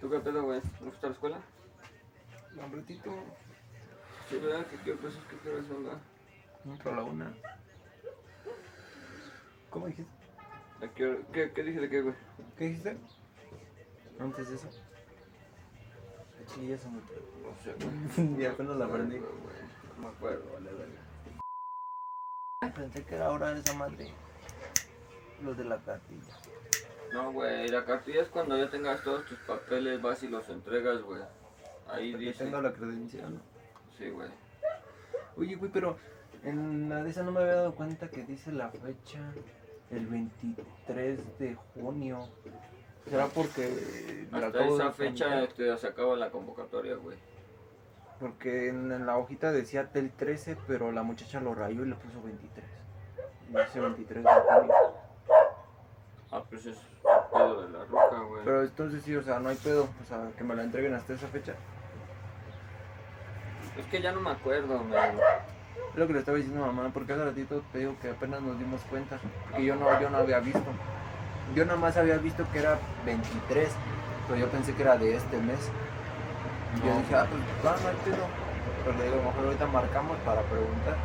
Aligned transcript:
¿Tú 0.00 0.10
qué 0.10 0.18
pedo, 0.20 0.42
güey? 0.44 0.60
¿No 0.80 0.86
fuiste 0.90 1.06
a 1.06 1.08
la 1.08 1.14
escuela? 1.14 1.38
Un 2.56 2.72
ratito. 2.72 3.10
Sí, 4.28 4.36
¿verdad? 4.38 4.66
¿Qué 4.66 4.76
qué 4.84 4.96
cosas 4.96 5.22
que 5.24 5.36
quieres 5.38 5.70
onda? 5.70 5.98
Entro 6.64 6.92
a 6.92 6.96
la 6.96 7.02
una. 7.04 7.34
¿Cómo 9.70 9.86
dijiste? 9.86 10.10
¿A 10.82 10.88
qué, 10.88 11.06
hora- 11.06 11.18
qué, 11.32 11.52
¿Qué 11.52 11.62
dije 11.62 11.80
de 11.80 11.88
qué, 11.90 12.00
güey? 12.02 12.14
¿Qué 12.56 12.64
dijiste? 12.68 12.96
Antes 14.20 14.48
de 14.50 14.56
eso. 14.56 14.68
Sí, 16.46 16.66
ya 16.68 16.78
se 16.78 16.88
me 16.88 16.94
No 16.98 17.54
sé, 17.62 17.74
güey. 17.74 18.40
Y 18.42 18.44
apenas 18.46 18.76
la 18.76 18.84
aprendí. 18.86 19.18
No 19.18 20.02
me 20.02 20.08
acuerdo, 20.08 20.44
vale, 20.52 20.70
vale. 20.72 20.98
Pensé 22.74 23.04
que 23.04 23.14
era 23.14 23.26
ahora 23.26 23.52
esa 23.52 23.72
madre. 23.74 24.12
Los 25.42 25.56
de 25.56 25.64
la 25.64 25.78
cartilla. 25.82 26.34
No, 27.12 27.32
güey, 27.32 27.68
la 27.68 27.84
cartilla 27.84 28.22
es 28.22 28.28
cuando 28.28 28.56
ya 28.56 28.70
tengas 28.70 29.02
todos 29.02 29.24
tus 29.24 29.38
papeles, 29.38 30.00
vas 30.02 30.22
y 30.22 30.28
los 30.28 30.48
entregas, 30.48 31.02
güey. 31.02 31.22
Ahí 31.88 32.14
dice. 32.14 32.44
tengo 32.44 32.60
la 32.60 32.72
credencial, 32.72 33.34
¿no? 33.34 33.40
Sí, 33.96 34.10
güey. 34.10 34.28
Oye, 35.36 35.56
güey, 35.56 35.70
pero 35.70 35.96
en 36.44 36.88
la 36.88 37.02
de 37.02 37.10
esa 37.10 37.22
no 37.22 37.32
me 37.32 37.40
había 37.40 37.54
dado 37.54 37.74
cuenta 37.74 38.08
que 38.08 38.24
dice 38.24 38.52
la 38.52 38.70
fecha 38.70 39.20
el 39.90 40.06
23 40.06 41.38
de 41.38 41.56
junio. 41.74 42.28
¿Será 43.08 43.26
porque 43.26 44.26
Hasta 44.30 44.66
esa 44.66 44.92
fecha 44.92 45.42
este, 45.42 45.76
se 45.78 45.86
acaba 45.86 46.16
la 46.16 46.30
convocatoria, 46.30 46.96
güey. 46.96 47.16
Porque 48.20 48.68
en, 48.68 48.92
en 48.92 49.06
la 49.06 49.16
hojita 49.16 49.52
decía 49.52 49.84
del 49.84 50.10
13, 50.10 50.56
pero 50.66 50.92
la 50.92 51.02
muchacha 51.02 51.40
lo 51.40 51.54
rayó 51.54 51.84
y 51.84 51.88
le 51.88 51.94
puso 51.94 52.20
23. 52.22 52.66
Y 53.48 53.56
dice 53.56 53.80
23 53.80 54.24
de 54.24 54.30
junio. 54.30 54.74
Ah, 56.30 56.42
pues 56.48 56.66
es 56.66 56.76
pedo 57.32 57.62
de 57.62 57.70
la 57.70 57.84
roca, 57.86 58.18
güey. 58.18 58.44
Pero 58.44 58.62
entonces 58.62 59.02
sí, 59.02 59.16
o 59.16 59.22
sea, 59.22 59.38
no 59.40 59.48
hay 59.48 59.56
pedo. 59.56 59.88
O 60.02 60.04
sea, 60.06 60.30
que 60.36 60.44
me 60.44 60.54
la 60.54 60.62
entreguen 60.64 60.94
hasta 60.94 61.14
esa 61.14 61.26
fecha. 61.28 61.54
Es 63.78 63.86
que 63.86 64.02
ya 64.02 64.12
no 64.12 64.20
me 64.20 64.30
acuerdo, 64.30 64.78
güey. 64.80 64.98
Es 65.92 65.96
lo 65.96 66.06
que 66.06 66.12
le 66.12 66.18
estaba 66.18 66.36
diciendo 66.36 66.64
a 66.64 66.66
mamá, 66.72 66.90
porque 66.92 67.12
hace 67.12 67.24
ratito 67.24 67.62
te 67.72 67.78
digo 67.78 67.96
que 68.00 68.10
apenas 68.10 68.42
nos 68.42 68.58
dimos 68.58 68.80
cuenta. 68.90 69.18
Que 69.56 69.64
yo 69.64 69.76
no, 69.76 70.00
yo 70.00 70.10
no 70.10 70.18
había 70.18 70.40
visto. 70.40 70.62
Yo 71.54 71.64
nada 71.64 71.78
más 71.78 71.96
había 71.96 72.18
visto 72.18 72.44
que 72.52 72.58
era 72.58 72.78
23, 73.06 73.70
pero 74.26 74.38
yo 74.40 74.48
pensé 74.48 74.74
que 74.74 74.82
era 74.82 74.96
de 74.98 75.16
este 75.16 75.38
mes. 75.38 75.70
Y 76.76 76.80
yo 76.86 76.92
No. 76.92 77.00
dije, 77.00 77.14
ah, 77.14 77.26
pues 77.30 77.42
va, 77.64 77.76
no 77.82 77.88
hay 77.88 77.96
pedo. 78.04 78.26
Pero 78.84 78.98
le 78.98 79.04
digo, 79.04 79.16
mejor 79.22 79.44
ahorita 79.46 79.66
marcamos 79.66 80.16
para 80.18 80.42
preguntar. 80.42 80.96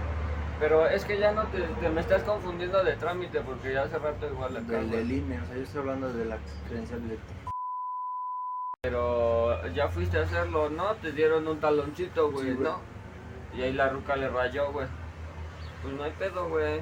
Pero 0.64 0.88
es 0.88 1.04
que 1.04 1.20
ya 1.20 1.34
no 1.34 1.44
te, 1.48 1.60
te 1.60 1.90
me 1.90 2.00
estás 2.00 2.24
confundiendo 2.24 2.82
de 2.86 2.94
trámite 2.96 3.42
porque 3.42 3.74
ya 3.74 3.82
hace 3.84 4.00
rato 4.00 4.28
igual 4.28 4.56
acá. 4.56 4.72
Del, 4.72 4.92
del 4.92 5.12
INE, 5.12 5.42
o 5.42 5.46
sea, 5.46 5.56
yo 5.58 5.64
estoy 5.64 5.80
hablando 5.82 6.14
de 6.14 6.24
la 6.24 6.38
credencial 6.70 7.04
electrónica. 7.04 7.52
Pero 8.82 9.68
ya 9.74 9.90
fuiste 9.90 10.20
a 10.20 10.22
hacerlo, 10.22 10.70
¿no? 10.70 10.94
Te 11.02 11.12
dieron 11.12 11.46
un 11.50 11.60
taloncito, 11.60 12.32
güey, 12.32 12.54
Sí. 12.54 12.58
¿no? 12.62 12.80
Y 13.54 13.62
ahí 13.62 13.74
la 13.74 13.90
ruca 13.90 14.16
le 14.16 14.30
rayó, 14.30 14.72
güey. 14.72 14.88
Pues 15.82 15.94
no 15.96 16.04
hay 16.04 16.12
pedo, 16.12 16.48
güey. 16.48 16.80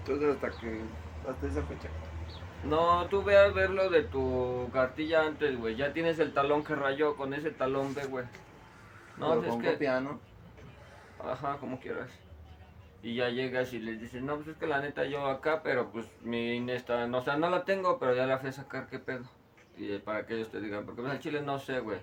Entonces 0.00 0.34
hasta 0.34 0.60
que, 0.60 0.82
hasta 1.26 1.46
esa 1.46 1.62
fecha. 1.62 1.88
No, 2.64 3.06
tú 3.06 3.22
ve 3.22 3.38
a 3.38 3.48
ver 3.48 3.70
lo 3.70 3.88
de 3.88 4.02
tu 4.02 4.68
cartilla 4.70 5.22
antes, 5.22 5.58
güey. 5.58 5.76
Ya 5.76 5.94
tienes 5.94 6.18
el 6.18 6.34
talón 6.34 6.62
que 6.62 6.74
rayó, 6.74 7.16
con 7.16 7.32
ese 7.32 7.52
talón 7.52 7.94
ve, 7.94 8.04
güey. 8.04 8.26
No, 9.16 9.30
Pero 9.30 9.42
es 9.44 9.48
con 9.48 9.62
que... 9.62 9.72
copia, 9.72 9.98
¿no? 9.98 10.20
Ajá, 11.24 11.56
como 11.56 11.80
quieras. 11.80 12.10
Y 13.02 13.14
ya 13.14 13.28
llegas 13.28 13.72
y 13.72 13.78
les 13.78 14.00
dices, 14.00 14.22
no, 14.22 14.36
pues 14.36 14.48
es 14.48 14.56
que 14.56 14.66
la 14.66 14.80
neta 14.80 15.04
yo 15.04 15.26
acá, 15.26 15.62
pero 15.62 15.90
pues 15.90 16.06
mi 16.22 16.56
INE 16.56 16.74
está, 16.74 17.06
no, 17.06 17.18
o 17.18 17.22
sea, 17.22 17.36
no 17.36 17.48
la 17.48 17.64
tengo, 17.64 17.98
pero 17.98 18.14
ya 18.14 18.26
la 18.26 18.38
fui 18.38 18.48
a 18.48 18.52
sacar, 18.52 18.88
¿qué 18.88 18.98
pedo? 18.98 19.24
Y 19.76 19.92
eh, 19.92 20.00
para 20.00 20.26
que 20.26 20.34
ellos 20.34 20.50
te 20.50 20.60
digan, 20.60 20.84
porque 20.84 21.02
pues 21.02 21.12
al 21.12 21.20
chile 21.20 21.40
no 21.40 21.58
sé, 21.58 21.78
güey. 21.78 21.98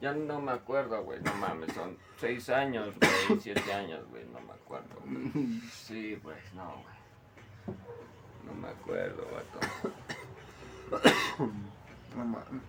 Ya 0.00 0.12
no 0.12 0.40
me 0.40 0.52
acuerdo, 0.52 1.02
güey, 1.02 1.20
no 1.20 1.34
mames, 1.34 1.72
son 1.72 1.98
seis 2.18 2.48
años, 2.50 2.94
güey, 3.00 3.40
siete 3.40 3.72
años, 3.72 4.06
güey, 4.10 4.24
no 4.26 4.40
me 4.40 4.52
acuerdo, 4.52 4.94
güey. 5.04 5.60
Sí, 5.72 6.16
pues, 6.22 6.38
no, 6.54 6.72
güey. 6.84 7.76
No 8.46 8.54
me 8.54 8.68
acuerdo, 8.68 9.26
vato. 9.32 9.58
No 12.16 12.24
mames. 12.24 12.62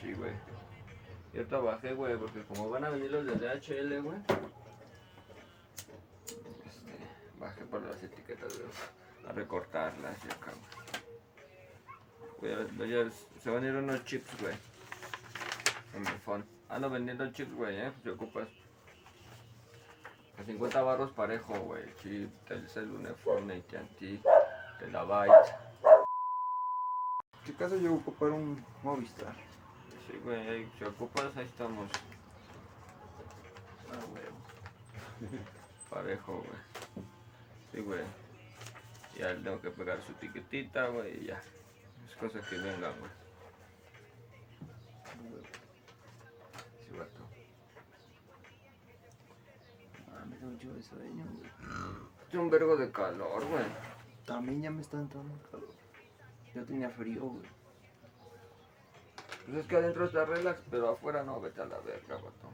Sí, 0.00 0.12
güey. 0.12 0.32
Yo 1.34 1.46
trabajé, 1.46 1.92
güey, 1.94 2.16
porque 2.16 2.42
como 2.44 2.70
van 2.70 2.84
a 2.84 2.90
venir 2.90 3.10
los 3.10 3.26
de 3.26 3.32
DHL, 3.32 4.00
güey. 4.02 4.18
Bajé 7.38 7.64
por 7.66 7.82
las 7.82 8.02
etiquetas, 8.02 8.56
güey. 8.58 8.68
A 9.28 9.32
recortarlas 9.32 10.16
y 10.24 10.28
acá, 10.28 10.52
güey. 12.40 12.54
Voy 12.56 12.62
a- 12.62 12.68
voy 12.76 12.94
a- 13.08 13.40
se 13.40 13.50
van 13.50 13.64
a 13.64 13.66
ir 13.66 13.74
unos 13.74 14.04
chips, 14.04 14.40
güey. 14.40 14.54
En 15.94 16.00
mi 16.02 16.18
phone. 16.24 16.44
Ando 16.68 16.90
vendiendo 16.90 17.30
chips, 17.32 17.52
güey, 17.54 17.76
eh. 17.80 17.92
Si 18.02 18.08
ocupas. 18.08 18.48
A 20.38 20.44
50 20.44 20.82
barros 20.82 21.10
parejo, 21.12 21.54
güey. 21.60 21.82
Chip, 21.96 22.30
Telcel, 22.46 22.90
Uniforme, 22.90 23.54
AT&T, 23.56 24.20
Terabyte. 24.78 25.32
Si 27.44 27.52
acaso 27.52 27.76
yo 27.76 27.94
ocupar 27.94 28.30
un 28.30 28.64
Movistar. 28.82 29.34
Sí, 30.06 30.16
güey, 30.22 30.48
ahí, 30.48 30.72
si 30.78 30.84
ocupas, 30.84 31.36
ahí 31.36 31.44
estamos. 31.46 31.90
Ah, 33.90 33.98
huevo. 34.12 34.36
Parejo, 35.90 36.32
güey. 36.38 36.67
Sí, 37.78 37.84
güey. 37.84 38.00
Ya 39.16 39.32
le 39.32 39.40
tengo 39.40 39.60
que 39.60 39.70
pegar 39.70 40.02
su 40.02 40.12
tiquetita, 40.14 40.88
güey, 40.88 41.22
y 41.22 41.26
ya. 41.26 41.40
Es 42.08 42.16
cosa 42.16 42.40
que 42.40 42.58
vengan, 42.58 42.92
güey. 42.98 43.10
Sí, 46.80 46.96
vato. 46.98 47.28
Ah, 50.10 50.24
me 50.28 50.38
da 50.38 50.46
un 50.48 50.58
chivo 50.58 50.74
de 50.74 50.82
sueño, 50.82 51.24
güey. 51.36 51.50
Es 52.28 52.34
un 52.34 52.50
vergo 52.50 52.76
de 52.76 52.90
calor, 52.90 53.46
güey. 53.46 53.66
También 54.26 54.60
ya 54.60 54.70
me 54.72 54.80
está 54.80 54.96
entrando 54.96 55.40
calor. 55.48 55.70
Yo 56.56 56.64
tenía 56.64 56.90
frío, 56.90 57.26
güey. 57.26 57.46
Pues 59.46 59.58
es 59.58 59.66
que 59.68 59.76
adentro 59.76 60.06
está 60.06 60.24
relax, 60.24 60.60
pero 60.68 60.88
afuera 60.88 61.22
no, 61.22 61.40
vete 61.40 61.62
a 61.62 61.66
la 61.66 61.78
verga, 61.78 62.16
vato. 62.16 62.50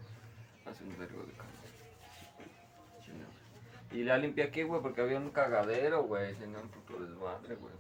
Y 3.95 4.03
la 4.03 4.19
limpié 4.19 4.45
aquí, 4.45 4.63
güey, 4.65 4.83
porque 4.83 5.01
había 5.03 5.19
un 5.19 5.31
cagadero, 5.31 6.03
güey. 6.03 6.35
Tenía 6.35 6.59
un 6.59 6.69
puto 6.69 6.99
desmadre, 6.99 7.55
güey. 7.55 7.73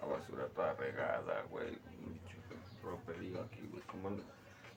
La 0.00 0.06
basura 0.06 0.46
toda 0.54 0.72
regada, 0.74 1.42
güey. 1.50 1.68
Un 2.06 2.18
chico 2.26 2.54
roperío 2.82 3.42
aquí, 3.42 3.68
güey. 3.70 3.82
Como 3.82 4.10
no- 4.10 4.22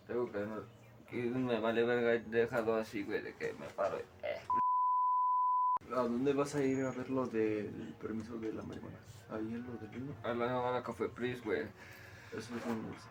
tengo 0.06 0.30
que 0.32 0.40
no, 0.40 0.64
que 1.10 1.18
me 1.24 1.60
vale 1.60 1.84
verga 1.84 2.22
dejado 2.30 2.76
así, 2.76 3.04
güey, 3.04 3.22
de 3.22 3.34
que 3.36 3.54
me 3.54 3.68
paro. 3.68 3.98
Eh. 4.00 4.42
¿A 5.92 6.02
dónde 6.02 6.34
vas 6.34 6.56
a 6.56 6.64
ir 6.64 6.86
a 6.86 6.92
ver 6.92 7.10
lo 7.10 7.26
del 7.26 7.96
permiso 8.02 8.38
de 8.38 8.52
la 8.54 8.64
marihuana? 8.64 8.98
Ahí 9.30 9.40
en 9.54 9.66
lo 9.66 9.74
del 9.80 9.90
vino. 9.92 10.14
A 10.24 10.34
la, 10.34 10.70
a 10.70 10.72
la 10.74 10.84
Café 10.84 11.08
Pris, 11.08 11.42
güey. 11.44 11.62
Eso 12.38 12.56
es 12.56 12.66
donde 12.66 12.92
es. 12.98 13.04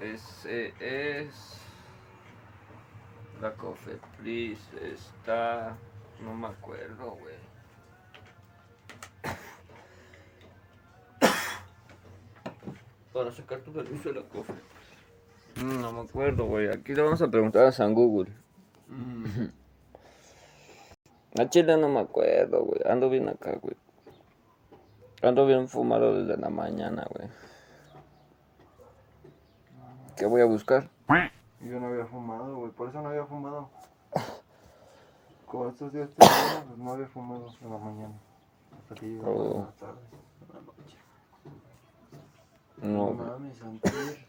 Es, 0.00 0.46
eh, 0.46 0.74
es 0.80 1.58
la 3.40 3.52
Cofepris, 3.54 4.58
está, 4.74 5.76
no 6.22 6.34
me 6.34 6.46
acuerdo, 6.48 7.12
güey. 7.12 7.34
Para 13.12 13.30
sacar 13.32 13.60
tu 13.60 13.72
permiso 13.72 14.08
de 14.12 14.20
la 14.20 14.28
Cofe. 14.28 14.52
Mm, 15.62 15.80
No 15.80 15.92
me 15.92 16.00
acuerdo, 16.00 16.46
güey. 16.46 16.68
Aquí 16.68 16.94
le 16.94 17.02
vamos 17.02 17.22
a 17.22 17.28
preguntar 17.28 17.64
a 17.66 17.72
San 17.72 17.94
Google. 17.94 18.30
A 21.36 21.48
Chile 21.48 21.76
no 21.76 21.88
me 21.88 21.98
acuerdo, 21.98 22.62
güey. 22.64 22.80
Ando 22.88 23.10
bien 23.10 23.28
acá, 23.28 23.58
güey. 23.60 23.74
Ando 25.20 25.46
bien 25.46 25.66
fumado 25.68 26.22
desde 26.22 26.40
la 26.40 26.48
mañana, 26.48 27.04
güey. 27.10 27.28
¿Qué 30.16 30.26
voy 30.26 30.42
a 30.42 30.44
buscar? 30.44 30.88
Yo 31.60 31.80
no 31.80 31.88
había 31.88 32.06
fumado, 32.06 32.54
güey. 32.58 32.70
Por 32.70 32.88
eso 32.88 33.02
no 33.02 33.08
había 33.08 33.26
fumado. 33.26 33.68
Como 35.54 35.68
estos 35.68 35.92
días 35.92 36.10
te 36.10 36.26
digo, 36.26 36.64
pues 36.66 36.78
no 36.78 36.92
había 36.94 37.06
fumado 37.06 37.46
en 37.62 37.70
la 37.70 37.78
mañana. 37.78 38.14
Hasta 38.76 38.94
que 38.96 39.06
llegamos 39.06 39.38
Oh. 39.38 39.54
en 39.54 39.60
la 39.60 39.72
tarde. 39.76 40.00
En 40.42 40.48
la 40.52 40.60
noche. 40.60 40.96
No, 42.82 43.14
No 43.14 43.24
mames, 43.24 43.62
antier. 43.62 44.26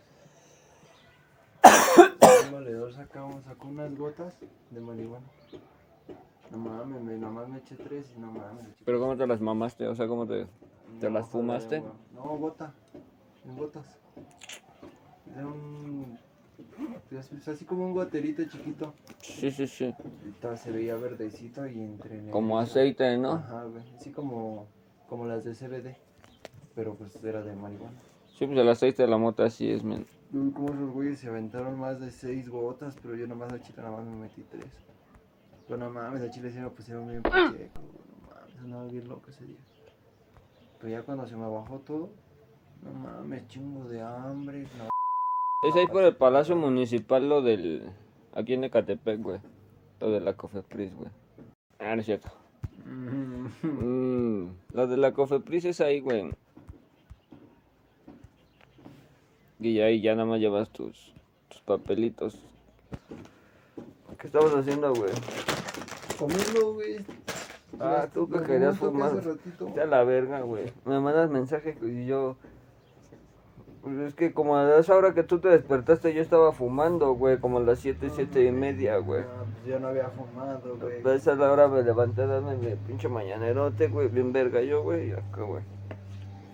Un 2.46 2.52
valedor 2.54 2.94
sacamos, 2.94 3.44
sacó 3.44 3.68
unas 3.70 3.98
gotas 3.98 4.36
de 4.70 4.80
marihuana. 4.80 5.26
No 6.52 6.58
mames, 6.60 7.02
me, 7.02 7.18
nomás 7.18 7.50
me 7.50 7.58
eché 7.58 7.76
tres 7.76 8.14
y 8.16 8.20
no 8.20 8.28
mames. 8.32 8.68
Pero 8.86 9.00
¿cómo 9.00 9.18
te 9.18 9.26
las 9.26 9.42
mamaste? 9.42 9.88
O 9.88 9.96
sea, 9.96 10.08
¿cómo 10.08 10.28
te...? 10.28 10.46
¿te 11.00 11.08
una 11.08 11.22
las 11.22 11.30
fumaste? 11.30 11.84
No, 12.14 12.22
gota. 12.38 12.72
En 13.46 13.58
gotas. 13.58 13.98
Era 15.36 15.48
un. 15.48 16.20
Es 17.12 17.48
así 17.48 17.66
como 17.66 17.86
un 17.86 17.94
goterito 17.94 18.44
chiquito. 18.46 18.94
Sí, 19.22 19.52
sí, 19.52 19.68
sí. 19.68 19.96
Ahorita 20.22 20.58
se 20.58 20.72
veía 20.72 20.96
verdecito 20.96 21.66
y 21.68 21.82
entre. 21.82 22.30
Como 22.30 22.60
aceite, 22.60 23.18
¿no? 23.18 23.34
Ajá, 23.34 23.64
güey. 23.64 23.84
Así 23.96 24.12
como, 24.12 24.68
como 25.08 25.26
las 25.26 25.44
de 25.44 25.54
CBD. 25.54 25.96
Pero 26.76 26.96
pues 26.96 27.24
era 27.24 27.42
de 27.42 27.56
marihuana. 27.56 27.98
Sí, 28.28 28.46
pues 28.46 28.60
el 28.60 28.68
aceite 28.68 29.04
de 29.04 29.08
la 29.08 29.18
moto 29.18 29.44
así 29.44 29.70
es, 29.70 29.84
men. 29.84 30.06
Como 30.32 30.74
esos 30.74 30.92
güeyes 30.92 31.20
se 31.20 31.30
aventaron 31.30 31.80
más 31.80 32.00
de 32.02 32.12
seis 32.12 32.50
gotas, 32.50 32.98
pero 33.02 33.16
yo 33.16 33.28
nomás 33.28 33.54
a 33.54 33.62
chile 33.62 33.78
nada 33.78 33.92
más 33.96 34.06
me 34.06 34.18
metí 34.18 34.44
tres. 34.52 34.66
Pero 35.68 35.80
no 35.80 35.90
mames, 35.90 36.22
a 36.22 36.30
chile 36.30 36.52
sí 36.52 36.60
me 36.60 36.70
pusieron 36.70 37.08
bien 37.08 37.22
pacheco, 37.22 37.54
güey, 37.54 37.70
no 38.22 38.36
mames, 38.36 38.58
andaba 38.60 38.86
bien 38.86 39.08
loco 39.08 39.30
ese 39.30 39.46
día. 39.46 39.58
Pero 40.80 40.92
ya 40.92 41.02
cuando 41.04 41.26
se 41.26 41.38
me 41.38 41.48
bajó 41.48 41.80
todo, 41.80 42.10
no 42.84 42.92
mames, 42.92 43.48
chingo 43.48 43.88
de 43.88 44.02
hambre, 44.02 44.68
no. 44.78 44.95
Es 45.68 45.76
ahí 45.76 45.88
por 45.88 46.04
el 46.04 46.16
Palacio 46.16 46.56
Municipal 46.56 47.28
lo 47.28 47.42
del... 47.42 47.90
Aquí 48.34 48.54
en 48.54 48.66
Ecatepec, 48.66 49.22
güey. 49.22 49.40
Lo 50.00 50.12
de 50.12 50.20
la 50.20 50.34
Cofepris, 50.34 50.94
güey. 50.96 51.10
Ah, 51.80 51.96
no 51.96 52.02
es 52.02 52.06
cierto. 52.06 52.30
Mm, 52.86 54.48
lo 54.74 54.88
de 54.88 54.98
la 54.98 55.14
Cofepris 55.14 55.66
es 55.66 55.82
ahí, 55.82 56.02
güey. 56.02 56.30
Y 59.60 59.80
ahí 59.80 60.02
ya 60.02 60.14
nada 60.14 60.28
más 60.28 60.40
llevas 60.40 60.70
tus, 60.70 61.14
tus 61.50 61.62
papelitos. 61.62 62.38
¿Qué 64.20 64.28
estabas 64.28 64.54
haciendo, 64.54 64.94
güey? 64.94 65.12
Comiendo, 66.20 66.74
güey. 66.74 66.98
Ah, 67.80 68.08
tú 68.14 68.30
que 68.30 68.44
querías 68.44 68.78
fumar. 68.78 69.12
hace 69.18 69.22
ratito. 69.22 69.66
Vete 69.66 69.82
a 69.82 69.86
la 69.86 70.04
verga, 70.04 70.42
güey. 70.42 70.66
Me 70.86 71.00
mandas 71.00 71.32
mensaje 71.32 71.78
y 71.82 72.06
yo... 72.06 72.36
Pues 73.86 74.00
es 74.00 74.16
que 74.16 74.34
como 74.34 74.58
a 74.58 74.80
esa 74.80 74.96
hora 74.96 75.14
que 75.14 75.22
tú 75.22 75.38
te 75.38 75.48
despertaste 75.48 76.12
yo 76.12 76.20
estaba 76.20 76.52
fumando, 76.54 77.14
güey. 77.14 77.38
Como 77.38 77.60
a 77.60 77.62
las 77.62 77.78
siete, 77.78 78.10
siete 78.10 78.44
y 78.44 78.52
media, 78.52 78.98
güey. 78.98 79.22
Ah, 79.22 79.44
pues 79.44 79.68
yo 79.68 79.80
no 79.80 79.90
había 79.90 80.10
fumado, 80.10 80.76
güey. 80.82 81.06
A 81.06 81.14
esa 81.14 81.34
hora 81.34 81.68
me 81.68 81.84
levanté 81.84 82.24
a 82.24 82.26
darme 82.26 82.56
mi 82.56 82.76
pinche 82.88 83.08
mañanerote, 83.08 83.88
güey. 83.90 84.08
Bien 84.08 84.34
verga 84.34 84.60
yo, 84.64 84.82
güey. 84.82 85.10
Y 85.10 85.12
acá, 85.12 85.44
güey. 85.44 85.62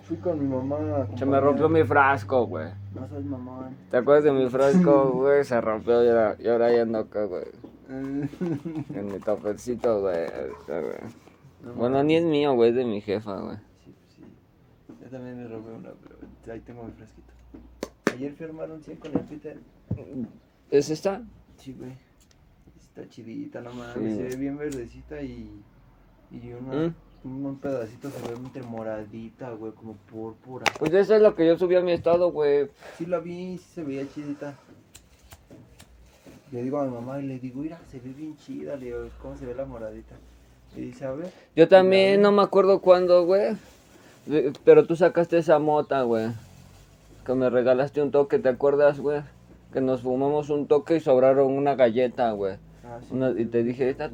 Fui 0.02 0.18
con 0.18 0.38
mi 0.40 0.54
mamá. 0.54 1.06
Se 1.16 1.24
me 1.24 1.40
rompió 1.40 1.70
mi 1.70 1.82
frasco, 1.84 2.44
güey. 2.46 2.68
No 2.94 3.08
soy 3.08 3.24
mamón. 3.24 3.78
¿Te 3.90 3.96
acuerdas 3.96 4.24
de 4.24 4.32
mi 4.32 4.50
frasco, 4.50 5.10
güey? 5.14 5.42
Se 5.44 5.58
rompió 5.58 6.04
y 6.04 6.08
ahora, 6.08 6.36
y 6.38 6.48
ahora 6.48 6.70
ya 6.70 6.82
ando 6.82 6.98
acá, 6.98 7.24
güey. 7.24 7.44
En 7.88 9.06
mi 9.10 9.18
topercito, 9.20 10.02
güey. 10.02 10.26
acá, 10.26 10.80
güey. 10.80 10.98
No 11.62 11.72
Bueno, 11.76 12.02
ni 12.02 12.16
es 12.16 12.24
mío, 12.24 12.52
güey. 12.52 12.68
Es 12.70 12.76
de 12.76 12.84
mi 12.84 13.00
jefa, 13.00 13.40
güey. 13.40 13.56
Sí, 13.82 13.94
sí. 14.16 14.22
Yo 15.02 15.08
también 15.08 15.38
me 15.38 15.48
robé 15.48 15.72
una, 15.72 15.92
pero 16.02 16.11
ahí 16.50 16.60
tengo 16.60 16.84
mi 16.84 16.92
frasquito. 16.92 17.32
Ayer 18.12 18.32
fui 18.34 18.46
a 18.46 18.48
armar 18.48 18.70
un 18.70 18.82
100 18.82 18.96
con 18.98 19.12
el 19.12 19.20
Peter. 19.20 19.58
¿Es 20.70 20.90
esta? 20.90 21.22
Sí, 21.58 21.74
güey. 21.78 21.92
Está 22.76 23.08
chidita, 23.08 23.60
no 23.60 23.72
mames. 23.72 23.94
Sí. 23.94 24.16
Se 24.16 24.22
ve 24.24 24.36
bien 24.36 24.56
verdecita 24.56 25.22
y. 25.22 25.50
Y 26.30 26.52
una, 26.52 26.88
¿Mm? 27.24 27.46
un 27.46 27.58
pedacito 27.58 28.10
se 28.10 28.28
ve 28.28 28.34
entre 28.36 28.62
moradita, 28.62 29.50
güey, 29.50 29.72
como 29.72 29.94
púrpura. 29.94 30.64
Pues 30.78 30.92
eso 30.94 31.14
es 31.14 31.22
lo 31.22 31.34
que 31.34 31.46
yo 31.46 31.58
subí 31.58 31.76
a 31.76 31.82
mi 31.82 31.92
estado, 31.92 32.32
güey. 32.32 32.68
Sí 32.96 33.06
la 33.06 33.18
vi, 33.18 33.58
sí 33.58 33.66
se 33.74 33.82
veía 33.82 34.08
chidita. 34.08 34.56
Le 36.50 36.62
digo 36.62 36.80
a 36.80 36.84
mi 36.84 36.90
mamá 36.90 37.18
y 37.20 37.26
le 37.26 37.38
digo, 37.38 37.62
mira, 37.62 37.78
se 37.90 37.98
ve 38.00 38.12
bien 38.12 38.36
chida. 38.36 38.76
Le 38.76 38.86
digo, 38.86 39.08
¿cómo 39.20 39.36
se 39.36 39.46
ve 39.46 39.54
la 39.54 39.64
moradita? 39.64 40.14
Y 40.76 40.80
dice, 40.80 41.04
a 41.04 41.12
ver. 41.12 41.30
Yo 41.54 41.68
también 41.68 42.20
no 42.20 42.32
me 42.32 42.42
acuerdo 42.42 42.80
cuándo, 42.80 43.24
güey. 43.24 43.56
Pero 44.64 44.86
tú 44.86 44.96
sacaste 44.96 45.38
esa 45.38 45.58
mota, 45.58 46.02
güey. 46.02 46.28
Que 47.26 47.34
me 47.34 47.50
regalaste 47.50 48.02
un 48.02 48.10
toque, 48.10 48.38
¿te 48.38 48.48
acuerdas, 48.48 49.00
güey? 49.00 49.22
Que 49.72 49.80
nos 49.80 50.02
fumamos 50.02 50.50
un 50.50 50.66
toque 50.66 50.96
y 50.96 51.00
sobraron 51.00 51.52
una 51.52 51.74
galleta, 51.74 52.32
güey. 52.32 52.56
Ah, 52.84 52.98
sí. 53.00 53.14
Una- 53.14 53.30
y 53.30 53.44
te 53.46 53.62
dije, 53.62 53.90
esta, 53.90 54.10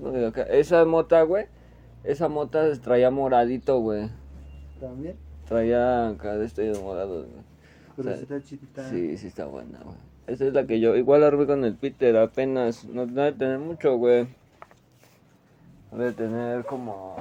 esa 0.51 0.85
mota, 0.85 1.23
güey. 1.23 1.47
Esa 2.05 2.29
mota 2.29 2.71
traía 2.81 3.11
moradito, 3.11 3.81
güey. 3.81 4.09
También. 4.81 5.17
Traía 5.49 6.09
acá 6.09 6.37
de 6.37 6.47
este 6.47 6.73
morado, 6.81 7.23
güey. 7.23 7.43
Pero 7.97 8.11
O 8.11 8.13
sea, 8.13 8.23
está 8.23 8.43
chidita. 8.43 8.89
Sí, 8.91 9.17
sí 9.17 9.27
está 9.27 9.47
buena, 9.47 9.79
güey. 9.83 9.97
Esa 10.29 10.47
es 10.47 10.53
la 10.53 10.67
que 10.67 10.79
yo, 10.79 10.95
igual 10.95 11.23
la 11.23 11.47
con 11.47 11.65
el 11.65 11.75
Peter, 11.75 12.17
apenas, 12.19 12.85
no 12.85 13.07
debe 13.07 13.33
tener 13.33 13.59
mucho, 13.59 13.97
güey. 13.97 14.27
Debe 15.91 16.13
tener 16.13 16.67
como 16.67 17.17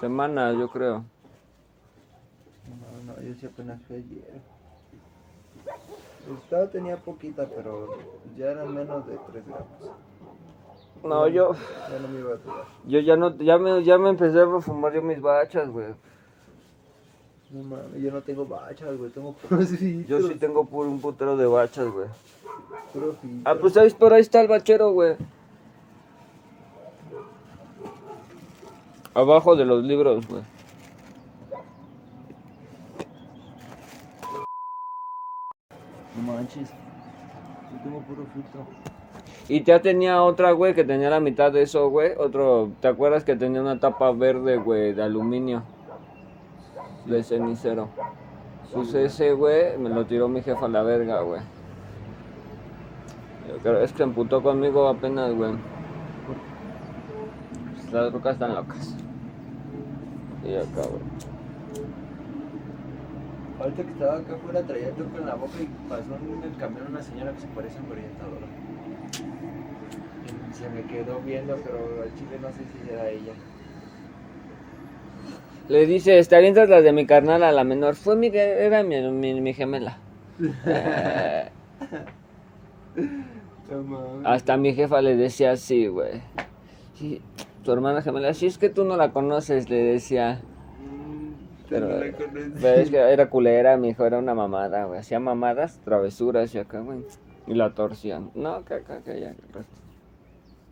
semanas, 0.00 0.56
yo 0.58 0.68
creo. 0.68 1.04
No, 2.68 3.12
no, 3.14 3.22
yo 3.22 3.34
sí 3.38 3.46
apenas 3.46 3.80
fui 3.82 3.96
ayer. 3.96 4.40
Estaba 6.44 6.66
tenía 6.68 6.96
poquita, 6.96 7.46
pero 7.54 7.88
ya 8.36 8.50
eran 8.52 8.74
menos 8.74 9.06
de 9.06 9.18
3 9.32 9.46
gramos. 9.46 9.66
No, 11.02 11.28
yo, 11.28 11.52
Ya 11.90 11.98
no 11.98 12.08
me 12.08 12.18
iba 12.20 12.32
a 12.34 12.36
durar. 12.36 12.64
yo 12.86 13.00
ya 13.00 13.16
no, 13.16 13.36
ya 13.38 13.58
me, 13.58 13.82
ya 13.84 13.98
me 13.98 14.10
empecé 14.10 14.40
a 14.40 14.60
fumar 14.60 14.92
yo 14.92 15.02
mis 15.02 15.20
bachas, 15.20 15.68
güey. 15.70 15.88
No 17.50 17.64
mames, 17.64 18.00
yo 18.02 18.12
no 18.12 18.20
tengo 18.20 18.44
bachas, 18.46 18.96
güey, 18.96 19.10
tengo 19.10 19.32
puros 19.48 19.68
filtros. 19.70 20.22
Yo 20.22 20.28
sí 20.28 20.34
tengo 20.36 20.64
puro 20.66 20.88
un 20.90 21.00
putero 21.00 21.36
de 21.36 21.46
bachas, 21.46 21.88
güey. 21.88 22.06
Puro 22.92 23.14
filtro. 23.14 23.50
Ah, 23.50 23.56
pues 23.58 23.76
ahí, 23.76 23.90
por 23.90 24.12
ahí 24.12 24.20
está 24.20 24.40
el 24.42 24.48
bachero, 24.48 24.92
güey. 24.92 25.16
Abajo 29.14 29.56
de 29.56 29.64
los 29.64 29.82
libros, 29.82 30.26
güey. 30.28 30.42
No 36.16 36.32
manches. 36.32 36.70
Yo 36.70 37.82
tengo 37.82 38.00
puro 38.00 38.24
filtro. 38.32 38.66
Y 39.48 39.64
ya 39.64 39.82
tenía 39.82 40.22
otra, 40.22 40.52
güey, 40.52 40.74
que 40.74 40.84
tenía 40.84 41.10
la 41.10 41.18
mitad 41.18 41.50
de 41.50 41.62
eso, 41.62 41.88
güey. 41.88 42.12
Otro, 42.16 42.70
¿te 42.80 42.86
acuerdas 42.86 43.24
que 43.24 43.34
tenía 43.34 43.60
una 43.60 43.80
tapa 43.80 44.12
verde, 44.12 44.58
güey, 44.58 44.92
de 44.92 45.02
aluminio? 45.02 45.64
De 47.06 47.24
cenicero. 47.24 47.88
Pues 48.72 48.94
ese, 48.94 49.32
güey, 49.32 49.76
me 49.76 49.88
lo 49.88 50.06
tiró 50.06 50.28
mi 50.28 50.42
jefa 50.42 50.66
a 50.66 50.68
la 50.68 50.82
verga, 50.82 51.22
güey. 51.22 51.40
Es 53.82 53.92
que 53.92 54.04
emputó 54.04 54.40
conmigo 54.40 54.86
apenas, 54.86 55.34
güey. 55.34 55.54
Las 57.92 58.12
rocas 58.12 58.34
están 58.34 58.54
locas. 58.54 58.94
Y 60.44 60.54
acá, 60.54 60.88
güey. 60.88 61.02
Ahorita 63.60 63.82
que 63.82 63.90
estaba 63.90 64.16
acá 64.16 64.34
afuera 64.34 64.62
traía 64.62 64.90
toco 64.90 65.18
en 65.18 65.26
la 65.26 65.34
boca 65.34 65.52
y 65.60 65.68
pasó 65.88 66.16
en 66.16 66.42
el 66.42 66.56
camión 66.56 66.86
una 66.88 67.02
señora 67.02 67.32
que 67.32 67.40
se 67.40 67.46
parece 67.48 67.78
a 67.78 67.82
mi 67.82 67.92
orientadora. 67.92 68.46
Y 70.50 70.54
se 70.54 70.70
me 70.70 70.82
quedó 70.84 71.20
viendo, 71.20 71.56
pero 71.56 72.02
al 72.02 72.14
chile 72.14 72.38
no 72.40 72.48
sé 72.48 72.58
si 72.58 72.90
era 72.90 73.08
ella. 73.10 73.32
Le 75.68 75.86
dice, 75.86 76.22
te 76.24 76.36
avientas 76.36 76.68
las 76.68 76.82
de 76.82 76.92
mi 76.92 77.06
carnal 77.06 77.42
a 77.42 77.52
la 77.52 77.64
menor. 77.64 77.96
Fue 77.96 78.16
mi, 78.16 78.28
era 78.28 78.82
mi, 78.82 79.00
mi, 79.10 79.40
mi 79.40 79.54
gemela. 79.54 79.98
Eh. 83.70 84.24
Hasta 84.24 84.56
mi 84.56 84.74
jefa 84.74 85.00
le 85.00 85.16
decía 85.16 85.52
así, 85.52 85.86
güey. 85.86 86.22
Sí, 86.94 87.22
tu 87.64 87.72
hermana 87.72 88.02
gemela, 88.02 88.34
si 88.34 88.46
es 88.46 88.58
que 88.58 88.68
tú 88.68 88.84
no 88.84 88.96
la 88.96 89.12
conoces, 89.12 89.68
le 89.68 89.76
decía. 89.82 90.40
Mm, 90.80 91.68
Pero, 91.68 91.88
no 91.88 91.94
la 91.96 92.12
pero 92.60 92.80
es 92.80 92.90
que 92.90 92.96
era 92.98 93.28
culera, 93.30 93.76
mi 93.76 93.90
hijo, 93.90 94.04
era 94.04 94.18
una 94.18 94.34
mamada, 94.34 94.84
güey. 94.84 95.00
Hacía 95.00 95.20
mamadas, 95.20 95.80
travesuras 95.84 96.54
y 96.54 96.58
acá, 96.58 96.80
güey. 96.80 97.04
Y 97.46 97.54
la 97.54 97.74
torcían. 97.74 98.30
No, 98.34 98.64
que 98.64 98.74
acá, 98.74 99.00
que 99.02 99.12
resto. 99.12 99.80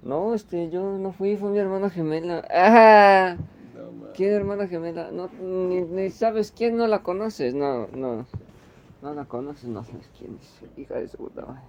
No, 0.03 0.33
este, 0.35 0.71
yo 0.71 0.97
no 0.99 1.13
fui, 1.13 1.37
fue 1.37 1.51
mi 1.51 1.59
hermana 1.59 1.91
gemela. 1.91 2.45
¡Ah! 2.51 3.37
No. 3.75 4.09
¿Quién 4.15 4.33
hermana 4.33 4.69
gemela? 4.69 5.11
No, 5.11 5.29
ni, 5.41 5.83
ni 5.83 6.11
sabes 6.11 6.53
quién, 6.57 6.77
no 6.77 6.87
la 6.87 7.01
conoces, 7.01 7.55
no, 7.55 7.89
no. 7.89 8.27
No 9.03 9.15
la 9.15 9.25
conoces, 9.25 9.69
no 9.69 9.85
sabes 9.85 10.09
quién 10.19 10.39
es. 10.41 10.79
Hija 10.79 10.95
de 10.95 11.09
su 11.09 11.17
puta 11.19 11.43
madre. 11.47 11.63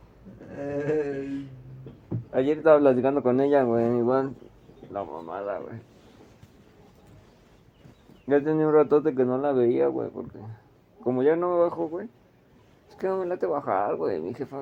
Eh, 0.51 1.45
Ayer 2.31 2.57
estaba 2.57 2.79
platicando 2.79 3.23
con 3.23 3.39
ella, 3.41 3.63
güey, 3.63 3.97
igual. 3.97 4.33
La 4.91 5.03
mamada, 5.03 5.59
güey. 5.59 5.75
Ya 8.27 8.41
tenía 8.43 8.67
un 8.67 8.73
ratote 8.73 9.15
que 9.15 9.25
no 9.25 9.37
la 9.37 9.51
veía, 9.51 9.87
güey, 9.87 10.09
porque 10.09 10.37
como 11.03 11.23
ya 11.23 11.35
no 11.35 11.49
me 11.49 11.59
bajo, 11.61 11.87
güey. 11.87 12.07
Es 12.89 12.95
que 12.95 13.07
no 13.07 13.17
me 13.17 13.25
late 13.25 13.45
bajar, 13.45 13.95
güey, 13.95 14.19
mi 14.19 14.33
jefa. 14.33 14.57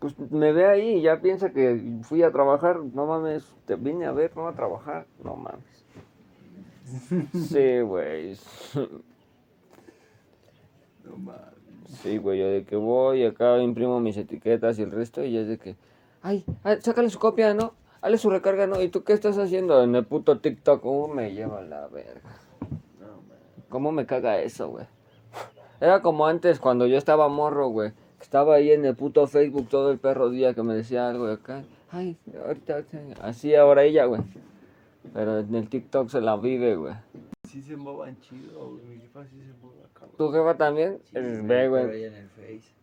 Pues 0.00 0.18
me 0.30 0.52
ve 0.52 0.66
ahí 0.66 0.96
y 0.96 1.02
ya 1.02 1.20
piensa 1.20 1.50
que 1.50 2.00
fui 2.02 2.22
a 2.22 2.32
trabajar. 2.32 2.80
No 2.80 3.06
mames, 3.06 3.44
te 3.66 3.76
vine 3.76 4.06
a 4.06 4.12
ver, 4.12 4.36
no 4.36 4.48
a 4.48 4.54
trabajar. 4.54 5.06
No 5.22 5.36
mames. 5.36 5.84
Sí, 7.32 7.80
güey. 7.80 8.36
no 11.04 11.16
mames. 11.18 11.52
Sí, 12.02 12.18
güey, 12.18 12.40
yo 12.40 12.48
de 12.48 12.64
que 12.64 12.74
voy, 12.74 13.24
acá 13.24 13.58
imprimo 13.58 14.00
mis 14.00 14.16
etiquetas 14.16 14.78
y 14.78 14.82
el 14.82 14.90
resto, 14.90 15.24
y 15.24 15.36
es 15.36 15.46
de 15.46 15.58
que, 15.58 15.76
ay, 16.22 16.44
ay, 16.64 16.78
sácale 16.80 17.10
su 17.10 17.18
copia, 17.18 17.52
¿no? 17.54 17.74
Hale 18.02 18.18
su 18.18 18.30
recarga, 18.30 18.66
¿no? 18.66 18.82
¿Y 18.82 18.88
tú 18.88 19.04
qué 19.04 19.12
estás 19.12 19.38
haciendo 19.38 19.82
en 19.82 19.94
el 19.94 20.04
puto 20.04 20.38
TikTok? 20.40 20.82
¿Cómo 20.82 21.08
me 21.08 21.32
lleva 21.32 21.62
la 21.62 21.86
verga? 21.88 22.20
¿Cómo 23.68 23.92
me 23.92 24.06
caga 24.06 24.40
eso, 24.40 24.68
güey? 24.68 24.86
Era 25.80 26.02
como 26.02 26.26
antes, 26.26 26.58
cuando 26.58 26.86
yo 26.86 26.98
estaba 26.98 27.28
morro, 27.28 27.68
güey. 27.68 27.92
que 28.18 28.22
Estaba 28.24 28.56
ahí 28.56 28.70
en 28.72 28.84
el 28.84 28.94
puto 28.96 29.26
Facebook 29.26 29.68
todo 29.68 29.90
el 29.90 29.98
perro 29.98 30.30
día 30.30 30.52
que 30.54 30.62
me 30.62 30.74
decía 30.74 31.08
algo 31.08 31.26
de 31.26 31.34
acá. 31.34 31.62
Ay, 31.90 32.16
ahorita, 32.46 32.74
ahorita. 32.74 32.98
Así 33.22 33.54
ahora 33.54 33.84
ella, 33.84 34.04
güey. 34.06 34.20
Pero 35.14 35.38
en 35.40 35.54
el 35.54 35.68
TikTok 35.68 36.08
se 36.08 36.20
la 36.20 36.36
vive, 36.36 36.76
güey. 36.76 36.94
sí 37.48 37.62
se 37.62 37.76
movan 37.76 38.18
chido, 38.20 38.70
güey. 38.70 38.84
Mi 38.86 38.98
jefa 39.00 39.24
sí 39.26 39.40
se 39.42 39.52
mueve 39.64 39.82
cabrón. 39.94 40.16
¿Tu 40.16 40.30
jefa 40.32 40.56
también? 40.56 40.98
Sí, 41.04 41.18
Ve, 41.44 41.68
güey. 41.68 41.90
ahí 41.90 42.04
en 42.04 42.14
el 42.14 42.28
Face. 42.30 42.74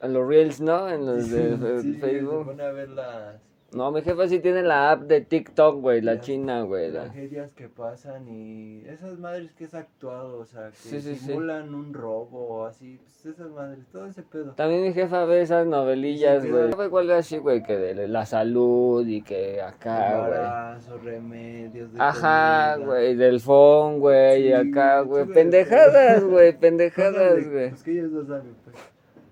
En 0.00 0.12
los 0.12 0.26
Reels, 0.26 0.60
¿no? 0.60 0.88
En 0.88 1.06
los 1.06 1.30
de 1.30 1.56
fe- 1.56 1.80
Sí, 1.82 1.94
Se 1.94 2.00
Facebook. 2.00 2.46
pone 2.46 2.62
a 2.64 2.72
ver 2.72 2.88
las 2.90 3.36
No, 3.74 3.90
mi 3.90 4.02
jefa 4.02 4.28
sí 4.28 4.38
tiene 4.40 4.62
la 4.62 4.90
app 4.90 5.04
de 5.04 5.22
TikTok, 5.22 5.80
güey, 5.80 6.02
la 6.02 6.14
Las 6.16 6.24
china, 6.26 6.60
güey. 6.60 6.92
tragedias 6.92 7.54
que 7.54 7.70
pasan 7.70 8.28
y 8.28 8.84
esas 8.86 9.18
madres 9.18 9.50
que 9.54 9.64
es 9.64 9.72
actuado, 9.74 10.40
o 10.40 10.44
sea, 10.44 10.68
que 10.68 10.76
Sí, 10.76 11.00
sí, 11.00 11.14
sí. 11.16 11.24
simulan 11.26 11.74
un 11.74 11.94
robo 11.94 12.48
o 12.48 12.66
así, 12.66 12.98
pues 13.02 13.34
esas 13.34 13.50
madres, 13.50 13.86
todo 13.90 14.04
ese 14.06 14.22
pedo. 14.24 14.52
También 14.52 14.82
mi 14.82 14.92
jefa 14.92 15.24
ve 15.24 15.40
esas 15.40 15.66
novelillas, 15.66 16.42
güey. 16.46 16.64
pero- 16.66 16.76
Ve 16.76 16.84
igual 16.84 17.10
así, 17.12 17.38
güey, 17.38 17.62
que 17.62 17.76
de 17.78 18.08
la 18.08 18.26
salud 18.26 19.06
y 19.06 19.22
que 19.22 19.62
acá, 19.62 20.78
güey. 20.90 21.02
Remedios 21.02 21.92
de 21.94 21.98
Ajá, 22.02 22.76
güey, 22.76 23.14
del 23.16 23.40
phone, 23.40 24.00
güey, 24.00 24.48
y 24.48 24.52
acá, 24.52 25.00
güey, 25.00 25.24
Pendejadas, 25.26 26.22
güey, 26.24 26.52
pendejadas, 26.60 27.36
de- 27.36 27.50
güey. 27.50 27.68
Pues 27.70 27.82
que 27.82 27.92
ellos 27.92 28.10
no 28.12 28.22
saben, 28.26 28.54
pues. 28.64 28.76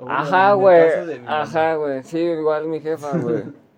Ajá, 0.08 0.54
güey. 0.54 0.88
Ajá, 1.26 1.74
güey. 1.74 2.02
Sí, 2.04 2.18
igual 2.20 2.66
mi 2.68 2.80
jefa, 2.80 3.18
güey. 3.18 3.42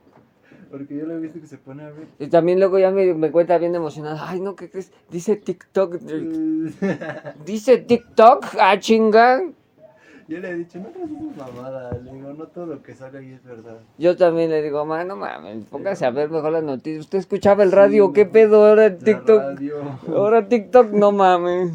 Porque 0.73 0.97
yo 0.97 1.05
lo 1.05 1.13
he 1.17 1.19
visto 1.19 1.39
que 1.39 1.47
se 1.47 1.59
pone 1.59 1.83
a 1.83 1.91
ver. 1.91 2.07
Y 2.19 2.29
también 2.29 2.59
luego 2.59 2.79
ya 2.79 2.91
me, 2.91 3.13
me 3.13 3.31
cuenta 3.31 3.59
bien 3.59 3.75
emocionada. 3.75 4.27
Ay, 4.27 4.41
no, 4.41 4.57
¿qué 4.57 4.71
crees? 4.71 4.91
Dice 5.11 5.37
TikTok. 5.37 5.97
Dice 7.45 7.77
TikTok, 7.77 8.47
ah, 8.59 8.79
chinga. 8.79 9.43
yo 10.29 10.39
le 10.39 10.49
he 10.51 10.55
dicho, 10.55 10.79
no 10.79 10.91
creas 10.91 11.11
esas 11.11 11.37
mamadas. 11.37 12.03
Le 12.03 12.13
digo, 12.15 12.33
no 12.33 12.47
todo 12.47 12.65
lo 12.65 12.83
que 12.83 12.95
sale 12.95 13.19
ahí 13.19 13.33
es 13.33 13.45
verdad. 13.45 13.81
Yo 13.99 14.17
también 14.17 14.49
le 14.49 14.63
digo, 14.63 14.87
ma, 14.87 15.05
no 15.05 15.15
mames, 15.15 15.67
póngase 15.67 16.07
a 16.07 16.11
ver 16.11 16.31
mejor 16.31 16.53
las 16.53 16.65
noticias. 16.65 17.05
¿Usted 17.05 17.19
escuchaba 17.19 17.63
el 17.65 17.73
radio? 17.73 18.07
Sí, 18.07 18.13
¿Qué 18.15 18.25
pedo 18.25 18.65
ahora 18.67 18.89
La 18.89 18.97
TikTok? 18.97 19.43
radio. 19.43 19.77
Ahora 20.09 20.49
TikTok, 20.49 20.91
no 20.93 21.13
mames. 21.13 21.71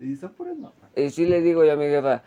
Y 0.00 0.14
son 0.14 0.30
puras 0.34 0.54
mamadas. 0.54 0.76
Y 0.94 1.10
sí 1.10 1.26
le 1.26 1.40
digo 1.40 1.64
yo 1.64 1.72
a 1.72 1.76
mi 1.76 1.86
jefa, 1.86 2.22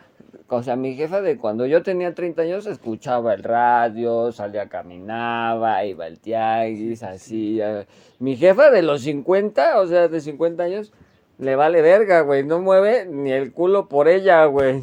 o 0.50 0.62
sea, 0.62 0.76
mi 0.76 0.94
jefa 0.94 1.20
de 1.20 1.38
cuando 1.38 1.66
yo 1.66 1.82
tenía 1.82 2.14
30 2.14 2.42
años 2.42 2.66
escuchaba 2.66 3.34
el 3.34 3.42
radio, 3.42 4.32
salía, 4.32 4.68
caminaba, 4.68 5.84
iba 5.84 6.06
al 6.06 6.18
tianguis, 6.18 7.02
así. 7.02 7.56
ya. 7.56 7.86
Mi 8.18 8.36
jefa 8.36 8.70
de 8.70 8.82
los 8.82 9.02
50, 9.02 9.80
o 9.80 9.86
sea, 9.86 10.08
de 10.08 10.20
50 10.20 10.62
años, 10.62 10.92
le 11.38 11.56
vale 11.56 11.82
verga, 11.82 12.22
güey, 12.22 12.44
no 12.44 12.60
mueve 12.60 13.06
ni 13.06 13.32
el 13.32 13.52
culo 13.52 13.88
por 13.88 14.08
ella, 14.08 14.44
güey. 14.46 14.82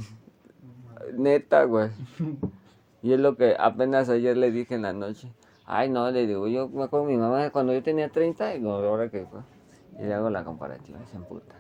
Neta, 1.18 1.64
güey. 1.66 1.90
Y 3.04 3.14
es 3.14 3.20
lo 3.20 3.36
que 3.36 3.56
apenas 3.58 4.10
ayer 4.10 4.36
le 4.36 4.52
dije 4.52 4.76
en 4.76 4.82
la 4.82 4.94
noche. 4.94 5.32
Ay, 5.66 5.90
no, 5.90 6.10
le 6.12 6.26
digo, 6.26 6.48
yo 6.48 6.68
me 6.70 6.84
acuerdo 6.84 7.06
mi 7.06 7.18
mamá 7.18 7.50
cuando 7.52 7.74
yo 7.74 7.84
tenía 7.84 8.10
30 8.10 8.56
y 8.56 8.62
no, 8.62 8.72
ahora 8.72 9.10
que 9.10 9.26
fue. 9.26 9.42
Y 10.00 10.06
le 10.06 10.14
hago 10.14 10.30
la 10.30 10.44
comparativa, 10.44 11.00
se 11.12 11.18
emputa. 11.18 11.56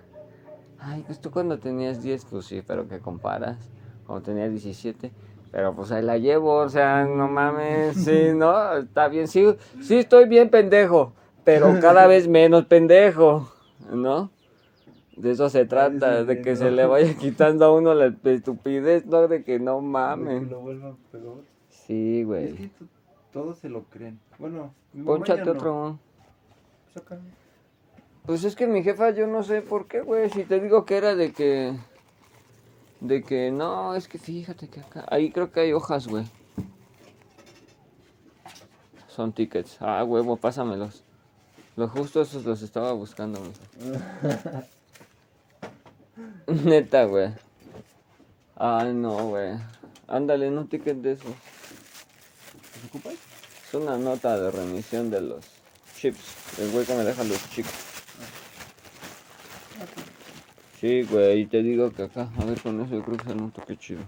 Ay, 0.79 1.03
pues 1.05 1.19
tú 1.19 1.29
cuando 1.31 1.59
tenías 1.59 2.01
10, 2.01 2.25
pues 2.25 2.45
sí, 2.45 2.63
pero 2.65 2.87
¿qué 2.87 2.99
comparas? 2.99 3.57
Cuando 4.07 4.23
tenía 4.23 4.49
17. 4.49 5.11
Pero 5.51 5.75
pues 5.75 5.91
ahí 5.91 6.03
la 6.03 6.17
llevo, 6.17 6.55
o 6.55 6.69
sea, 6.69 7.05
no 7.05 7.27
mames, 7.27 7.95
sí, 7.97 8.29
¿no? 8.35 8.77
Está 8.77 9.07
bien, 9.07 9.27
sí, 9.27 9.45
sí 9.81 9.99
estoy 9.99 10.27
bien 10.27 10.49
pendejo, 10.49 11.13
pero 11.43 11.79
cada 11.79 12.07
vez 12.07 12.27
menos 12.27 12.65
pendejo, 12.65 13.51
¿no? 13.91 14.31
De 15.15 15.31
eso 15.31 15.49
se 15.49 15.65
trata, 15.65 16.23
de 16.23 16.41
que 16.41 16.55
se 16.55 16.69
le 16.69 16.85
vaya 16.85 17.15
quitando 17.15 17.65
a 17.65 17.73
uno 17.73 17.93
la 17.93 18.13
estupidez, 18.23 19.05
no 19.05 19.27
de 19.27 19.43
que 19.43 19.59
no 19.59 19.81
mames. 19.81 20.47
lo 20.49 20.59
vuelvan 20.61 20.97
peor. 21.11 21.43
Sí, 21.69 22.23
güey. 22.23 22.71
todos 23.31 23.57
se 23.57 23.69
lo 23.69 23.83
creen. 23.85 24.19
Bueno, 24.37 24.73
Pónchate 25.05 25.49
otro. 25.49 25.99
Saca. 26.93 27.17
Pues 28.25 28.43
es 28.43 28.55
que 28.55 28.67
mi 28.67 28.83
jefa, 28.83 29.11
yo 29.11 29.25
no 29.25 29.41
sé 29.41 29.61
por 29.61 29.87
qué, 29.87 30.01
güey. 30.01 30.29
Si 30.29 30.43
te 30.43 30.59
digo 30.59 30.85
que 30.85 30.97
era 30.97 31.15
de 31.15 31.31
que. 31.31 31.73
De 32.99 33.21
que 33.21 33.51
no, 33.51 33.93
es 33.95 34.07
que 34.07 34.17
fíjate 34.17 34.67
que 34.67 34.79
acá. 34.79 35.05
Ahí 35.09 35.31
creo 35.31 35.51
que 35.51 35.59
hay 35.59 35.73
hojas, 35.73 36.07
güey. 36.07 36.25
Son 39.07 39.31
tickets. 39.33 39.77
Ah, 39.79 40.03
huevo, 40.03 40.37
pásamelos. 40.37 41.03
Lo 41.75 41.87
justo 41.87 42.21
esos 42.21 42.43
los 42.43 42.61
estaba 42.63 42.91
buscando, 42.93 43.39
mijo. 43.39 43.53
Neta, 46.63 47.05
güey. 47.05 47.33
Ay, 48.55 48.93
no, 48.93 49.29
güey. 49.29 49.57
Ándale, 50.07 50.49
un 50.49 50.67
ticket 50.67 50.97
de 50.97 51.11
esos. 51.11 51.25
¿Te 51.25 52.87
ocupas? 52.87 53.13
Es 53.13 53.73
una 53.73 53.97
nota 53.97 54.39
de 54.39 54.49
remisión 54.49 55.11
de 55.11 55.21
los 55.21 55.45
chips. 55.95 56.59
El 56.59 56.71
güey 56.71 56.85
que 56.85 56.95
me 56.95 57.03
deja 57.03 57.23
los 57.23 57.49
chips. 57.51 57.86
Sí, 60.79 61.03
güey, 61.03 61.41
y 61.41 61.45
te 61.47 61.63
digo 61.63 61.91
que 61.91 62.03
acá, 62.03 62.29
a 62.39 62.45
ver, 62.45 62.61
con 62.61 62.79
eso 62.81 62.95
yo 62.95 63.03
creo 63.03 63.17
que 63.17 63.25
se 63.25 63.35
nota 63.35 63.63
que 63.63 63.77
chido. 63.77 64.01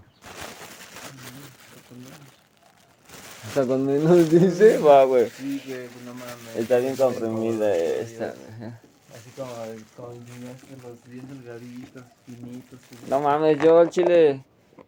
Hasta 3.46 3.66
con 3.66 3.84
menos 3.84 4.30
dice, 4.30 4.78
va, 4.78 5.04
güey. 5.04 5.28
Sí, 5.30 5.60
güey, 5.66 5.88
pues 5.88 6.04
no 6.04 6.14
mames. 6.14 6.56
Está 6.56 6.78
bien 6.78 6.94
comprimida 6.94 7.74
esta, 7.74 8.26
güey. 8.26 8.70
Así 9.12 9.30
como, 9.36 10.12
enseñaste 10.12 10.76
los 10.82 11.04
bien 11.10 11.26
delgaditos, 11.28 12.04
finitos. 12.24 12.78
No 13.08 13.20
mames, 13.20 13.58
yo 13.58 13.78
al 13.80 13.90
chile. 13.90 14.44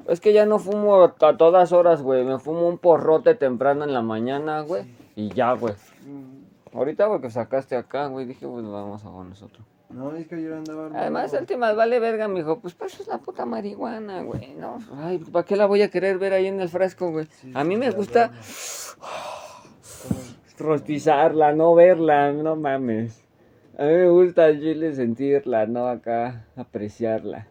Es 0.09 0.21
que 0.21 0.33
ya 0.33 0.47
no 0.47 0.61
fumo 0.61 1.03
a 1.03 1.37
todas 1.37 1.73
horas, 1.73 2.03
güey. 2.03 2.25
Me 2.25 2.39
fumo 2.39 2.69
un 2.69 2.79
porrote 2.79 3.35
temprano 3.35 3.85
en 3.85 3.93
la 3.93 4.03
mañana, 4.03 4.61
güey. 4.61 4.85
Y 5.17 5.31
ya, 5.31 5.53
güey. 5.55 5.75
Mm, 6.07 6.77
Ahorita, 6.77 7.07
güey, 7.07 7.21
que 7.21 7.31
sacaste 7.31 7.77
acá, 7.77 8.07
güey, 8.07 8.27
dije, 8.27 8.47
pues 8.47 8.65
vamos 8.65 9.05
a 9.05 9.11
con 9.11 9.31
nosotros. 9.31 9.67
No, 9.93 10.15
es 10.17 10.27
que 10.27 10.37
ayer 10.37 10.53
andaba... 10.53 10.87
Además, 10.87 11.25
armado. 11.25 11.39
el 11.39 11.47
tema 11.47 11.73
vale 11.73 12.01
verga, 12.01 12.29
mijo. 12.29 12.61
Pues 12.61 12.75
para 12.75 12.91
eso 12.91 13.03
es 13.03 13.09
la 13.09 13.19
puta 13.19 13.45
marihuana, 13.45 14.23
güey, 14.23 14.55
¿no? 14.55 14.79
Ay, 14.97 15.19
¿para 15.19 15.45
qué 15.45 15.57
la 15.57 15.67
voy 15.67 15.83
a 15.83 15.91
querer 15.91 16.19
ver 16.19 16.33
ahí 16.33 16.47
en 16.47 16.61
el 16.61 16.69
frasco, 16.69 17.11
güey? 17.11 17.27
Sí, 17.27 17.53
A 17.55 17.65
mí 17.65 17.77
me 17.77 17.91
gusta 17.91 18.33
rostizarla, 20.59 21.53
no 21.53 21.75
verla, 21.75 22.33
no 22.33 22.57
mames. 22.57 23.23
A 23.79 23.85
mí 23.85 23.91
me 23.93 24.09
gusta 24.11 24.49
el 24.49 24.61
chile 24.61 24.95
sentirla, 24.95 25.67
no 25.67 25.87
acá 25.89 26.45
apreciarla. 26.57 27.47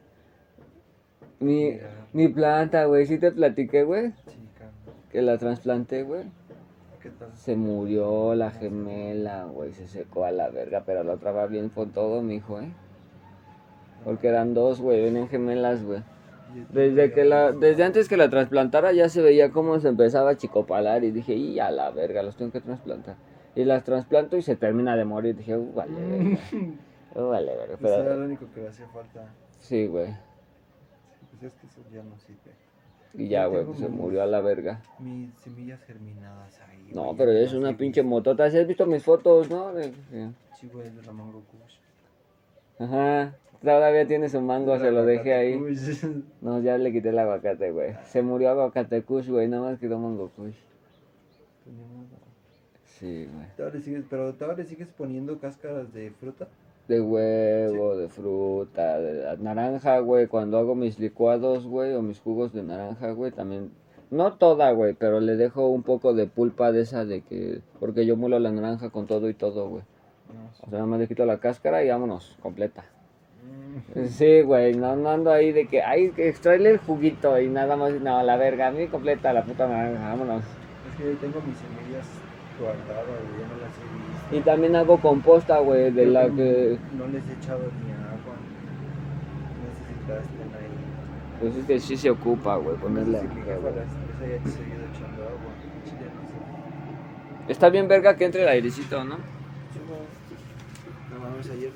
Mi, 1.39 1.77
mi 2.13 2.27
planta, 2.27 2.85
güey, 2.85 3.05
sí 3.07 3.17
te 3.17 3.31
platiqué, 3.31 3.83
güey, 3.83 4.11
Sí, 4.27 4.47
cabrón. 4.57 4.95
que 5.11 5.21
la 5.23 5.37
trasplanté, 5.37 6.03
güey. 6.03 6.23
¿Qué 7.01 7.09
tal? 7.09 7.35
Se 7.35 7.55
murió 7.55 8.35
la 8.35 8.51
gemela, 8.51 9.45
güey, 9.45 9.73
se 9.73 9.87
secó 9.87 10.25
a 10.25 10.31
la 10.31 10.49
verga, 10.49 10.83
pero 10.85 11.03
la 11.03 11.13
otra 11.13 11.31
va 11.31 11.47
bien 11.47 11.69
con 11.69 11.91
todo, 11.91 12.21
mijo, 12.21 12.59
¿eh? 12.59 12.71
Porque 14.03 14.27
eran 14.27 14.53
dos, 14.53 14.79
güey, 14.81 15.01
venían 15.01 15.27
gemelas, 15.27 15.83
güey. 15.83 16.03
Desde 16.69 17.13
que 17.13 17.23
la, 17.23 17.51
desde 17.53 17.83
antes 17.83 18.09
que 18.09 18.17
la 18.17 18.29
trasplantara 18.29 18.91
ya 18.91 19.09
se 19.09 19.21
veía 19.21 19.51
cómo 19.51 19.79
se 19.79 19.87
empezaba 19.87 20.31
a 20.31 20.37
chicopalar 20.37 21.03
y 21.03 21.11
dije, 21.11 21.33
y 21.33 21.59
a 21.59 21.71
la 21.71 21.91
verga, 21.91 22.23
los 22.23 22.35
tengo 22.35 22.51
que 22.51 22.61
trasplantar. 22.61 23.15
Y 23.55 23.63
las 23.63 23.83
trasplanto 23.83 24.37
y 24.37 24.41
se 24.41 24.55
termina 24.55 24.95
de 24.95 25.05
morir. 25.05 25.35
Dije, 25.35 25.57
uh, 25.57 25.73
vale, 25.73 25.93
verga. 25.93 26.39
Uh, 27.13 27.27
vale, 27.27 27.53
verga. 27.53 27.75
Pues 27.77 27.91
era 27.91 28.15
lo 28.15 28.23
único 28.23 28.45
que 28.53 28.61
le 28.61 28.69
hacía 28.69 28.87
falta. 28.87 29.33
sí, 29.59 29.85
güey. 29.85 30.15
Pues 31.29 31.43
es 31.43 31.59
que 31.59 31.67
eso 31.67 31.81
ya 31.91 32.01
no 32.03 32.17
sirve. 32.17 32.53
Y 33.13 33.27
ya, 33.27 33.47
güey, 33.47 33.65
pues 33.65 33.79
se 33.79 33.89
murió 33.89 34.23
a 34.23 34.25
la 34.25 34.39
verga. 34.39 34.81
Mis 34.97 35.33
semillas 35.33 35.81
germinadas. 35.83 36.57
No, 36.93 37.15
pero 37.17 37.31
es 37.31 37.53
una 37.53 37.75
pinche 37.75 38.03
motota. 38.03 38.49
¿Sí 38.49 38.57
has 38.57 38.67
visto 38.67 38.85
mis 38.85 39.03
fotos, 39.03 39.49
no? 39.49 39.73
De- 39.73 39.91
sí. 40.59 40.67
Güey, 40.71 40.89
de 40.91 41.01
la 41.01 41.11
mango 41.11 41.41
kush. 41.51 41.75
Ajá. 42.79 43.35
Todavía 43.63 44.07
tiene 44.07 44.27
su 44.29 44.41
mango, 44.41 44.77
se 44.79 44.91
lo 44.91 45.05
dejé 45.05 45.33
ahí. 45.33 45.57
Kush. 45.59 46.05
No, 46.41 46.59
ya 46.61 46.77
le 46.77 46.91
quité 46.91 47.09
el 47.09 47.19
aguacate, 47.19 47.71
güey. 47.71 47.95
Se 48.05 48.21
murió 48.21 48.49
aguacate 48.49 49.01
kush, 49.03 49.29
güey. 49.29 49.47
Nada 49.47 49.69
más 49.69 49.79
quedó 49.79 49.97
mango 49.99 50.29
kush. 50.35 50.55
Sí, 52.85 53.27
güey. 53.57 53.81
Sigues, 53.81 54.03
pero 54.09 54.33
todavía 54.33 54.63
le 54.63 54.69
sigues 54.69 54.87
poniendo 54.89 55.39
cáscaras 55.39 55.91
de 55.93 56.11
fruta. 56.11 56.47
De 56.87 56.99
huevo, 56.99 57.95
de 57.95 58.09
fruta, 58.09 58.99
de 58.99 59.37
naranja, 59.37 59.99
güey. 59.99 60.27
Cuando 60.27 60.57
hago 60.57 60.75
mis 60.75 60.99
licuados, 60.99 61.65
güey, 61.65 61.93
o 61.93 62.01
mis 62.01 62.19
jugos 62.19 62.53
de 62.53 62.63
naranja, 62.63 63.11
güey, 63.11 63.31
también. 63.31 63.71
No 64.11 64.33
toda, 64.33 64.71
güey, 64.71 64.93
pero 64.93 65.21
le 65.21 65.37
dejo 65.37 65.69
un 65.69 65.83
poco 65.83 66.13
de 66.13 66.27
pulpa 66.27 66.71
de 66.73 66.81
esa 66.81 67.05
de 67.05 67.21
que. 67.21 67.61
Porque 67.79 68.05
yo 68.05 68.17
muelo 68.17 68.39
la 68.39 68.51
naranja 68.51 68.89
con 68.89 69.07
todo 69.07 69.29
y 69.29 69.33
todo, 69.33 69.69
güey. 69.69 69.83
No, 70.33 70.49
O 70.51 70.53
sea, 70.53 70.67
nada 70.69 70.85
más 70.85 70.99
le 70.99 71.07
quito 71.07 71.25
la 71.25 71.39
cáscara 71.39 71.83
y 71.83 71.89
vámonos, 71.89 72.37
completa. 72.41 72.83
Mm, 73.95 74.05
Sí, 74.07 74.41
güey, 74.41 74.75
no, 74.75 74.97
no 74.97 75.09
ando 75.09 75.31
ahí 75.31 75.53
de 75.53 75.67
que, 75.67 75.81
ay, 75.81 76.11
extraerle 76.17 76.71
el 76.71 76.77
juguito 76.79 77.39
y 77.39 77.47
nada 77.47 77.77
más, 77.77 77.93
no, 77.93 78.21
la 78.21 78.35
verga, 78.35 78.67
a 78.67 78.71
mí 78.71 78.87
completa 78.87 79.31
la 79.31 79.43
puta 79.43 79.67
naranja, 79.67 80.09
vámonos. 80.09 80.43
Es 80.43 80.97
que 80.97 81.05
yo 81.05 81.17
tengo 81.17 81.41
mis 81.47 81.57
semillas 81.57 82.07
guardadas, 82.59 83.05
güey, 83.07 83.41
ya 83.41 83.47
no 83.47 83.55
las 83.61 83.71
he 83.77 83.81
visto. 83.81 84.35
Y 84.37 84.41
también 84.41 84.75
hago 84.75 84.99
composta, 84.99 85.59
güey, 85.59 85.89
de 85.91 86.05
la 86.05 86.25
que. 86.25 86.77
No 86.97 87.07
les 87.07 87.27
he 87.29 87.33
echado 87.33 87.59
ni 87.59 87.91
agua. 87.93 88.35
Estén 90.01 90.51
ahí. 90.53 91.39
Pues 91.39 91.55
es 91.55 91.65
que 91.65 91.79
sí 91.79 91.95
se 91.95 92.09
ocupa, 92.09 92.57
güey, 92.57 92.75
ponerle. 92.77 93.21
No 93.23 93.29
seguido 94.27 94.85
echando 94.93 95.23
agua. 95.23 95.53
Está 97.47 97.69
bien 97.69 97.87
verga 97.87 98.15
que 98.15 98.25
entre 98.25 98.43
el 98.43 98.49
airecito, 98.49 99.03
¿no? 99.03 99.17
No 99.17 99.23
mames, 101.19 101.49
ayer 101.49 101.71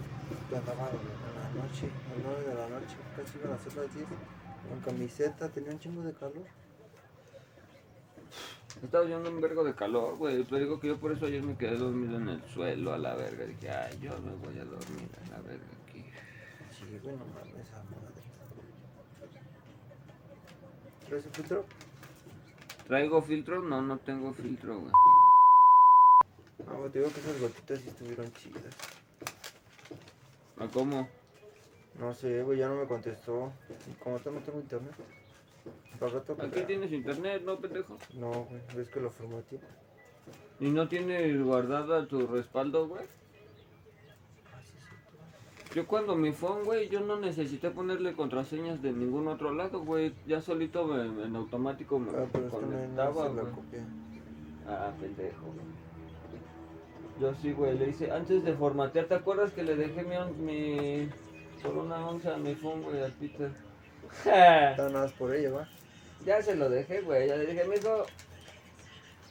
andaba 0.56 0.90
en 0.90 0.98
la 1.36 1.50
noche, 1.64 1.88
a 1.88 1.90
las 2.16 2.24
9 2.24 2.44
de 2.48 2.56
la 2.56 2.70
noche, 2.70 2.96
casi 3.16 3.40
a 3.44 3.48
las 3.50 3.66
10, 3.94 4.06
con 4.70 4.80
camiseta, 4.82 5.50
tenía 5.50 5.72
un 5.72 5.80
chingo 5.80 6.04
de 6.04 6.14
calor. 6.14 6.46
Estaba 8.84 9.06
yendo 9.06 9.30
un 9.30 9.40
vergo 9.42 9.64
de 9.64 9.74
calor, 9.74 10.18
güey. 10.18 10.44
Pero 10.44 10.60
digo 10.60 10.80
que 10.80 10.90
yo 10.90 10.98
por 10.98 11.12
eso 11.12 11.26
ayer 11.26 11.42
me 11.42 11.58
quedé 11.58 11.78
dormido 11.78 12.18
en 12.18 12.30
el 12.30 12.44
suelo 12.44 12.94
a 12.94 12.98
la 12.98 13.16
verga. 13.16 13.46
Dije, 13.46 13.70
ay, 13.70 13.98
yo 14.02 14.12
me 14.20 14.34
voy 14.36 14.60
a 14.60 14.66
dormir 14.66 15.10
a 15.26 15.30
la 15.32 15.40
verga 15.42 15.66
aquí. 15.88 16.06
Sí, 16.72 17.00
güey, 17.02 17.16
no 17.16 17.26
mames, 17.26 17.68
esa 17.68 17.78
madre. 17.84 18.22
¿Traes 21.08 21.26
un 21.26 21.32
filtro? 21.32 21.66
¿Traigo 22.88 23.22
filtro? 23.22 23.62
No, 23.62 23.82
no 23.82 23.98
tengo 23.98 24.32
filtro, 24.34 24.80
güey. 24.80 24.92
Ah, 26.68 26.74
güey, 26.78 26.92
te 26.92 27.00
digo 27.00 27.12
que 27.12 27.20
esas 27.20 27.40
gotitas 27.42 27.80
sí 27.80 27.90
estuvieron 27.90 28.32
chidas. 28.34 28.64
¿A 30.58 30.68
cómo? 30.68 31.08
No 32.00 32.14
sé, 32.14 32.44
güey, 32.44 32.60
ya 32.60 32.68
no 32.68 32.76
me 32.76 32.88
contestó. 32.88 33.52
Como 34.04 34.18
no 34.18 34.40
tengo 34.42 34.60
internet. 34.60 34.94
Para 36.00 36.12
rato 36.14 36.36
que- 36.36 36.46
Aquí 36.46 36.62
tienes 36.62 36.92
internet, 36.92 37.42
¿no, 37.44 37.60
pendejo? 37.60 37.98
No, 38.14 38.32
güey, 38.46 38.62
ves 38.76 38.90
que 38.90 39.00
lo 39.00 39.10
formateé. 39.10 39.60
¿Y 40.60 40.70
no 40.70 40.88
tienes 40.88 41.42
guardada 41.42 42.08
tu 42.08 42.28
respaldo, 42.28 42.88
güey? 42.88 43.06
Yo 45.76 45.86
cuando 45.86 46.16
mi 46.16 46.32
phone, 46.32 46.64
güey, 46.64 46.88
yo 46.90 47.02
no 47.02 47.20
necesité 47.20 47.70
ponerle 47.70 48.14
contraseñas 48.14 48.82
de 48.82 48.94
ningún 48.94 49.28
otro 49.28 49.54
lado, 49.54 49.82
güey. 49.84 50.14
Ya 50.26 50.42
solito 50.42 50.86
me- 50.88 51.26
en 51.26 51.36
automático 51.36 52.00
me 52.00 52.12
Ah, 52.12 52.26
pero 52.32 52.50
conectaba, 52.50 53.28
güey. 53.28 53.46
Ah, 54.68 54.92
pendejo. 55.00 55.46
Yo 57.20 57.34
sí, 57.36 57.52
güey, 57.52 57.78
le 57.78 57.90
hice, 57.90 58.10
antes 58.12 58.44
de 58.44 58.54
formatear, 58.54 59.06
¿te 59.06 59.16
acuerdas 59.16 59.52
que 59.52 59.64
le 59.64 59.76
dejé 59.76 60.04
mi, 60.04 60.16
mi 60.46 61.10
por 61.62 61.78
una 61.78 62.08
onza 62.08 62.36
a 62.36 62.38
mi 62.38 62.56
phone, 62.56 62.82
güey, 62.82 63.02
al 63.04 63.12
Peter? 63.12 63.52
Está 64.20 64.76
nada 64.78 65.02
más 65.04 65.12
por 65.14 65.36
ella, 65.36 65.52
va. 65.52 65.68
ya 66.26 66.42
se 66.42 66.56
lo 66.56 66.70
dejé, 66.70 67.02
güey, 67.02 67.28
ya 67.28 67.36
le 67.36 67.48
dije, 67.48 67.66
mijo, 67.68 68.06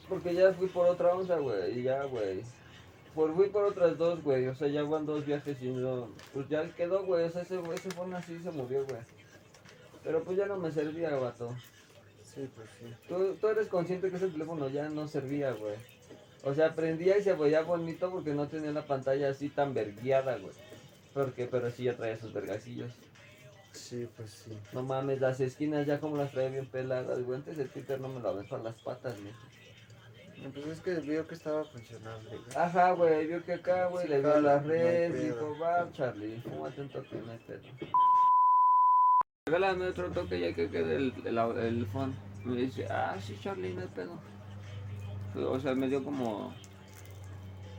porque 0.09 0.33
ya 0.35 0.53
fui 0.53 0.67
por 0.67 0.87
otra 0.87 1.15
onza, 1.15 1.37
güey, 1.39 1.79
y 1.79 1.83
ya, 1.83 2.03
güey. 2.05 2.41
Por, 3.15 3.33
fui 3.33 3.47
por 3.47 3.63
otras 3.63 3.97
dos, 3.97 4.21
güey, 4.21 4.47
o 4.47 4.55
sea, 4.55 4.67
ya 4.67 4.83
van 4.83 5.05
dos 5.05 5.25
viajes 5.25 5.57
y 5.61 5.69
no, 5.69 6.09
pues 6.33 6.49
ya 6.49 6.69
quedó, 6.75 7.05
güey, 7.05 7.23
o 7.23 7.29
sea, 7.29 7.43
ese, 7.43 7.59
ese 7.73 7.89
phone 7.91 8.13
así 8.13 8.37
se 8.39 8.51
murió, 8.51 8.85
güey. 8.85 8.99
Pero 10.03 10.21
pues 10.23 10.37
ya 10.37 10.45
no 10.45 10.57
me 10.57 10.69
servía, 10.71 11.15
vato. 11.15 11.55
Sí, 12.21 12.49
pues 12.53 12.69
sí. 12.77 12.93
Tú, 13.07 13.35
tú 13.39 13.47
eres 13.47 13.67
consciente 13.67 14.09
que 14.09 14.17
ese 14.17 14.27
teléfono 14.27 14.67
ya 14.67 14.89
no 14.89 15.07
servía, 15.07 15.53
güey. 15.53 15.75
O 16.43 16.53
sea, 16.53 16.75
prendía 16.75 17.17
y 17.17 17.23
se 17.23 17.33
veía 17.33 17.61
bonito 17.61 18.11
porque 18.11 18.33
no 18.33 18.47
tenía 18.47 18.71
la 18.71 18.85
pantalla 18.85 19.29
así 19.29 19.49
tan 19.49 19.73
vergueada, 19.73 20.37
güey. 20.37 20.53
Porque, 21.13 21.47
pero 21.47 21.71
sí 21.71 21.85
ya 21.85 21.95
traía 21.95 22.17
sus 22.17 22.33
vergacillos. 22.33 22.91
Sí, 23.71 24.07
pues 24.15 24.31
sí. 24.31 24.57
No 24.73 24.83
mames, 24.83 25.21
las 25.21 25.39
esquinas 25.39 25.87
ya 25.87 25.99
como 25.99 26.17
las 26.17 26.31
traía 26.31 26.49
bien 26.49 26.67
peladas, 26.67 27.23
güey. 27.23 27.37
Antes 27.37 27.57
el 27.57 27.69
Twitter 27.69 27.99
no 27.99 28.09
me 28.09 28.19
lo 28.19 28.29
aventó 28.29 28.57
a 28.57 28.59
las 28.59 28.75
patas, 28.75 29.15
güey. 29.19 29.33
No, 30.43 30.49
Pues 30.51 30.67
es 30.67 30.81
que 30.81 30.95
vio 30.95 31.27
que 31.27 31.35
estaba 31.35 31.63
funcionando, 31.65 32.29
güey. 32.29 32.41
Ajá, 32.55 32.91
güey, 32.91 33.27
vio 33.27 33.43
que 33.43 33.53
acá, 33.53 33.87
güey, 33.87 34.07
le 34.07 34.19
dio 34.19 34.41
la 34.41 34.59
no 34.59 34.67
red, 34.67 35.15
hay 35.15 35.23
dijo, 35.25 35.57
va, 35.59 35.91
Charlie, 35.93 36.41
fúmate 36.41 36.81
un 36.81 36.89
toque, 36.89 37.15
no 37.15 37.31
hay 37.31 37.39
pedo. 37.39 37.61
Regálame 39.45 39.87
otro 39.87 40.11
toque 40.11 40.39
ya 40.39 40.53
que 40.53 40.69
quede 40.69 40.95
el, 40.95 41.13
el, 41.25 41.37
el 41.37 41.85
phone. 41.87 42.15
Me 42.43 42.57
dice, 42.57 42.87
ah, 42.89 43.15
sí, 43.19 43.37
Charlie, 43.41 43.73
no 43.73 43.81
hay 43.81 43.87
pedo. 43.87 44.19
O 45.35 45.59
sea, 45.59 45.75
me 45.75 45.87
dio 45.87 46.03
como... 46.03 46.53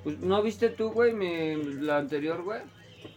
Pues, 0.04 0.18
¿no 0.20 0.42
viste 0.42 0.68
tú, 0.68 0.90
güey, 0.90 1.12
mi, 1.12 1.56
la 1.80 1.98
anterior, 1.98 2.42
güey? 2.42 2.60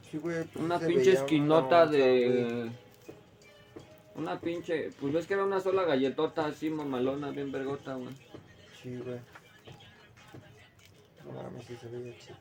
Sí, 0.09 0.17
güey. 0.17 0.43
pues 0.45 0.65
Una 0.65 0.79
pinche 0.79 1.13
esquinota 1.13 1.83
una 1.83 1.91
de... 1.91 2.69
Una 4.15 4.39
pinche... 4.39 4.89
Pues 4.99 5.13
ves 5.13 5.27
que 5.27 5.35
era 5.35 5.43
una 5.43 5.59
sola 5.59 5.83
galletota 5.83 6.45
así, 6.45 6.69
mamalona, 6.69 7.31
bien 7.31 7.51
vergota, 7.51 7.95
güey. 7.95 8.09
Sí, 8.81 8.97
güey. 8.97 9.19
No 11.25 11.31
mames, 11.43 11.65
sí 11.65 11.75
se 11.75 11.87
veía 11.89 12.17
chido. 12.17 12.37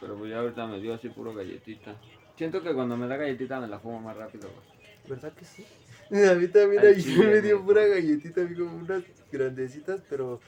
Pero 0.00 0.16
pues 0.16 0.30
ya 0.30 0.40
ahorita 0.40 0.66
me 0.66 0.80
dio 0.80 0.94
así 0.94 1.08
puro 1.08 1.32
galletita. 1.32 1.94
Siento 2.36 2.62
que 2.62 2.74
cuando 2.74 2.96
me 2.96 3.06
da 3.06 3.16
galletita 3.16 3.60
me 3.60 3.68
la 3.68 3.78
fumo 3.78 4.00
más 4.00 4.16
rápido, 4.16 4.48
güey. 4.48 4.74
¿Verdad 5.08 5.32
que 5.32 5.44
sí? 5.44 5.64
A 6.30 6.34
mí 6.34 6.48
también 6.48 6.80
ayer 6.84 7.02
chile, 7.02 7.26
me 7.26 7.40
dio 7.40 7.56
güey. 7.56 7.66
pura 7.66 7.86
galletita, 7.86 8.42
a 8.42 8.44
mí 8.44 8.54
como 8.56 8.76
unas 8.76 9.02
grandecitas, 9.32 10.02
pero 10.08 10.40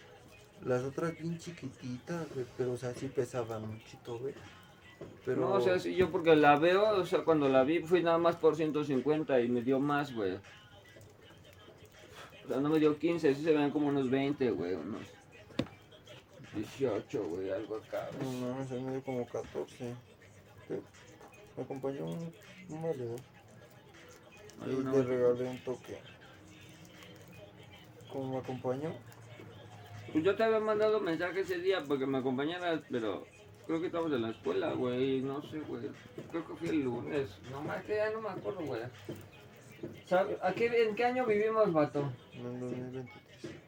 las 0.65 0.83
otras 0.83 1.19
bien 1.19 1.39
chiquititas, 1.39 2.27
güey. 2.35 2.47
Pero, 2.57 2.73
o 2.73 2.77
sea, 2.77 2.93
sí 2.93 3.09
pesaban 3.09 3.67
muchito, 3.67 4.19
güey. 4.19 4.35
Pero... 5.25 5.43
No, 5.43 5.53
o 5.53 5.61
sea, 5.61 5.79
sí, 5.79 5.95
yo 5.95 6.11
porque 6.11 6.37
la 6.37 6.59
veo, 6.59 6.99
o 6.99 7.07
sea, 7.07 7.25
cuando 7.25 7.49
la 7.49 7.65
vi 7.65 7.81
fui 7.81 8.03
nada 8.03 8.19
más 8.19 8.37
por 8.37 8.57
150 8.57 9.41
y 9.41 9.49
me 9.49 9.63
dio 9.63 9.79
más, 9.79 10.15
güey. 10.15 10.39
O 12.47 12.49
sea, 12.49 12.61
no 12.61 12.69
me 12.69 12.79
dio 12.79 12.97
15, 12.97 13.35
sí 13.35 13.43
se 13.43 13.53
veían 13.53 13.73
como 13.73 13.89
unos 13.89 14.09
20, 14.09 14.53
güey, 14.53 14.75
unos 14.75 15.03
18, 16.55 17.25
güey, 17.29 17.51
algo 17.51 17.77
acá. 17.77 18.09
No 18.21 18.55
a 18.55 18.65
mí 18.65 18.85
me 18.85 18.93
dio 18.93 19.03
como 19.03 19.27
14. 19.27 19.77
Sí. 19.77 20.75
Me 21.57 21.63
acompañó 21.65 22.07
un, 22.07 22.33
un 22.69 22.83
valedor. 22.83 23.21
Y 24.65 24.71
le 24.71 24.91
vez. 24.91 25.07
regalé 25.07 25.51
un 25.51 25.59
toque. 25.65 25.99
Como 28.13 28.35
me 28.35 28.39
acompañó, 28.39 28.95
Pues 30.13 30.25
yo 30.25 30.37
te 30.37 30.45
había 30.45 30.61
mandado 30.61 31.01
mensaje 31.01 31.41
ese 31.41 31.59
día 31.59 31.83
porque 31.87 32.07
me 32.07 32.19
acompañaras, 32.19 32.81
pero 32.91 33.27
creo 33.67 33.81
que 33.81 33.87
estábamos 33.87 34.13
en 34.13 34.23
la 34.23 34.31
escuela, 34.31 34.73
güey, 34.73 35.21
no 35.21 35.43
sé, 35.51 35.59
güey. 35.61 35.83
Creo 36.31 36.47
que 36.47 36.55
fui 36.55 36.69
el 36.69 36.85
lunes. 36.85 37.29
No 37.51 37.61
más 37.63 37.85
que 37.85 37.97
ya 37.97 38.11
no 38.11 38.23
me 38.23 38.29
acuerdo, 38.31 38.61
güey. 38.61 38.83
¿Sabe- 40.07 40.39
¿A 40.43 40.53
qué, 40.53 40.67
¿En 40.89 40.95
qué 40.95 41.05
año 41.05 41.27
vivimos, 41.27 41.73
vato? 41.73 42.11
en 42.33 42.47
el 42.47 42.61
2023. 42.61 43.07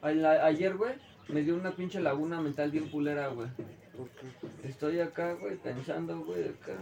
A 0.03 0.11
la- 0.13 0.47
ayer, 0.47 0.77
güey, 0.77 0.93
me 1.29 1.43
dio 1.43 1.55
una 1.57 1.73
pinche 1.73 2.01
laguna 2.01 2.41
mental 2.41 2.71
bien 2.71 2.89
culera, 2.91 3.29
güey. 3.29 3.49
¿Por 3.97 4.09
qué? 4.11 4.69
Estoy 4.69 5.01
acá, 5.01 5.33
güey, 5.35 5.57
pensando, 5.57 6.21
güey, 6.21 6.49
acá. 6.49 6.75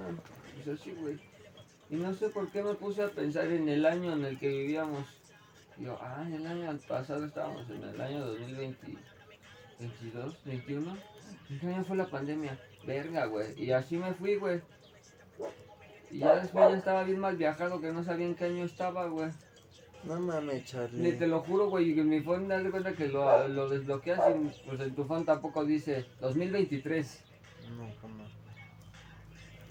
Pues 0.65 0.79
así, 0.81 0.93
güey. 0.93 1.19
Y 1.89 1.97
no 1.97 2.13
sé 2.15 2.29
por 2.31 2.51
qué 2.51 2.63
me 2.63 2.75
puse 2.75 3.03
a 3.03 3.09
pensar 3.09 3.47
en 3.47 3.69
el 3.69 3.87
año 3.87 4.13
en 4.13 4.25
el 4.25 4.39
que 4.39 4.49
vivíamos. 4.49 5.07
Y 5.79 5.85
yo, 5.85 5.99
ah, 6.01 6.25
en 6.27 6.35
el 6.35 6.47
año 6.47 6.79
pasado 6.89 7.25
estábamos, 7.25 7.69
en 7.71 7.83
el 7.83 8.01
año 8.01 8.27
2020, 8.27 8.87
22, 9.79 10.37
21. 10.45 10.97
¿En 11.51 11.61
qué 11.61 11.67
año 11.69 11.85
fue 11.85 11.97
la 11.97 12.07
pandemia? 12.07 12.59
Verga, 12.85 13.27
güey. 13.27 13.61
Y 13.63 13.71
así 13.73 13.97
me 13.97 14.13
fui, 14.15 14.37
güey. 14.37 14.61
Y 16.11 16.19
ya 16.19 16.37
después 16.37 16.71
ya 16.71 16.77
estaba 16.79 17.03
bien 17.05 17.19
mal 17.19 17.37
viajado, 17.37 17.81
que 17.81 17.93
no 17.93 18.03
sabía 18.05 18.27
en 18.27 18.35
qué 18.35 18.45
año 18.47 18.65
estaba, 18.65 19.07
güey. 19.07 19.31
No 20.05 20.21
mames, 20.21 20.55
Ni 20.55 20.63
Charlie. 20.65 21.13
te 21.13 21.27
lo 21.27 21.41
juro, 21.41 21.69
güey, 21.69 21.95
que 21.95 22.01
en 22.03 22.09
mi 22.09 22.21
phone, 22.21 22.47
das 22.47 22.63
de 22.63 22.71
cuenta 22.71 22.93
que 22.93 23.09
lo, 23.09 23.49
lo 23.49 23.69
desbloqueas 23.69 24.21
y 24.31 24.67
pues 24.69 24.81
en 24.81 24.95
tu 24.95 25.05
phone 25.05 25.25
tampoco 25.25 25.65
dice 25.65 26.05
2023 26.21 27.25
No, 27.77 27.89
jamás. 28.01 28.29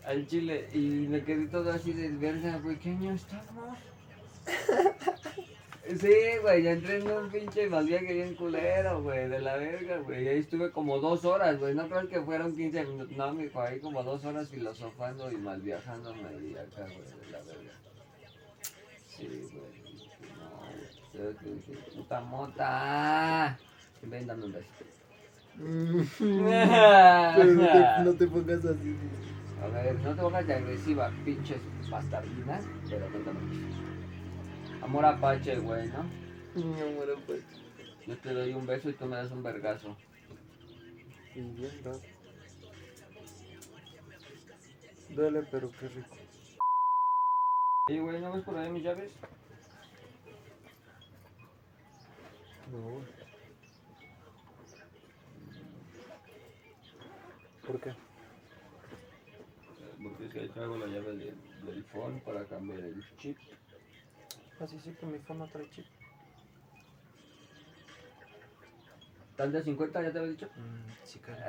al 0.05 0.27
chile. 0.27 0.67
Y 0.73 1.07
me 1.07 1.23
quedé 1.23 1.47
todo 1.47 1.71
así 1.71 1.93
de 1.93 2.09
verga, 2.09 2.57
güey, 2.57 2.77
¿qué 2.79 2.89
año 2.89 3.13
estamos? 3.13 3.77
Sí, 5.87 6.13
güey, 6.41 6.63
ya 6.63 6.71
entré 6.71 6.97
en 6.97 7.11
un 7.11 7.29
pinche 7.29 7.69
mal 7.69 7.85
viaje 7.85 8.11
bien 8.11 8.33
culero, 8.35 9.03
güey, 9.03 9.29
de 9.29 9.39
la 9.39 9.55
verga, 9.55 9.97
güey. 9.99 10.23
Y 10.23 10.27
ahí 10.27 10.39
estuve 10.39 10.71
como 10.71 10.99
dos 10.99 11.23
horas, 11.25 11.59
güey, 11.59 11.75
no 11.75 11.87
creo 11.87 12.07
que 12.09 12.21
fueron 12.21 12.55
15 12.55 12.85
minutos, 12.85 13.15
no, 13.15 13.33
mijo, 13.33 13.61
ahí 13.61 13.79
como 13.79 14.03
dos 14.03 14.25
horas 14.25 14.49
filosofando 14.49 15.31
y 15.31 15.37
mal 15.37 15.61
viajándome 15.61 16.21
y 16.41 16.55
acá, 16.55 16.85
güey, 16.85 17.25
de 17.25 17.31
la 17.31 17.37
verga. 17.37 17.73
Sí, 19.07 19.27
güey, 19.53 19.99
no, 20.39 21.23
güey, 21.23 21.35
que 21.37 21.95
puta 21.95 22.21
mota. 22.21 23.59
Ven, 24.01 24.25
dame 24.25 24.45
un 24.45 24.53
beso. 24.53 24.67
Pero 26.19 27.53
no 27.53 27.67
te, 27.67 28.03
no 28.03 28.13
te 28.13 28.27
pongas 28.27 28.65
así. 28.65 28.95
A 29.63 29.67
ver, 29.67 29.99
no 29.99 30.15
te 30.15 30.21
pongas 30.21 30.47
de 30.47 30.53
agresiva, 30.53 31.11
pinches 31.23 31.61
bastardinas, 31.89 32.65
pero 32.89 33.07
cuéntame. 33.09 33.39
Amor 34.85 35.03
apache, 35.03 35.57
güey, 35.57 35.87
¿no? 35.87 36.03
Mi 36.63 36.79
amor, 36.79 37.17
pues. 37.25 37.43
Yo 38.05 38.15
te 38.19 38.31
doy 38.31 38.53
un 38.53 38.67
beso 38.67 38.87
y 38.87 38.93
tú 38.93 39.07
me 39.07 39.15
das 39.15 39.31
un 39.31 39.41
vergazo. 39.41 39.97
Y 41.33 41.41
bien, 41.41 41.83
dado. 41.83 41.99
Duele, 45.09 45.41
pero 45.49 45.71
qué 45.71 45.87
rico. 45.87 46.15
Y 47.87 47.97
güey, 47.97 48.21
¿no 48.21 48.31
ves 48.31 48.43
por 48.43 48.55
ahí 48.59 48.69
mis 48.69 48.83
llaves? 48.83 49.11
No. 52.71 53.01
¿Por 57.65 57.81
qué? 57.81 57.95
Porque 60.03 60.25
es 60.25 60.31
que 60.31 60.39
ahí 60.41 60.49
traigo 60.49 60.77
la 60.77 60.85
llave 60.85 61.17
del, 61.17 61.35
del 61.65 61.83
phone 61.85 62.19
para 62.19 62.45
cambiar 62.45 62.81
el 62.81 63.03
chip. 63.17 63.39
Así 64.59 64.79
sí 64.79 64.91
que 64.99 65.05
mi 65.05 65.19
phone 65.19 65.39
no 65.39 65.47
trae 65.47 65.69
chip. 65.69 65.85
¿Tal 69.35 69.51
de 69.51 69.61
50 69.61 70.01
ya 70.01 70.11
te 70.11 70.19
había 70.19 70.31
dicho? 70.31 70.47
Mm, 70.55 70.91
sí, 71.03 71.19
cara. 71.19 71.45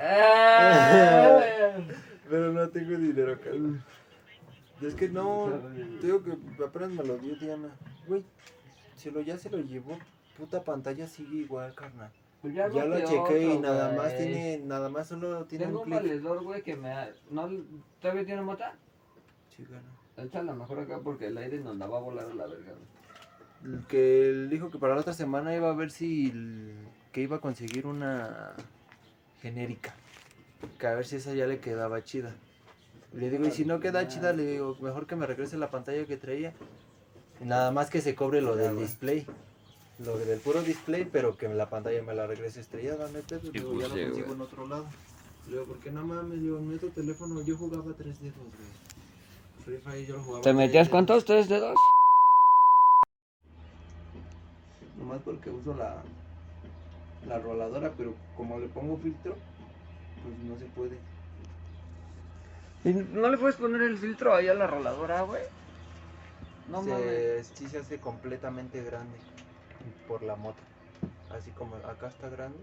¡Eh! 1.40 1.86
Pero 2.28 2.52
no 2.52 2.68
tengo 2.68 2.96
dinero, 2.98 3.40
carnal. 3.40 3.84
Es 4.82 4.94
que 4.94 5.08
no, 5.08 5.62
te 6.00 6.06
digo 6.06 6.22
que 6.22 6.64
apenas 6.64 6.90
me 6.90 7.04
lo 7.04 7.16
dio 7.18 7.36
Diana. 7.36 7.68
Güey, 8.08 8.24
se 8.96 9.10
lo, 9.10 9.20
ya 9.20 9.38
se 9.38 9.50
lo 9.50 9.58
llevó. 9.58 9.96
Puta 10.36 10.62
pantalla 10.64 11.06
sigue 11.06 11.36
igual, 11.36 11.74
carnal. 11.74 12.10
Pues 12.42 12.54
Ya 12.54 12.68
no 12.68 12.84
lo 12.86 13.00
chequé 13.00 13.54
y 13.54 13.58
nada 13.58 13.92
más 13.96 14.12
güey. 14.12 14.16
tiene, 14.18 14.58
nada 14.58 14.88
más 14.88 15.08
solo 15.08 15.46
tiene 15.46 15.66
Tengo 15.66 15.82
un 15.82 15.90
valedor, 15.90 16.42
güey, 16.42 16.62
que 16.62 16.76
me 16.76 16.90
ha... 16.90 17.10
¿No, 17.30 17.48
¿Todavía 18.00 18.26
tiene 18.26 18.42
mota? 18.42 18.74
Sí, 19.56 19.62
carnal. 19.62 19.96
Échala 20.16 20.54
mejor 20.54 20.80
acá 20.80 20.98
porque 21.02 21.28
el 21.28 21.38
aire 21.38 21.60
nos 21.60 21.76
la 21.76 21.86
va 21.86 21.98
a 21.98 22.02
volar 22.02 22.26
a 22.26 22.34
la 22.34 22.46
verga, 22.46 22.72
güey. 22.72 22.95
Que 23.88 24.29
él 24.29 24.50
dijo 24.50 24.70
que 24.70 24.79
para 24.79 24.94
la 24.94 25.00
otra 25.00 25.12
semana 25.12 25.55
iba 25.55 25.70
a 25.70 25.74
ver 25.74 25.90
si 25.90 26.33
que 27.12 27.22
iba 27.22 27.37
a 27.37 27.40
conseguir 27.40 27.87
una 27.87 28.55
genérica. 29.40 29.94
Que 30.79 30.87
a 30.87 30.94
ver 30.94 31.07
si 31.07 31.16
esa 31.16 31.35
ya 31.35 31.46
le 31.46 31.61
quedaba 31.61 32.05
chida. 32.05 32.35
Le 33.14 33.31
digo, 33.31 33.46
y 33.46 33.50
si 33.50 33.64
no 33.64 33.81
queda 33.81 34.09
chida, 34.09 34.33
le 34.33 34.44
digo, 34.44 34.76
mejor 34.81 35.07
que 35.07 35.16
me 35.16 35.26
regrese 35.26 35.57
la 35.57 35.70
pantalla 35.70 36.05
que 36.05 36.16
traía. 36.16 36.52
Nada 37.40 37.70
más 37.70 37.90
que 37.90 38.00
se 38.00 38.14
cobre 38.14 38.40
lo 38.40 38.57
del 38.57 38.79
display. 38.79 39.26
Lo 39.98 40.18
del 40.18 40.40
puro 40.40 40.62
display, 40.62 41.09
pero 41.11 41.38
que 41.38 41.48
la 41.48 41.70
pantalla 41.70 42.02
me 42.02 42.14
la 42.14 42.26
regrese 42.26 42.61
estrellada, 42.61 43.09
no 43.11 43.16
hay 43.16 43.24
pedo. 43.24 43.40
Le 43.44 43.50
digo, 43.52 43.81
ya 43.81 43.88
lo 43.88 43.94
pues 43.94 44.07
consigo 44.09 44.35
en 44.35 44.40
otro 44.42 44.66
lado. 44.66 44.87
Le 45.46 45.52
digo, 45.52 45.64
porque 45.64 45.90
no 45.90 46.05
mames, 46.05 46.40
digo, 46.42 46.61
meto 46.61 46.88
teléfono, 46.88 47.42
yo 47.42 47.57
jugaba 47.57 47.94
tres 47.96 48.20
dedos, 48.20 48.37
güey. 48.37 48.68
Free 49.64 49.79
Fire 49.79 50.07
yo 50.07 50.16
lo 50.16 50.22
jugaba 50.22 50.42
¿Te 50.42 50.52
metías 50.52 50.88
cuántos? 50.88 51.24
¿Tres 51.24 51.48
dedos? 51.48 51.76
Nomás 54.98 55.20
porque 55.24 55.50
uso 55.50 55.74
la, 55.74 56.02
la 57.26 57.38
roladora, 57.38 57.92
pero 57.96 58.14
como 58.37 58.59
le 58.59 58.68
pongo 58.68 58.96
filtro, 58.98 59.35
pues 60.22 60.38
no 60.40 60.56
se 60.59 60.64
puede. 60.66 60.98
¿Y 62.85 62.92
¿No 62.92 63.28
le 63.28 63.37
puedes 63.38 63.56
poner 63.56 63.82
el 63.82 63.98
filtro 63.98 64.35
ahí 64.35 64.48
a 64.48 64.54
la 64.54 64.66
roladora, 64.66 65.22
güey? 65.22 65.42
No 66.70 66.82
mames. 66.82 67.46
se, 67.48 67.56
sí 67.56 67.68
se 67.68 67.78
hace 67.78 67.98
completamente 67.98 68.82
grande 68.82 69.16
por 70.09 70.22
la 70.22 70.37
moto. 70.37 70.59
Así 71.30 71.50
como 71.50 71.76
acá 71.76 72.09
está 72.09 72.28
grande, 72.28 72.59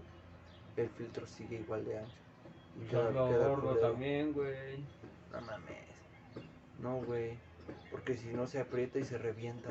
el 0.76 0.88
filtro 0.90 1.26
sigue 1.26 1.60
igual 1.60 1.84
de 1.84 1.98
ancho. 1.98 2.12
Y 2.82 2.86
queda- 2.88 3.08
queda 3.12 3.48
gordo 3.48 3.68
culero. 3.70 3.88
también, 3.90 4.32
güey. 4.32 4.78
No 5.32 5.40
mames. 5.42 5.76
No, 6.80 6.96
güey. 6.98 7.38
Porque 7.90 8.16
si 8.16 8.26
no 8.28 8.46
se 8.46 8.60
aprieta 8.60 8.98
y 8.98 9.04
se 9.04 9.16
revienta. 9.18 9.70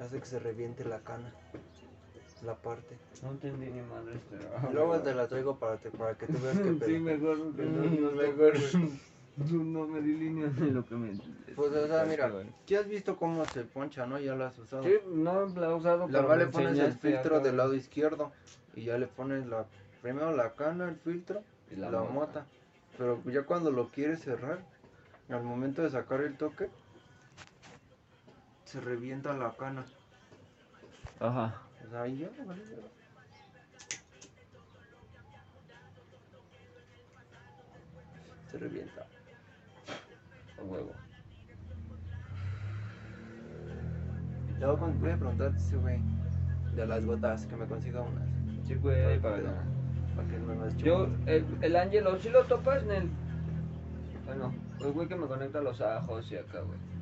Hace 0.00 0.20
que 0.20 0.26
se 0.26 0.38
reviente 0.38 0.84
la 0.84 1.00
cana. 1.00 1.32
La 2.42 2.54
parte. 2.54 2.98
No 3.22 3.30
entendí 3.30 3.66
ni 3.66 3.80
madre 3.80 4.16
este. 4.16 4.36
Luego 4.72 4.98
te 4.98 5.14
la 5.14 5.26
traigo 5.26 5.58
para, 5.58 5.76
te- 5.78 5.90
para 5.90 6.14
que 6.14 6.26
tú 6.26 6.34
veas 6.34 6.56
que 6.80 6.86
Sí, 6.86 6.98
mejor 6.98 7.38
no, 7.38 7.46
no, 7.46 8.10
Mm, 8.12 8.16
mejor. 8.16 8.54
No, 9.36 9.64
no 9.64 9.86
me 9.86 10.00
di 10.00 10.14
líneas 10.14 10.58
de 10.60 10.70
lo 10.70 10.84
que 10.84 10.94
me... 10.94 11.18
Pues, 11.54 11.72
o 11.72 11.86
sea, 11.86 12.04
mira, 12.04 12.30
ya 12.66 12.80
has 12.80 12.88
visto 12.88 13.16
cómo 13.16 13.44
se 13.46 13.62
poncha, 13.64 14.06
¿no? 14.06 14.18
Ya 14.18 14.34
lo 14.34 14.44
has 14.44 14.58
usado. 14.58 14.82
Sí, 14.82 14.92
no 15.06 15.46
la 15.46 15.70
he 15.70 15.74
usado, 15.74 16.06
La 16.08 16.20
pero 16.20 16.28
más 16.28 16.38
me 16.38 16.44
le 16.44 16.50
pones 16.50 16.78
el 16.78 16.92
filtro 16.92 17.40
del 17.40 17.56
lado 17.56 17.74
izquierdo 17.74 18.32
y 18.74 18.84
ya 18.84 18.98
le 18.98 19.06
pones 19.06 19.46
la 19.46 19.66
primero 20.02 20.34
la 20.36 20.54
cana, 20.54 20.88
el 20.88 20.96
filtro 20.96 21.42
Y 21.70 21.74
y 21.74 21.76
la, 21.76 21.90
la 21.90 22.00
mota. 22.02 22.12
mota. 22.12 22.46
Pero 22.98 23.22
ya 23.26 23.42
cuando 23.44 23.70
lo 23.70 23.88
quieres 23.90 24.20
cerrar, 24.20 24.58
al 25.28 25.42
momento 25.42 25.82
de 25.82 25.90
sacar 25.90 26.20
el 26.20 26.36
toque, 26.36 26.68
se 28.66 28.80
revienta 28.80 29.32
la 29.32 29.52
cana. 29.52 29.84
Ajá. 31.20 31.62
Sea, 31.88 32.02
ahí 32.02 32.18
ya, 32.18 32.28
vale, 32.44 32.62
ya. 32.64 32.76
Se 38.50 38.58
revienta. 38.58 39.06
A 40.58 40.62
huevo. 40.62 40.92
Le 44.58 44.66
voy 44.66 44.92
voy 44.94 45.10
a 45.10 45.16
preguntarte 45.16 45.58
ese 45.58 45.76
güey 45.76 46.00
de 46.74 46.86
las 46.86 47.06
gotas, 47.06 47.46
que 47.46 47.56
me 47.56 47.66
consiga 47.66 48.02
unas. 48.02 48.28
Sí, 48.66 48.74
güey, 48.74 49.20
para 49.20 49.36
acá. 49.36 49.64
para 50.16 50.28
que 50.28 50.38
no 50.38 50.54
las 50.54 50.76
Yo, 50.76 51.08
el, 51.26 51.46
el 51.60 51.76
Ángelo, 51.76 52.18
¿sí 52.18 52.30
lo 52.30 52.44
topas, 52.44 52.82
Nel? 52.84 53.08
Bueno, 54.24 54.52
el 54.80 54.92
güey 54.92 55.06
que 55.06 55.14
me 55.14 55.28
conecta 55.28 55.60
los 55.60 55.80
ajos 55.80 56.32
y 56.32 56.36
acá, 56.36 56.60
güey. 56.62 56.95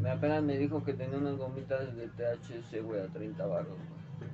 Me 0.00 0.10
apenas 0.10 0.42
me 0.42 0.58
dijo 0.58 0.84
que 0.84 0.92
tenía 0.94 1.18
unas 1.18 1.36
gomitas 1.36 1.96
de 1.96 2.08
THC, 2.08 2.82
güey, 2.82 3.00
a 3.00 3.06
30 3.06 3.46
baros, 3.46 3.68
güey. 3.68 4.30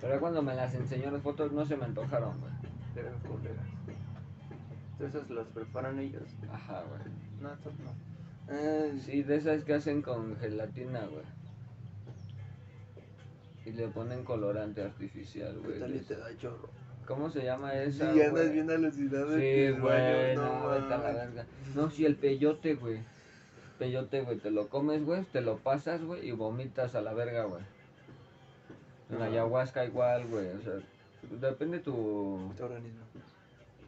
Pero 0.00 0.20
cuando 0.20 0.42
me 0.42 0.54
las 0.54 0.74
enseñó 0.74 1.10
las 1.10 1.22
fotos 1.22 1.50
no 1.52 1.64
se 1.66 1.76
me 1.76 1.84
antojaron, 1.84 2.38
güey. 2.40 2.52
Pero 2.94 3.10
colega. 3.28 3.62
Entonces 4.98 5.30
las 5.30 5.46
preparan 5.48 5.98
ellos. 5.98 6.22
Ajá, 6.52 6.82
güey. 6.88 7.00
No, 7.40 7.52
estos 7.52 7.72
no. 7.80 8.54
Eh, 8.54 8.98
Sí, 9.04 9.22
de 9.22 9.36
esas 9.36 9.64
que 9.64 9.74
hacen 9.74 10.00
con 10.02 10.36
gelatina, 10.36 11.00
güey. 11.06 11.24
Y 13.66 13.72
le 13.72 13.88
ponen 13.88 14.24
colorante 14.24 14.82
artificial, 14.82 15.58
¿Qué 15.62 15.68
güey. 15.68 15.80
tal 15.80 15.94
y 15.96 15.98
te 16.00 16.16
da 16.16 16.34
chorro? 16.38 16.70
¿Cómo 17.06 17.28
se 17.30 17.42
llama 17.44 17.72
Sí, 17.72 17.78
esa? 17.88 18.10
andas 18.10 18.30
güey? 18.30 18.52
bien 18.52 18.70
alucinado. 18.70 19.36
Sí, 19.36 19.70
güey, 19.80 20.36
no, 20.36 20.68
vete 20.70 20.94
a 20.94 20.98
la 20.98 21.12
verga. 21.12 21.46
No, 21.74 21.90
sí, 21.90 22.06
el 22.06 22.16
peyote, 22.16 22.74
güey. 22.76 23.00
Peyote, 23.78 24.22
güey, 24.22 24.38
te 24.38 24.50
lo 24.50 24.68
comes, 24.68 25.04
güey, 25.04 25.22
te 25.24 25.40
lo 25.40 25.58
pasas, 25.58 26.02
güey, 26.02 26.28
y 26.28 26.32
vomitas 26.32 26.94
a 26.94 27.00
la 27.00 27.12
verga, 27.14 27.44
güey. 27.44 27.62
En 29.10 29.22
ayahuasca 29.22 29.84
igual, 29.84 30.26
güey, 30.26 30.48
o 30.48 30.60
sea, 30.60 30.74
depende 31.40 31.78
tu... 31.78 32.52
Tu 32.56 32.64
organismo. 32.64 33.04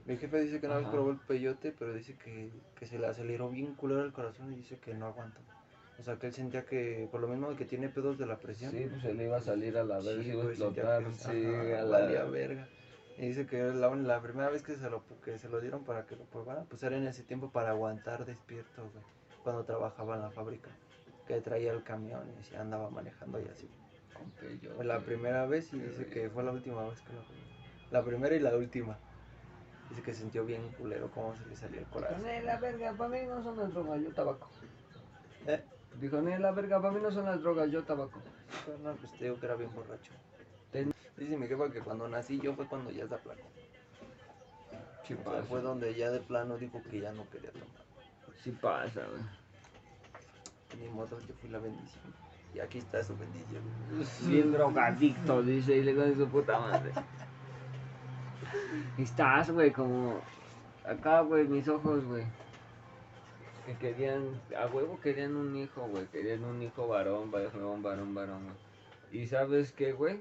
Mi 0.07 0.17
jefe 0.17 0.41
dice 0.41 0.61
que 0.61 0.67
una 0.67 0.79
vez 0.79 0.89
probó 0.89 1.11
el 1.11 1.19
peyote, 1.19 1.75
pero 1.79 1.93
dice 1.93 2.17
que, 2.17 2.51
que 2.79 2.87
se 2.87 2.99
le 2.99 3.07
aceleró 3.07 3.51
bien 3.51 3.75
culero 3.75 4.05
el 4.05 4.13
corazón 4.13 4.53
y 4.53 4.57
dice 4.57 4.79
que 4.79 4.95
no 4.95 5.07
aguanta. 5.07 5.41
O 5.99 6.03
sea, 6.03 6.17
que 6.17 6.29
él 6.29 6.33
sentía 6.33 6.65
que, 6.65 7.07
por 7.13 7.21
lo 7.21 7.29
mismo 7.29 7.55
que 7.57 7.67
tiene 7.67 7.91
pedos 7.91 8.17
de 8.17 8.25
la 8.25 8.39
presión, 8.39 8.71
Sí, 8.71 8.87
pues 8.89 9.03
se 9.03 9.13
le 9.13 9.25
iba 9.25 9.37
a 9.37 9.43
salir 9.43 9.77
a 9.77 9.85
la 9.85 9.99
verga, 9.99 10.23
se 10.23 10.29
iba 10.31 10.43
a 10.43 10.47
explotar, 10.47 11.05
que, 11.05 11.13
sí, 11.13 11.47
ajá, 11.47 11.81
a 11.81 11.85
valía 11.85 12.25
la... 12.25 12.31
verga. 12.31 12.69
Y 13.19 13.27
dice 13.27 13.47
que 13.47 13.63
la, 13.63 13.95
la 13.95 14.23
primera 14.23 14.49
vez 14.49 14.63
que 14.63 14.77
se, 14.77 14.89
lo, 14.89 15.05
que 15.23 15.39
se 15.39 15.51
lo 15.51 15.61
dieron 15.61 15.85
para 15.85 16.07
que 16.07 16.17
lo 16.17 16.25
probara, 16.25 16.65
pues 16.65 16.83
era 16.83 16.97
en 16.97 17.07
ese 17.07 17.23
tiempo 17.23 17.51
para 17.51 17.71
aguantar 17.71 18.25
despierto, 18.25 18.83
güey. 18.83 19.05
Cuando 19.45 19.65
trabajaba 19.65 20.17
en 20.17 20.23
la 20.23 20.31
fábrica. 20.31 20.71
Que 21.27 21.41
traía 21.41 21.73
el 21.73 21.83
camión 21.83 22.23
y 22.41 22.45
se 22.45 22.57
andaba 22.57 22.91
manejando 22.91 23.41
y 23.41 23.45
así. 23.45 23.69
Fue 24.77 24.85
la 24.85 25.01
primera 25.01 25.47
vez 25.47 25.73
y 25.73 25.79
dice 25.79 26.07
que 26.07 26.29
fue 26.29 26.43
la 26.43 26.53
última 26.53 26.83
vez 26.89 27.01
que 27.01 27.13
lo 27.13 27.21
probó. 27.21 27.41
La 27.91 28.05
primera 28.05 28.35
y 28.35 28.41
la 28.41 28.55
última. 28.57 28.99
Dice 29.89 30.03
que 30.03 30.15
sintió 30.15 30.45
bien 30.45 30.69
culero 30.79 31.11
cómo 31.11 31.35
se 31.37 31.47
le 31.47 31.57
salía 31.57 31.81
el 31.81 31.87
corazón. 31.87 32.23
Ni 32.23 32.41
la 32.43 32.59
verga, 32.59 32.93
para 32.93 33.11
mí 33.11 33.19
no 33.27 33.43
son 33.43 33.57
las 33.57 33.73
drogas, 33.73 34.01
yo 34.01 34.13
tabaco. 34.13 34.49
¿Eh? 35.47 35.63
Dijo, 36.01 36.21
ni 36.21 36.37
la 36.39 36.53
verga, 36.53 36.81
para 36.81 36.93
mí 36.95 37.01
no 37.01 37.11
son 37.11 37.25
las 37.27 37.41
drogas, 37.43 37.71
yo 37.71 37.83
tabaco. 37.83 38.21
No, 38.83 38.93
pues 38.95 39.13
te 39.13 39.25
digo 39.25 39.41
que 39.41 39.47
era 39.47 39.55
bien 39.57 39.75
borracho. 39.75 40.13
Ten- 40.71 40.93
Dice 41.17 41.37
mi 41.37 41.47
jefa 41.49 41.71
que 41.71 41.81
cuando 41.81 42.09
nací 42.09 42.41
yo 42.41 42.55
fue 42.55 42.67
cuando 42.67 42.91
ya 42.91 43.07
se 43.07 43.15
aplacó. 43.15 43.49
Sí 45.05 45.15
O 45.15 45.17
sea, 45.17 45.25
pasa, 45.25 45.43
fue 45.45 45.61
donde 45.61 45.95
ya 45.95 46.11
de 46.11 46.21
plano 46.21 46.57
dijo 46.57 46.81
que 46.91 47.01
ya 47.01 47.13
no 47.13 47.29
quería 47.31 47.51
tomar. 47.51 47.69
Sí 48.43 48.51
pasa, 48.53 49.03
güey. 49.07 49.23
Ni 50.81 50.89
modo, 50.89 51.19
yo 51.21 51.35
fui 51.41 51.51
la 51.51 51.59
bendición. 51.59 52.15
Y 52.55 52.61
aquí 52.61 52.79
está 52.79 53.03
su 53.03 53.17
bendición. 53.17 53.63
Bien 54.27 54.53
drogadicto, 54.53 55.43
dice, 55.43 55.77
y 55.77 55.83
le 55.83 55.95
con 55.95 56.17
su 56.17 56.29
puta 56.29 56.59
madre. 56.59 56.93
Estás, 58.99 59.51
güey, 59.51 59.71
como 59.71 60.21
acá, 60.85 61.21
güey, 61.21 61.47
mis 61.47 61.69
ojos, 61.69 62.05
güey. 62.05 62.25
Que 63.67 63.77
querían, 63.77 64.41
a 64.57 64.67
huevo 64.67 64.99
querían 65.01 65.37
un 65.37 65.57
hijo, 65.57 65.87
güey. 65.89 66.07
Querían 66.07 66.45
un 66.45 66.63
hijo 66.63 66.89
varón, 66.89 67.31
varón, 67.31 67.83
varón, 67.83 68.15
varón, 68.15 68.45
güey. 68.45 69.23
Y 69.23 69.27
sabes 69.27 69.73
qué, 69.73 69.93
güey? 69.93 70.21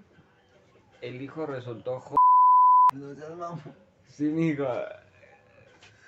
El 1.01 1.21
hijo 1.21 1.45
resultó 1.45 1.99
jo... 1.99 2.15
No 2.93 3.15
seas 3.15 3.35
mamón. 3.35 3.61
Sí, 4.07 4.25
mijo. 4.25 4.65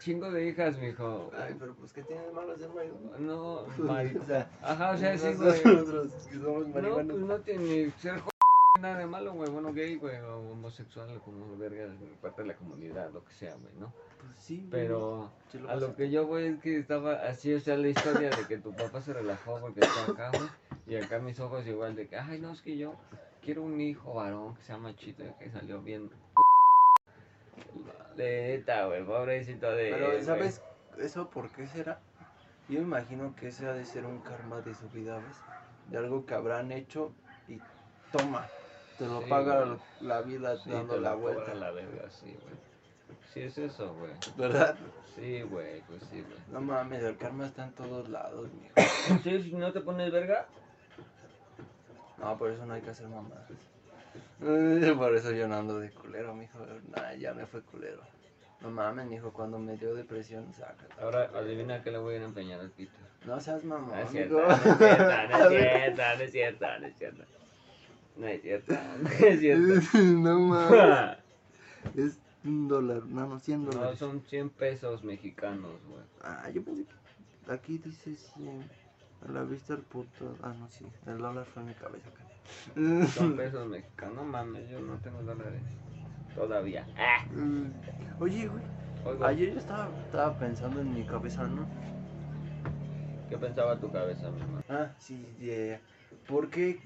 Chingo 0.01 0.31
de 0.31 0.47
hijas, 0.49 0.77
mijo. 0.79 1.29
Ay, 1.37 1.55
pero 1.59 1.75
pues 1.75 1.93
que 1.93 2.01
tiene 2.03 2.23
de 2.25 2.31
malo 2.31 2.57
ser 2.57 2.69
marido. 2.69 2.95
No, 3.19 3.65
mari- 3.77 4.17
O 4.17 4.25
sea, 4.25 4.49
Ajá, 4.61 4.91
o 4.91 4.97
sea, 4.97 5.17
sí, 5.17 5.33
güey. 5.33 5.61
Nosotros 5.63 6.11
que 6.29 6.37
somos 6.39 6.67
No, 6.67 6.73
marihuanos. 6.73 7.13
pues 7.17 7.25
no 7.25 7.39
tiene 7.41 7.91
ser 7.99 8.19
jo- 8.19 8.29
nada 8.81 8.97
de 8.97 9.05
malo, 9.05 9.33
güey. 9.33 9.49
Bueno, 9.51 9.71
gay, 9.73 9.95
güey, 9.97 10.17
o 10.21 10.39
homosexual, 10.53 11.21
como 11.23 11.55
verga, 11.55 11.93
parte 12.21 12.41
de 12.41 12.47
la 12.47 12.55
comunidad, 12.55 13.11
lo 13.11 13.23
que 13.23 13.33
sea, 13.33 13.53
güey, 13.55 13.73
¿no? 13.79 13.93
pues 14.19 14.31
sí. 14.37 14.57
güey. 14.57 14.69
Pero 14.71 15.31
lo 15.53 15.69
a 15.69 15.75
lo 15.75 15.95
que 15.95 16.09
yo 16.09 16.25
voy 16.25 16.45
es 16.45 16.59
que 16.61 16.79
estaba 16.79 17.13
así, 17.27 17.53
o 17.53 17.59
sea, 17.59 17.77
la 17.77 17.89
historia 17.89 18.29
de 18.31 18.47
que 18.47 18.57
tu 18.57 18.73
papá 18.75 19.01
se 19.01 19.13
relajó 19.13 19.59
porque 19.61 19.81
está 19.81 20.11
acá, 20.11 20.31
güey. 20.35 20.49
Y 20.87 20.95
acá 20.95 21.19
mis 21.19 21.39
ojos 21.39 21.65
igual 21.67 21.95
de 21.95 22.07
que, 22.07 22.17
ay, 22.17 22.39
no, 22.39 22.51
es 22.53 22.61
que 22.63 22.75
yo 22.75 22.95
quiero 23.43 23.61
un 23.61 23.79
hijo 23.79 24.15
varón 24.15 24.55
que 24.55 24.63
se 24.63 24.73
llama 24.73 24.95
Chito, 24.95 25.23
que 25.37 25.49
salió 25.51 25.79
bien. 25.81 26.09
De 28.15 28.47
neta, 28.57 28.85
güey, 28.87 29.03
pobrecito 29.03 29.71
de. 29.71 29.91
Pero. 29.91 30.23
¿sabes 30.23 30.61
eso 30.99 31.29
por 31.29 31.49
qué 31.51 31.67
será? 31.67 31.99
Yo 32.69 32.79
imagino 32.79 33.35
que 33.35 33.47
ese 33.47 33.67
ha 33.67 33.73
de 33.73 33.85
ser 33.85 34.05
un 34.05 34.19
karma 34.19 34.61
de 34.61 34.73
su 34.75 34.87
vida, 34.89 35.15
¿ves? 35.17 35.37
De 35.89 35.97
algo 35.97 36.25
que 36.25 36.33
habrán 36.33 36.71
hecho 36.71 37.13
y 37.47 37.59
toma. 38.11 38.47
te 38.97 39.05
lo 39.07 39.21
Sí, 39.21 39.29
paga 39.29 39.65
güey. 39.65 39.77
la 40.01 40.21
vida 40.21 40.57
Sí, 40.57 40.69
dando 40.69 40.95
te 40.95 41.01
la 41.01 41.09
la 41.11 41.15
vuelta. 41.15 41.53
la 41.55 41.71
verga, 41.71 42.09
sí, 42.09 42.37
güey. 42.41 42.55
Sí, 43.33 43.41
es 43.41 43.57
eso, 43.57 43.93
güey. 43.95 44.11
¿Verdad? 44.37 44.75
Sí, 45.15 45.41
güey, 45.43 45.81
pues 45.81 46.03
sí, 46.09 46.21
güey. 46.21 46.37
No 46.51 46.61
mames, 46.61 47.01
el 47.03 47.17
karma 47.17 47.45
está 47.45 47.65
en 47.65 47.71
todos 47.73 48.07
lados, 48.09 48.49
mijo. 48.53 49.19
Sí, 49.23 49.41
si 49.43 49.53
no 49.53 49.71
te 49.73 49.81
pones 49.81 50.11
verga, 50.11 50.47
No, 52.17 52.37
por 52.37 52.51
eso 52.51 52.65
no 52.65 52.73
hay 52.73 52.81
que 52.81 52.91
hacer 52.91 53.07
mamadas. 53.07 53.49
Por 54.97 55.15
eso 55.15 55.31
yo 55.31 55.47
no 55.47 55.55
ando 55.55 55.79
de 55.79 55.91
culero, 55.91 56.33
mijo. 56.33 56.59
Nah, 56.95 57.13
ya 57.13 57.33
me 57.33 57.45
fue 57.45 57.61
culero. 57.61 58.01
No 58.61 58.69
mames, 58.69 59.07
mijo, 59.07 59.31
cuando 59.33 59.57
me 59.57 59.75
dio 59.77 59.93
depresión, 59.95 60.51
saca. 60.53 60.85
ahora 61.01 61.29
adivina 61.35 61.81
que 61.83 61.91
le 61.91 61.97
voy 61.97 62.15
a 62.15 62.23
empeñar 62.23 62.59
al 62.59 62.69
pito. 62.69 62.91
No 63.25 63.39
seas 63.39 63.63
mamón, 63.63 63.89
No 63.89 63.95
es 64.01 64.09
cierto, 64.11 64.35
no 64.39 64.51
es 64.51 64.61
cierto, 64.61 66.01
no 66.17 66.23
es 66.23 66.31
cierto, 66.31 66.65
no 66.79 66.85
es 66.87 66.95
cierto, 66.97 67.23
no 68.17 68.27
es 68.27 68.41
cierto. 68.41 68.73
No 69.01 69.09
es 69.27 69.39
cierto, 69.39 69.97
no 69.97 70.19
no 70.33 70.39
mames. 70.39 71.17
Es 71.95 72.19
un 72.43 72.67
dólar, 72.67 73.03
no, 73.05 73.27
no, 73.27 73.39
100 73.39 73.63
No, 73.65 73.71
dólares. 73.71 73.99
son 73.99 74.21
100 74.21 74.49
pesos 74.51 75.03
mexicanos, 75.03 75.71
güey. 75.89 76.03
Ah, 76.23 76.49
yo 76.53 76.63
pensé 76.63 76.83
que 77.45 77.51
aquí 77.51 77.77
dice 77.83 78.15
100. 78.15 78.63
A 79.27 79.31
la 79.31 79.43
vista 79.43 79.73
el 79.73 79.81
puto. 79.81 80.35
Ah, 80.41 80.53
no, 80.57 80.67
sí. 80.69 80.85
El 81.05 81.17
dólar 81.19 81.45
fue 81.45 81.61
en 81.61 81.67
mi 81.69 81.73
cabeza. 81.75 82.09
Son 83.13 83.35
pesos 83.37 83.67
mexicanos, 83.67 84.15
no 84.15 84.23
mames, 84.23 84.69
yo 84.69 84.79
no 84.79 84.95
tengo 84.97 85.21
dólares. 85.23 85.61
Todavía. 86.35 86.85
Ah, 86.97 87.23
Mm, 87.31 87.71
Oye, 88.19 88.47
güey. 88.47 88.63
oigo, 89.05 89.25
Ayer 89.25 89.53
yo 89.53 89.59
estaba, 89.59 89.89
estaba 90.05 90.37
pensando 90.37 90.81
en 90.81 90.93
mi 90.93 91.03
cabeza, 91.05 91.47
¿no? 91.47 91.65
¿qué 93.29 93.37
pensaba 93.37 93.79
tu 93.79 93.89
cabeza, 93.91 94.29
mi 94.31 94.41
hermano? 94.41 94.63
Ah, 94.69 94.91
sí, 94.99 95.25
de, 95.39 95.79
¿por 96.27 96.49
qué? 96.49 96.79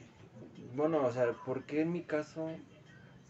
Bueno, 0.75 1.03
o 1.05 1.11
sea, 1.11 1.31
¿por 1.45 1.63
qué 1.63 1.81
en 1.81 1.91
mi 1.91 2.03
caso? 2.03 2.47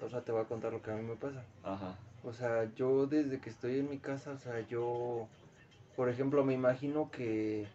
O 0.02 0.10
sea, 0.10 0.22
te 0.22 0.32
voy 0.34 0.41
a 0.41 0.46
contar 0.46 0.74
lo 0.74 0.82
que 0.82 0.91
a 0.91 0.96
mí 0.96 1.04
me 1.04 1.15
pasa. 1.15 1.44
Ajá. 1.63 1.96
O 2.24 2.34
sea, 2.34 2.65
yo 2.76 3.06
desde 3.08 3.39
que 3.39 3.50
estoy 3.50 3.80
en 3.80 3.89
mi 3.89 4.00
casa, 4.00 4.32
o 4.32 4.38
sea, 4.38 4.60
yo, 4.68 5.28
por 5.96 6.10
ejemplo, 6.10 6.44
me 6.44 6.54
imagino 6.54 7.10
que, 7.12 7.65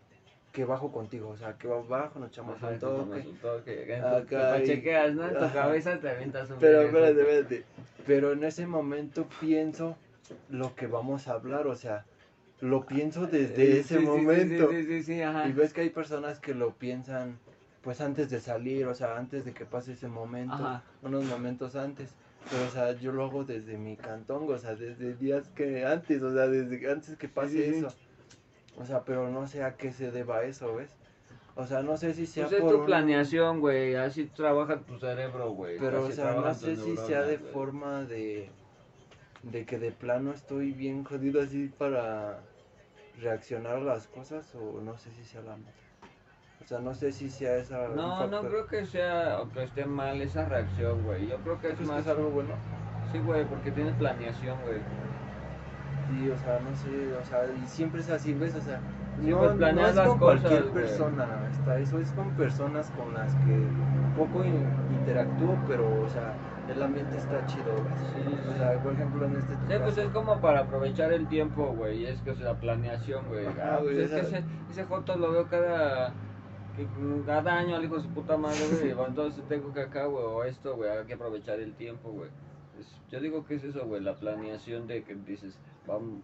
que 0.53 0.65
bajo 0.65 0.91
contigo, 0.91 1.29
o 1.29 1.37
sea, 1.37 1.57
que 1.57 1.69
bajo, 1.69 2.19
nos 2.19 2.31
echamos 2.31 2.61
un 2.63 2.79
toque. 2.79 3.21
un 3.21 3.37
toque, 3.39 3.85
que 3.85 3.95
Acá 3.97 4.25
te 4.25 4.37
pachequeas, 4.37 5.15
¿no? 5.15 5.29
En 5.29 5.35
tu 5.39 5.53
cabeza 5.53 5.99
te 5.99 6.11
avientas 6.11 6.51
un 6.51 6.59
Pero 6.59 6.83
espérate, 6.83 7.21
espérate. 7.21 7.65
Pero 8.07 8.33
en 8.33 8.45
ese 8.45 8.67
momento 8.67 9.29
pienso 9.41 9.97
lo 10.49 10.75
que 10.75 10.87
vamos 10.87 11.29
a 11.29 11.33
hablar, 11.33 11.67
o 11.67 11.77
sea, 11.77 12.05
lo 12.61 12.85
pienso 12.85 13.27
desde 13.27 13.63
Eh, 13.63 13.79
ese 13.81 13.95
sí, 13.95 13.95
sí, 13.95 14.01
sí, 14.01 14.07
momento. 14.07 14.71
Sí, 14.71 14.83
sí, 14.83 14.87
sí, 14.87 15.03
sí, 15.03 15.23
ajá. 15.23 15.49
Y 15.49 15.53
ves 15.53 15.73
que 15.73 15.83
hay 15.83 15.91
personas 15.91 16.41
que 16.41 16.55
lo 16.55 16.75
piensan 16.75 17.39
pues 17.83 18.01
antes 18.01 18.29
de 18.29 18.41
salir, 18.41 18.87
o 18.87 18.95
sea, 18.95 19.17
antes 19.17 19.45
de 19.45 19.53
que 19.53 19.65
pase 19.65 19.93
ese 19.93 20.09
momento, 20.09 20.53
Ajá. 20.55 20.83
unos 21.03 21.25
momentos 21.25 21.77
antes. 21.77 22.11
Pero, 22.51 22.65
o 22.67 22.71
sea, 22.71 22.93
yo 22.93 23.13
lo 23.13 23.25
hago 23.25 23.45
desde 23.45 23.79
mi 23.79 23.97
cantón, 23.97 24.51
o 24.51 24.59
sea, 24.59 24.75
desde 24.75 25.15
días 25.15 25.49
que 25.55 25.87
antes, 25.87 26.23
o 26.23 26.33
sea, 26.35 26.47
desde 26.47 26.91
antes 26.91 27.17
que 27.17 27.29
pase 27.29 27.65
sí, 27.65 27.73
sí. 27.73 27.79
eso. 27.79 27.95
O 28.77 28.85
sea, 28.85 29.05
pero 29.05 29.29
no 29.29 29.47
sé 29.47 29.63
a 29.63 29.77
qué 29.77 29.93
se 29.93 30.11
deba 30.11 30.43
eso, 30.45 30.75
¿ves? 30.75 30.97
O 31.57 31.67
sea, 31.67 31.83
no 31.83 31.97
sé 31.97 32.15
si 32.15 32.27
sea 32.27 32.45
Pues 32.45 32.55
es 32.57 32.61
por 32.63 32.73
tu 32.73 32.85
planeación, 32.87 33.61
güey. 33.61 33.95
Así 33.95 34.27
trabaja 34.27 34.79
tu 34.81 34.99
cerebro, 34.99 35.51
güey. 35.51 35.79
Pero, 35.79 36.05
o 36.05 36.11
sea, 36.11 36.33
no 36.33 36.55
sé 36.55 36.77
si 36.77 36.97
sea 36.97 37.23
de 37.23 37.39
forma 37.39 38.05
de, 38.05 38.49
de 39.43 39.67
que 39.67 39.79
de 39.79 39.91
plano 39.91 40.33
estoy 40.33 40.73
bien 40.73 41.05
jodido 41.05 41.43
así 41.43 41.71
para 41.77 42.41
reaccionar 43.21 43.77
a 43.77 43.81
las 43.81 44.07
cosas 44.07 44.55
o 44.55 44.81
no 44.81 44.97
sé 44.97 45.11
si 45.11 45.25
sea 45.25 45.43
la 45.43 45.57
neta. 45.57 45.73
O 46.63 46.67
sea, 46.67 46.79
no 46.79 46.95
sé 46.95 47.11
si 47.11 47.29
sea 47.29 47.57
esa 47.57 47.89
No, 47.89 48.27
no 48.29 48.43
creo 48.43 48.67
que 48.67 48.87
sea 48.87 49.41
o 49.41 49.51
que 49.51 49.65
esté 49.65 49.85
mal 49.85 50.21
esa 50.23 50.45
reacción, 50.45 51.03
güey. 51.05 51.27
Yo 51.27 51.37
creo 51.39 51.61
que 51.61 51.69
es 51.69 51.75
¿Crees 51.75 51.89
que 51.89 51.95
más. 51.95 52.07
es 52.07 52.13
algo 52.13 52.31
bueno? 52.31 52.55
Sí, 53.13 53.19
güey, 53.19 53.45
porque 53.45 53.73
tienes 53.73 53.95
planeación, 53.97 54.57
güey. 54.63 54.79
Sí, 56.11 56.29
o 56.31 56.37
sea, 56.39 56.61
no 56.61 56.75
sé, 56.77 57.13
o 57.15 57.25
sea, 57.25 57.45
y 57.63 57.67
siempre 57.67 58.01
es 58.01 58.11
así, 58.11 58.35
¿ves? 58.35 58.55
O 58.57 58.61
sea, 58.61 58.81
Sí, 59.21 59.31
no, 59.31 59.39
pues, 59.39 59.57
no 59.57 59.67
es 59.87 59.97
con 59.97 60.19
cosas, 60.19 60.41
cualquier 60.41 60.63
güey. 60.63 60.73
persona, 60.75 61.27
está 61.51 61.79
eso 61.79 61.99
es 61.99 62.11
con 62.13 62.31
personas 62.31 62.91
con 62.93 63.13
las 63.15 63.35
que 63.37 63.67
poco 64.17 64.45
in- 64.45 64.65
interactúo, 64.99 65.57
pero, 65.69 66.03
o 66.03 66.09
sea, 66.09 66.33
el 66.69 66.83
ambiente 66.83 67.17
está 67.19 67.45
chido, 67.47 67.75
¿ves? 67.75 67.85
Sí, 68.15 68.39
O 68.49 68.57
sea, 68.57 68.83
por 68.83 68.93
ejemplo, 68.93 69.27
en 69.27 69.37
este 69.37 69.55
Sí, 69.55 69.75
pues 69.83 69.99
es 69.99 70.09
como 70.11 70.41
para 70.41 70.61
aprovechar 70.61 71.13
el 71.13 71.27
tiempo, 71.29 71.67
güey. 71.77 72.07
Es 72.07 72.21
que 72.23 72.31
es 72.31 72.41
la 72.41 72.55
planeación, 72.55 73.25
güey. 73.29 73.47
Ajá, 73.47 73.75
Ah, 73.77 73.79
pues 73.83 73.97
es 73.99 74.11
que 74.11 74.21
ese, 74.21 74.45
ese 74.71 74.85
Joto 74.85 75.17
lo 75.17 75.33
veo 75.33 75.47
cada. 75.49 76.13
cada 77.27 77.59
año 77.59 77.77
al 77.77 77.85
hijo 77.85 77.97
de 77.97 78.03
su 78.03 78.09
puta 78.09 78.37
madre, 78.37 78.59
güey. 78.71 78.91
Entonces 79.09 79.43
tengo 79.49 79.73
que 79.73 79.81
acá, 79.83 80.07
güey, 80.07 80.25
o 80.25 80.45
esto, 80.45 80.77
güey. 80.77 80.91
Hay 80.91 81.05
que 81.07 81.15
aprovechar 81.15 81.61
el 81.61 81.75
tiempo, 81.75 82.11
güey. 82.11 82.31
Es- 82.79 83.01
yo 83.11 83.21
digo 83.21 83.45
que 83.45 83.57
es 83.57 83.65
eso, 83.65 83.85
güey. 83.87 84.01
La 84.01 84.15
planeación 84.15 84.87
de 84.87 85.03
que 85.03 85.15
dices, 85.15 85.59
vamos. 85.87 86.21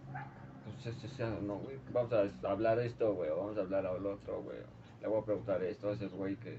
Pues 0.83 0.95
es- 0.97 1.03
es- 1.19 1.41
no, 1.41 1.55
güey. 1.57 1.77
Vamos 1.93 2.11
a 2.13 2.49
hablar 2.49 2.79
esto, 2.79 3.13
güey. 3.13 3.29
Vamos 3.29 3.57
a 3.57 3.61
hablar 3.61 3.85
al 3.85 4.05
otro, 4.05 4.41
güey. 4.41 4.57
Le 5.01 5.07
voy 5.07 5.21
a 5.21 5.25
preguntar 5.25 5.63
esto 5.63 5.89
a 5.89 5.93
ese 5.93 6.07
güey 6.07 6.35
que. 6.37 6.57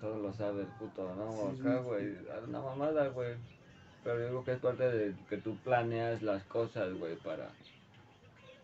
Todo 0.00 0.18
lo 0.18 0.32
sabe 0.34 0.62
el 0.62 0.66
puto, 0.68 1.14
¿no? 1.14 1.32
Sí, 1.54 1.60
Acá, 1.62 1.78
sí. 1.78 1.84
güey. 1.84 2.16
Una 2.46 2.60
mamada, 2.60 3.08
güey. 3.08 3.34
Pero 4.02 4.18
yo 4.20 4.26
digo 4.26 4.44
que 4.44 4.52
es 4.52 4.58
parte 4.58 4.90
de 4.90 5.14
que 5.30 5.38
tú 5.38 5.56
planeas 5.64 6.20
las 6.20 6.42
cosas, 6.44 6.92
güey, 6.92 7.16
para... 7.16 7.48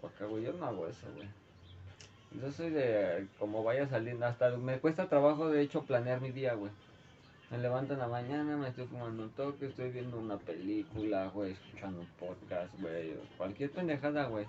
Porque, 0.02 0.24
güey, 0.26 0.44
yo 0.44 0.52
no 0.52 0.66
hago 0.66 0.86
eso, 0.86 1.06
güey. 1.14 1.26
Yo 2.40 2.52
soy 2.52 2.68
de 2.70 3.26
como 3.38 3.64
vaya 3.64 3.88
saliendo, 3.88 4.26
hasta 4.26 4.50
me 4.58 4.78
cuesta 4.80 5.08
trabajo, 5.08 5.48
de 5.48 5.62
hecho, 5.62 5.82
planear 5.84 6.20
mi 6.20 6.30
día, 6.30 6.52
güey. 6.54 6.70
Me 7.50 7.58
levanto 7.58 7.94
en 7.94 7.98
la 7.98 8.06
mañana, 8.06 8.56
me 8.56 8.68
estoy 8.68 8.86
fumando 8.86 9.24
un 9.24 9.30
toque, 9.30 9.66
estoy 9.66 9.90
viendo 9.90 10.20
una 10.20 10.38
película, 10.38 11.26
güey, 11.34 11.50
escuchando 11.50 12.00
un 12.00 12.06
podcast, 12.06 12.72
güey, 12.80 13.14
cualquier 13.36 13.72
pendejada, 13.72 14.26
güey. 14.26 14.46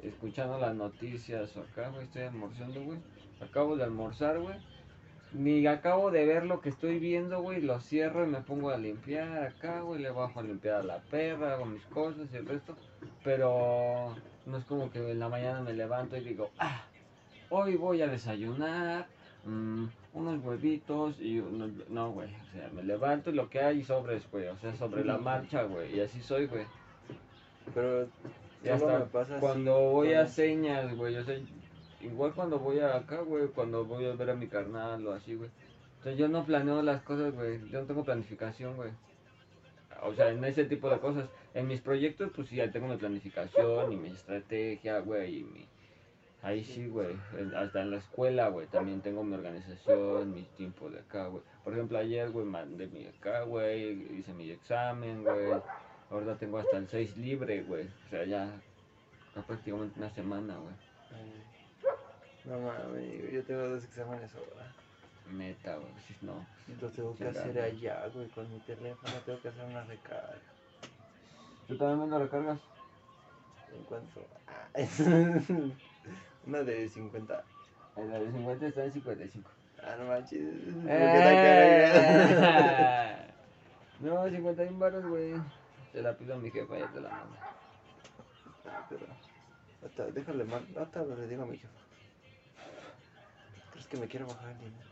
Escuchando 0.00 0.56
las 0.60 0.76
noticias, 0.76 1.56
o 1.56 1.62
acá, 1.62 1.88
güey, 1.88 2.04
estoy 2.04 2.22
almorzando, 2.22 2.84
güey. 2.84 2.98
Acabo 3.40 3.76
de 3.76 3.82
almorzar, 3.82 4.38
güey. 4.38 4.54
Ni 5.32 5.66
acabo 5.66 6.12
de 6.12 6.24
ver 6.24 6.46
lo 6.46 6.60
que 6.60 6.68
estoy 6.68 7.00
viendo, 7.00 7.42
güey, 7.42 7.60
lo 7.60 7.80
cierro 7.80 8.24
y 8.24 8.28
me 8.28 8.42
pongo 8.42 8.70
a 8.70 8.78
limpiar 8.78 9.42
acá, 9.42 9.80
güey, 9.80 10.00
le 10.00 10.12
bajo 10.12 10.38
a 10.38 10.44
limpiar 10.44 10.76
a 10.76 10.82
la 10.84 10.98
perra, 10.98 11.54
hago 11.54 11.64
mis 11.64 11.84
cosas 11.86 12.28
y 12.32 12.36
el 12.36 12.46
resto. 12.46 12.76
Pero 13.24 14.14
no 14.46 14.56
es 14.56 14.64
como 14.66 14.88
que 14.92 15.10
en 15.10 15.18
la 15.18 15.28
mañana 15.28 15.62
me 15.62 15.72
levanto 15.72 16.16
y 16.16 16.20
digo, 16.20 16.50
ah, 16.60 16.84
hoy 17.50 17.74
voy 17.74 18.02
a 18.02 18.06
desayunar, 18.06 19.08
mm, 19.44 19.86
unos 20.14 20.42
huevitos 20.44 21.20
y 21.20 21.40
unos... 21.40 21.70
No, 21.90 22.12
güey, 22.12 22.28
o 22.28 22.52
sea, 22.52 22.70
me 22.74 22.82
levanto 22.82 23.30
y 23.30 23.34
lo 23.34 23.50
que 23.50 23.60
hay 23.60 23.84
sobres, 23.84 24.22
güey, 24.30 24.46
o 24.46 24.56
sea, 24.58 24.74
sobre 24.76 25.04
la 25.04 25.18
marcha, 25.18 25.64
güey, 25.64 25.96
y 25.96 26.00
así 26.00 26.20
soy, 26.20 26.46
güey. 26.46 26.64
Pero 27.74 28.08
Y 28.62 28.68
solo 28.68 28.74
hasta 28.74 28.98
me 29.00 29.04
pasa 29.06 29.32
así 29.34 29.40
cuando 29.40 29.78
voy 29.90 30.14
a 30.14 30.26
señas, 30.26 30.96
güey, 30.96 31.16
o 31.16 31.24
sea, 31.24 31.36
igual 32.00 32.32
cuando 32.32 32.58
voy 32.58 32.78
a 32.80 32.96
acá, 32.96 33.20
güey, 33.20 33.48
cuando 33.48 33.84
voy 33.84 34.06
a 34.06 34.14
ver 34.14 34.30
a 34.30 34.34
mi 34.34 34.46
carnal 34.46 35.06
o 35.06 35.12
así, 35.12 35.34
güey. 35.34 35.50
Entonces 35.98 36.18
yo 36.18 36.28
no 36.28 36.44
planeo 36.44 36.82
las 36.82 37.02
cosas, 37.02 37.34
güey, 37.34 37.60
yo 37.70 37.80
no 37.80 37.86
tengo 37.86 38.04
planificación, 38.04 38.76
güey. 38.76 38.90
O 40.02 40.14
sea, 40.14 40.30
en 40.30 40.44
ese 40.44 40.64
tipo 40.64 40.90
de 40.90 40.98
cosas. 40.98 41.28
En 41.54 41.68
mis 41.68 41.80
proyectos, 41.80 42.30
pues 42.34 42.48
sí, 42.48 42.56
ya 42.56 42.70
tengo 42.70 42.88
mi 42.88 42.96
planificación 42.96 43.92
y 43.92 43.96
mi 43.96 44.08
estrategia, 44.08 44.98
güey, 44.98 45.38
y 45.38 45.44
mi... 45.44 45.66
Ahí 46.44 46.62
sí, 46.62 46.88
güey. 46.88 47.16
Hasta 47.56 47.80
en 47.80 47.90
la 47.90 47.96
escuela, 47.96 48.48
güey, 48.48 48.66
también 48.66 49.00
tengo 49.00 49.24
mi 49.24 49.34
organización, 49.34 50.34
mis 50.34 50.46
tiempos 50.50 50.92
de 50.92 51.00
acá, 51.00 51.26
güey. 51.26 51.42
Por 51.64 51.72
ejemplo, 51.72 51.98
ayer, 51.98 52.30
güey, 52.30 52.44
mandé 52.44 52.86
mi 52.86 53.06
acá, 53.06 53.42
güey, 53.42 54.18
hice 54.18 54.32
mi 54.34 54.50
examen, 54.50 55.24
güey. 55.24 55.54
Ahora 56.10 56.36
tengo 56.36 56.58
hasta 56.58 56.76
el 56.76 56.86
6 56.86 57.16
libre, 57.16 57.62
güey. 57.62 57.86
O 57.86 58.10
sea, 58.10 58.24
ya 58.24 58.60
ya 59.34 59.42
prácticamente 59.42 59.98
una 59.98 60.10
semana, 60.10 60.56
güey. 60.56 60.74
No 62.44 62.60
mames, 62.60 63.32
yo 63.32 63.42
tengo 63.44 63.62
dos 63.68 63.84
exámenes 63.84 64.30
ahora. 64.34 64.70
Neta, 65.32 65.76
güey. 65.76 65.92
Sí, 66.06 66.14
no. 66.20 66.46
Y 66.68 66.80
Lo 66.80 66.90
tengo 66.90 67.16
que 67.16 67.24
hacer 67.24 67.58
allá, 67.58 68.06
güey, 68.12 68.28
con 68.28 68.52
mi 68.52 68.60
teléfono 68.60 69.14
tengo 69.24 69.40
que 69.40 69.48
hacer 69.48 69.64
una 69.64 69.82
recarga. 69.84 70.38
¿Tú 71.66 71.78
también 71.78 72.00
me 72.00 72.06
lo 72.06 72.18
recargas? 72.18 72.60
¿En 73.74 73.82
cuánto? 73.84 74.26
Ah, 74.46 74.68
una 76.46 76.62
de 76.62 76.88
50. 76.88 77.44
La 77.96 78.18
de 78.18 78.30
50 78.32 78.66
está 78.66 78.84
en 78.84 78.92
55. 78.92 79.50
Ah, 79.82 79.96
no 79.98 80.06
manches. 80.06 80.40
Eh. 80.88 83.16
No, 84.00 84.28
51 84.28 84.76
baros, 84.78 85.06
güey. 85.06 85.34
Te 85.92 86.02
la 86.02 86.16
pido 86.18 86.34
a 86.34 86.38
mi 86.38 86.50
jefa, 86.50 86.76
ya 86.78 86.90
te 86.90 87.00
la 87.00 87.10
mando. 87.10 87.36
Ah, 88.66 88.84
pero. 88.88 89.06
Déjale 90.12 90.44
mal. 90.44 90.66
Ahorita 90.76 91.04
le 91.04 91.28
digo 91.28 91.44
a 91.44 91.46
mi 91.46 91.56
jefa. 91.56 91.72
¿Crees 93.72 93.86
que 93.86 93.96
me 93.96 94.08
quiere 94.08 94.24
bajar 94.26 94.50
el 94.50 94.58
dinero? 94.58 94.84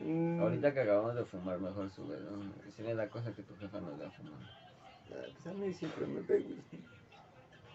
Mm, 0.00 0.40
Ahorita 0.40 0.72
que 0.72 0.80
acabamos 0.80 1.14
de 1.14 1.24
fumar, 1.24 1.58
mejor 1.58 1.90
sube, 1.90 2.16
¿no? 2.20 2.42
Si 2.74 2.82
me 2.82 2.94
da 2.94 3.08
cosa 3.08 3.32
que 3.32 3.42
tu 3.42 3.54
jefa 3.56 3.80
nos 3.80 3.98
da 3.98 4.10
fumando. 4.10 4.46
ah, 4.48 5.26
Pues 5.34 5.46
a 5.46 5.52
mí 5.52 5.72
siempre 5.74 6.06
me 6.06 6.22
pega. 6.22 6.46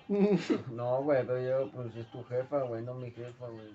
No, 0.71 1.03
güey, 1.03 1.25
pero 1.25 1.41
yo, 1.41 1.71
pues 1.71 1.95
es 1.95 2.07
tu 2.11 2.23
jefa, 2.23 2.61
güey, 2.63 2.83
no 2.83 2.93
mi 2.93 3.11
jefa, 3.11 3.47
güey. 3.47 3.67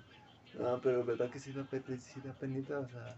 No, 0.58 0.80
pero 0.80 1.04
verdad 1.04 1.30
que 1.30 1.38
sí 1.38 1.52
da, 1.52 1.64
sí 1.98 2.20
da 2.24 2.32
penita, 2.34 2.78
o 2.80 2.88
sea. 2.88 3.14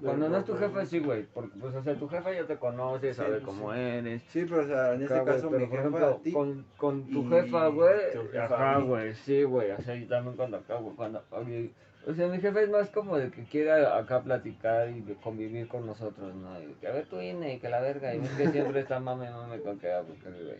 Cuando 0.00 0.28
no 0.28 0.36
es 0.38 0.44
tu 0.44 0.54
jefa, 0.56 0.84
sí, 0.84 0.98
güey. 0.98 1.24
Porque, 1.26 1.56
pues, 1.58 1.74
o 1.74 1.82
sea, 1.82 1.94
tu 1.96 2.08
jefa 2.08 2.32
ya 2.32 2.46
te 2.46 2.58
conoce, 2.58 3.14
Sí, 3.14 3.14
sabe 3.14 3.40
cómo 3.40 3.72
eres. 3.72 4.22
Sí, 4.28 4.44
pero 4.44 4.62
o 4.62 4.66
sea, 4.66 4.94
en 4.94 5.02
este 5.02 5.20
Acá, 5.20 5.24
caso 5.24 5.48
pero, 5.48 5.60
mi 5.60 5.66
por 5.66 5.82
jefa 5.82 5.88
ejemplo, 5.88 6.06
a 6.06 6.22
ti. 6.22 6.32
con, 6.32 6.66
con 6.76 7.10
tu 7.10 7.22
y 7.22 7.28
jefa, 7.28 7.68
güey. 7.68 8.12
tu 8.12 8.28
jefa 8.28 8.44
Ajá, 8.44 8.74
a 8.74 8.80
mí. 8.80 8.86
güey, 8.86 9.14
sí, 9.14 9.42
güey. 9.44 9.70
O 9.70 9.80
sea, 9.80 9.96
y 9.96 10.06
también 10.06 10.36
cuando 10.36 10.58
acá, 10.58 10.76
güey, 10.76 10.94
cuando. 10.96 11.22
oye, 11.30 11.72
O 12.06 12.14
sea, 12.14 12.28
mi 12.28 12.38
jefe 12.40 12.62
es 12.62 12.70
más 12.70 12.88
como 12.90 13.18
de 13.18 13.30
que 13.30 13.42
quiere 13.44 13.84
acá 13.84 14.22
platicar 14.22 14.88
y 14.90 15.00
de 15.00 15.14
convivir 15.16 15.66
con 15.66 15.84
nosotros, 15.86 16.32
¿no? 16.36 16.62
Y 16.62 16.72
que 16.74 16.86
a 16.86 16.92
ver 16.92 17.06
tu 17.06 17.20
INE 17.20 17.54
y 17.54 17.58
que 17.58 17.68
la 17.68 17.80
verga. 17.80 18.14
Y 18.14 18.20
ves 18.20 18.30
que 18.30 18.48
siempre 18.50 18.80
está 18.80 19.00
mame, 19.00 19.28
mame 19.28 19.58
con 19.60 19.76
que, 19.80 19.90
ah, 19.90 20.02
porque, 20.06 20.30
güey. 20.30 20.56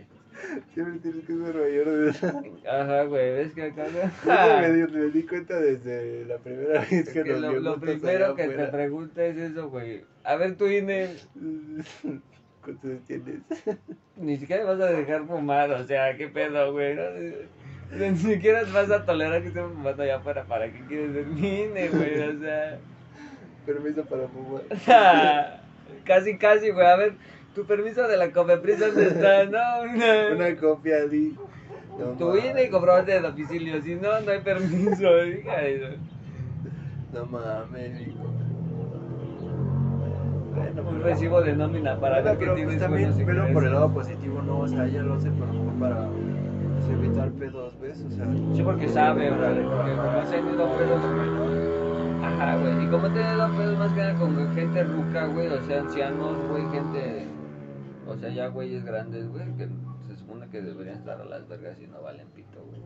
Siempre 0.74 0.98
tienes 0.98 1.24
que 1.24 1.32
ser 1.32 1.54
mayor 1.54 1.88
de 1.88 2.10
edad. 2.10 2.80
Ajá, 2.80 3.04
güey, 3.04 3.30
ves 3.32 3.52
que 3.52 3.62
acá. 3.62 3.86
Me, 4.60 4.72
di, 4.72 4.92
me 4.92 5.04
di 5.10 5.22
cuenta 5.22 5.60
desde 5.60 6.24
la 6.24 6.38
primera 6.38 6.80
vez 6.80 6.92
Es 6.92 7.08
que, 7.10 7.22
que 7.22 7.30
nos 7.30 7.40
lo, 7.40 7.60
lo 7.60 7.80
primero 7.80 8.34
que 8.34 8.42
te 8.42 8.52
afuera. 8.54 8.70
pregunta 8.72 9.24
es 9.24 9.36
eso, 9.36 9.70
güey. 9.70 10.04
A 10.24 10.34
ver 10.34 10.56
tu 10.56 10.66
INE. 10.66 11.10
¿Cuántos 12.64 13.04
tienes? 13.06 13.42
Ni 14.16 14.36
siquiera 14.36 14.64
vas 14.64 14.80
a 14.80 14.86
dejar 14.90 15.24
fumar, 15.26 15.70
o 15.70 15.84
sea, 15.84 16.16
qué 16.16 16.26
pedo, 16.26 16.72
güey. 16.72 16.96
¿no? 16.96 17.02
Ni 17.92 18.16
siquiera 18.16 18.62
vas 18.72 18.90
a 18.90 19.04
tolerar 19.04 19.40
que 19.42 19.48
estén 19.48 19.70
fumando 19.70 20.02
allá 20.02 20.16
afuera. 20.16 20.44
¿Para 20.44 20.66
qué 20.70 20.80
quieres 20.88 21.12
ver 21.14 21.26
mi 21.26 21.60
INE, 21.62 21.88
güey? 21.88 22.18
O 22.36 22.40
sea, 22.40 22.78
Permiso 23.64 24.04
para 24.04 24.28
fumar. 24.28 24.62
casi, 26.04 26.36
casi, 26.36 26.70
güey. 26.70 26.86
A 26.86 26.96
ver, 26.96 27.14
tu 27.54 27.64
permiso 27.64 28.06
de 28.06 28.16
la 28.16 28.30
Cofepris, 28.32 28.78
¿dónde 28.80 29.06
está? 29.08 29.44
No, 29.46 29.86
no. 29.86 30.34
Una 30.36 30.56
copia 30.56 31.06
di. 31.06 31.34
No 31.98 32.06
Tu. 32.18 32.36
INE 32.36 32.64
y 32.64 32.68
comprobante 32.70 33.12
de 33.12 33.20
domicilio. 33.20 33.80
Si 33.82 33.94
no, 33.94 34.20
no 34.20 34.30
hay 34.30 34.40
permiso. 34.40 35.24
hija 35.26 35.56
de- 35.56 35.96
No 37.12 37.24
mames, 37.26 38.00
hijo. 38.06 38.24
Bueno, 40.54 40.82
Un 40.82 40.96
pero- 40.98 41.04
recibo 41.04 41.40
de 41.42 41.52
nómina 41.54 41.98
para 42.00 42.20
ver 42.20 42.32
que 42.32 42.38
pero 42.38 42.52
pues 42.52 42.66
tienes 42.66 42.82
también 42.82 43.26
velo 43.26 43.52
por 43.52 43.64
el 43.64 43.72
lado 43.72 43.92
positivo, 43.92 44.42
¿no? 44.42 44.58
O 44.60 44.68
sea, 44.68 44.86
ella 44.86 45.02
lo 45.02 45.14
lo 45.16 45.18
mejor 45.18 45.78
para 45.80 46.08
pues, 46.86 46.98
evitar 46.98 47.30
pedos, 47.32 47.80
¿ves? 47.80 48.04
O 48.06 48.10
sea, 48.10 48.26
Sí, 48.54 48.62
porque 48.62 48.88
sabe, 48.88 49.30
órale, 49.30 49.62
porque 49.62 49.92
como 49.92 50.18
has 50.18 50.30
tenido 50.30 50.76
pedos, 50.76 51.02
güey. 51.02 52.24
Ajá, 52.24 52.56
güey. 52.56 52.84
Y 52.84 52.88
como 52.88 53.06
he 53.06 53.10
tenido 53.10 53.56
pedos 53.56 53.78
más 53.78 53.92
que 53.92 54.00
nada 54.00 54.18
con 54.18 54.54
gente 54.54 54.84
ruca, 54.84 55.26
güey, 55.26 55.48
o 55.48 55.62
sea, 55.62 55.80
ancianos, 55.80 56.38
güey, 56.48 56.68
gente. 56.70 57.26
O 58.06 58.16
sea, 58.16 58.30
ya 58.30 58.48
güeyes 58.48 58.84
grandes, 58.84 59.28
güey, 59.28 59.52
que 59.56 59.68
se 60.06 60.16
supone 60.16 60.48
que 60.48 60.62
deberían 60.62 60.98
estar 60.98 61.20
a 61.20 61.24
las 61.24 61.48
vergas 61.48 61.80
y 61.80 61.86
no 61.86 62.00
valen 62.00 62.28
pito, 62.28 62.64
güey. 62.68 62.80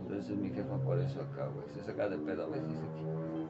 Entonces 0.00 0.36
mi 0.38 0.48
jefa 0.50 0.78
por 0.78 0.98
eso 0.98 1.20
acá, 1.20 1.48
güey, 1.48 1.68
se 1.74 1.82
saca 1.82 2.08
de 2.08 2.16
pedo 2.18 2.44
a 2.44 2.48
veces. 2.48 2.78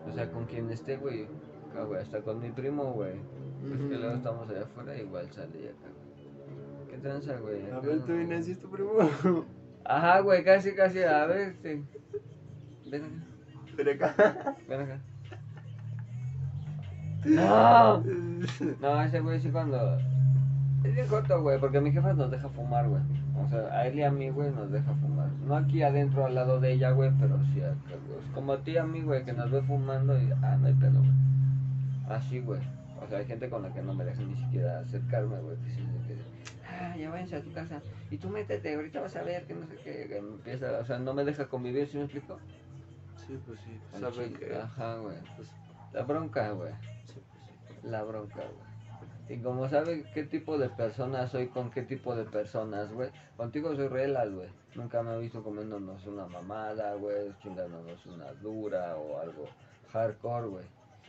O 0.09 0.12
sea, 0.12 0.31
con 0.31 0.45
quien 0.47 0.71
esté, 0.71 0.97
güey, 0.97 1.27
acá, 1.71 1.85
güey, 1.85 2.03
hasta 2.03 2.21
con 2.21 2.41
mi 2.41 2.51
primo, 2.51 2.93
güey. 2.93 3.14
Pues 3.61 3.81
que 3.81 3.97
luego 3.97 4.14
estamos 4.14 4.49
allá 4.49 4.62
afuera, 4.62 4.97
igual 4.97 5.31
sale 5.31 5.62
ya 5.62 5.71
acá, 5.71 5.88
güey. 5.95 6.88
¿Qué 6.91 6.99
tranza, 6.99 7.37
güey? 7.38 7.71
a 7.71 7.81
ver, 7.81 8.01
tú 8.01 8.12
vienes 8.14 8.49
y 8.49 8.53
es 8.53 8.59
tu 8.59 8.69
primo. 8.69 8.93
Ajá, 9.88 10.20
güey, 10.20 10.44
casi, 10.44 10.74
casi, 10.74 11.03
a 11.03 11.24
ver, 11.24 11.48
este. 11.48 11.83
Ven 12.90 13.05
acá. 13.05 13.74
Ven 13.74 13.88
acá. 13.88 14.57
Ven 14.68 14.81
acá. 14.83 15.01
No. 17.24 18.05
No, 18.81 19.03
ese 19.03 19.20
güey 19.20 19.40
sí 19.40 19.51
cuando... 19.51 19.98
Es 20.85 20.94
bien 20.94 21.07
corto, 21.09 21.42
güey, 21.42 21.59
porque 21.59 21.81
mi 21.81 21.90
jefa 21.90 22.12
nos 22.12 22.31
deja 22.31 22.48
fumar, 22.51 22.87
güey. 22.88 23.03
O 23.42 23.48
sea, 23.48 23.61
a 23.72 23.87
él 23.87 23.98
y 23.98 24.03
a 24.03 24.11
mí, 24.11 24.29
güey, 24.29 24.51
nos 24.53 24.70
deja 24.70 24.92
fumar. 24.94 25.29
No 25.46 25.57
aquí 25.57 25.83
adentro 25.83 26.27
al 26.27 26.35
lado 26.35 26.61
de 26.61 26.72
ella, 26.72 26.90
güey, 26.90 27.11
pero 27.18 27.38
sí 27.53 27.61
acá, 27.61 27.96
güey. 28.07 28.20
Es 28.20 28.31
Como 28.35 28.53
a 28.53 28.59
ti 28.59 28.72
y 28.72 28.77
a 28.77 28.85
mí, 28.85 29.01
güey, 29.01 29.24
que 29.24 29.33
nos 29.33 29.51
ve 29.51 29.62
fumando 29.62 30.20
y... 30.20 30.31
Ah, 30.42 30.57
no 30.61 30.66
hay 30.68 30.74
pedo, 30.74 31.01
güey. 31.01 31.12
Así, 32.09 32.40
güey. 32.40 32.61
O 33.03 33.09
sea, 33.09 33.18
hay 33.18 33.24
gente 33.24 33.48
con 33.48 33.62
la 33.62 33.72
que 33.72 33.83
no 33.83 33.94
me 33.94 34.05
deja 34.05 34.22
ni 34.22 34.37
siquiera 34.37 34.81
acercarme, 34.81 35.40
güey. 35.40 35.57
Que 35.57 35.70
sí, 35.70 35.81
de 35.81 36.07
que... 36.07 36.20
Ah, 36.81 36.97
ya 36.97 37.11
váyanse 37.11 37.37
a 37.37 37.43
tu 37.43 37.53
casa. 37.53 37.81
Y 38.11 38.19
tú 38.19 38.29
métete, 38.29 38.75
ahorita 38.75 39.01
vas 39.01 39.17
a 39.17 39.23
ver 39.23 39.45
que 39.47 39.55
no 39.55 39.67
sé 39.67 39.77
qué. 39.77 40.07
Que 40.09 40.21
me 40.21 40.35
empieza... 40.35 40.79
O 40.79 40.85
sea, 40.85 40.99
no 40.99 41.12
me 41.12 41.25
deja 41.25 41.49
convivir, 41.49 41.88
¿sí 41.88 41.97
me 41.97 42.05
explico? 42.05 42.38
Sí, 43.27 43.38
pues 43.47 43.61
sí. 43.61 43.79
Chile, 44.12 44.33
que. 44.38 44.57
Ajá, 44.57 44.97
güey. 44.97 45.17
Pues, 45.37 45.51
La 45.93 46.03
bronca, 46.03 46.51
güey. 46.53 46.73
sí, 47.05 47.21
pues 47.31 47.43
sí. 47.45 47.88
La 47.88 48.03
bronca, 48.03 48.37
güey. 48.37 48.69
Y 49.29 49.43
como 49.43 49.69
sabe 49.69 50.05
qué 50.14 50.25
tipo 50.25 50.57
de 50.57 50.71
persona 50.71 51.29
soy 51.29 51.49
con 51.49 51.71
qué 51.71 51.83
tipo 51.83 52.17
de 52.17 52.25
personas, 52.25 52.91
güey. 52.91 53.11
Contigo 53.37 53.75
soy 53.77 53.88
relas, 53.88 54.33
güey. 54.33 54.49
Nunca 54.75 55.03
me 55.03 55.14
he 55.14 55.19
visto 55.19 55.43
comiéndonos 55.43 56.07
una 56.07 56.27
mamada, 56.27 56.95
güey. 56.95 57.35
Chingándonos 57.43 58.07
una 58.07 58.33
dura 58.35 58.97
o 58.97 59.21
algo 59.21 59.45
hardcore, 59.93 60.47
güey. 60.47 60.64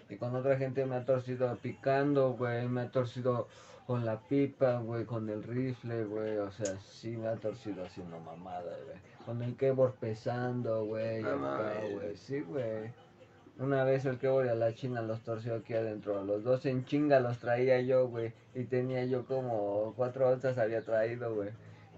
Y 0.10 0.18
con 0.18 0.36
otra 0.36 0.58
gente 0.58 0.86
me 0.86 0.96
ha 0.98 1.06
torcido 1.06 1.56
picando, 1.58 2.34
güey. 2.34 2.68
Me 2.68 2.82
ha 2.82 2.92
torcido 2.92 3.48
con 3.90 4.06
la 4.06 4.20
pipa, 4.20 4.78
güey. 4.82 5.04
Con 5.04 5.28
el 5.32 5.42
rifle, 5.42 6.04
güey. 6.06 6.38
O 6.38 6.52
sea, 6.52 6.78
sí 6.80 7.18
me 7.18 7.28
ha 7.28 7.36
torcido 7.38 7.84
haciendo 7.84 8.20
mamada, 8.20 8.78
güey. 8.86 9.00
Con 9.26 9.42
el 9.42 9.56
keyboard 9.56 9.96
pesando, 9.96 10.86
güey. 10.86 11.24
Güey. 11.24 12.16
Sí, 12.16 12.42
güey. 12.42 12.94
Una 13.58 13.84
vez 13.84 14.06
el 14.06 14.20
keyboard 14.20 14.46
y 14.46 14.50
a 14.50 14.54
la 14.54 14.76
china 14.76 15.02
los 15.02 15.22
torció 15.22 15.56
aquí 15.56 15.74
adentro. 15.74 16.24
Los 16.24 16.44
dos 16.44 16.68
en 16.68 16.86
chinga 16.86 17.20
los 17.20 17.40
traía 17.40 17.82
yo, 17.82 18.08
güey. 18.08 18.32
Y 18.54 18.66
tenía 18.66 19.06
yo 19.06 19.26
como 19.26 19.96
cuatro 19.96 20.30
onzas 20.30 20.60
había 20.60 20.84
traído, 20.84 21.34
güey. 21.34 21.50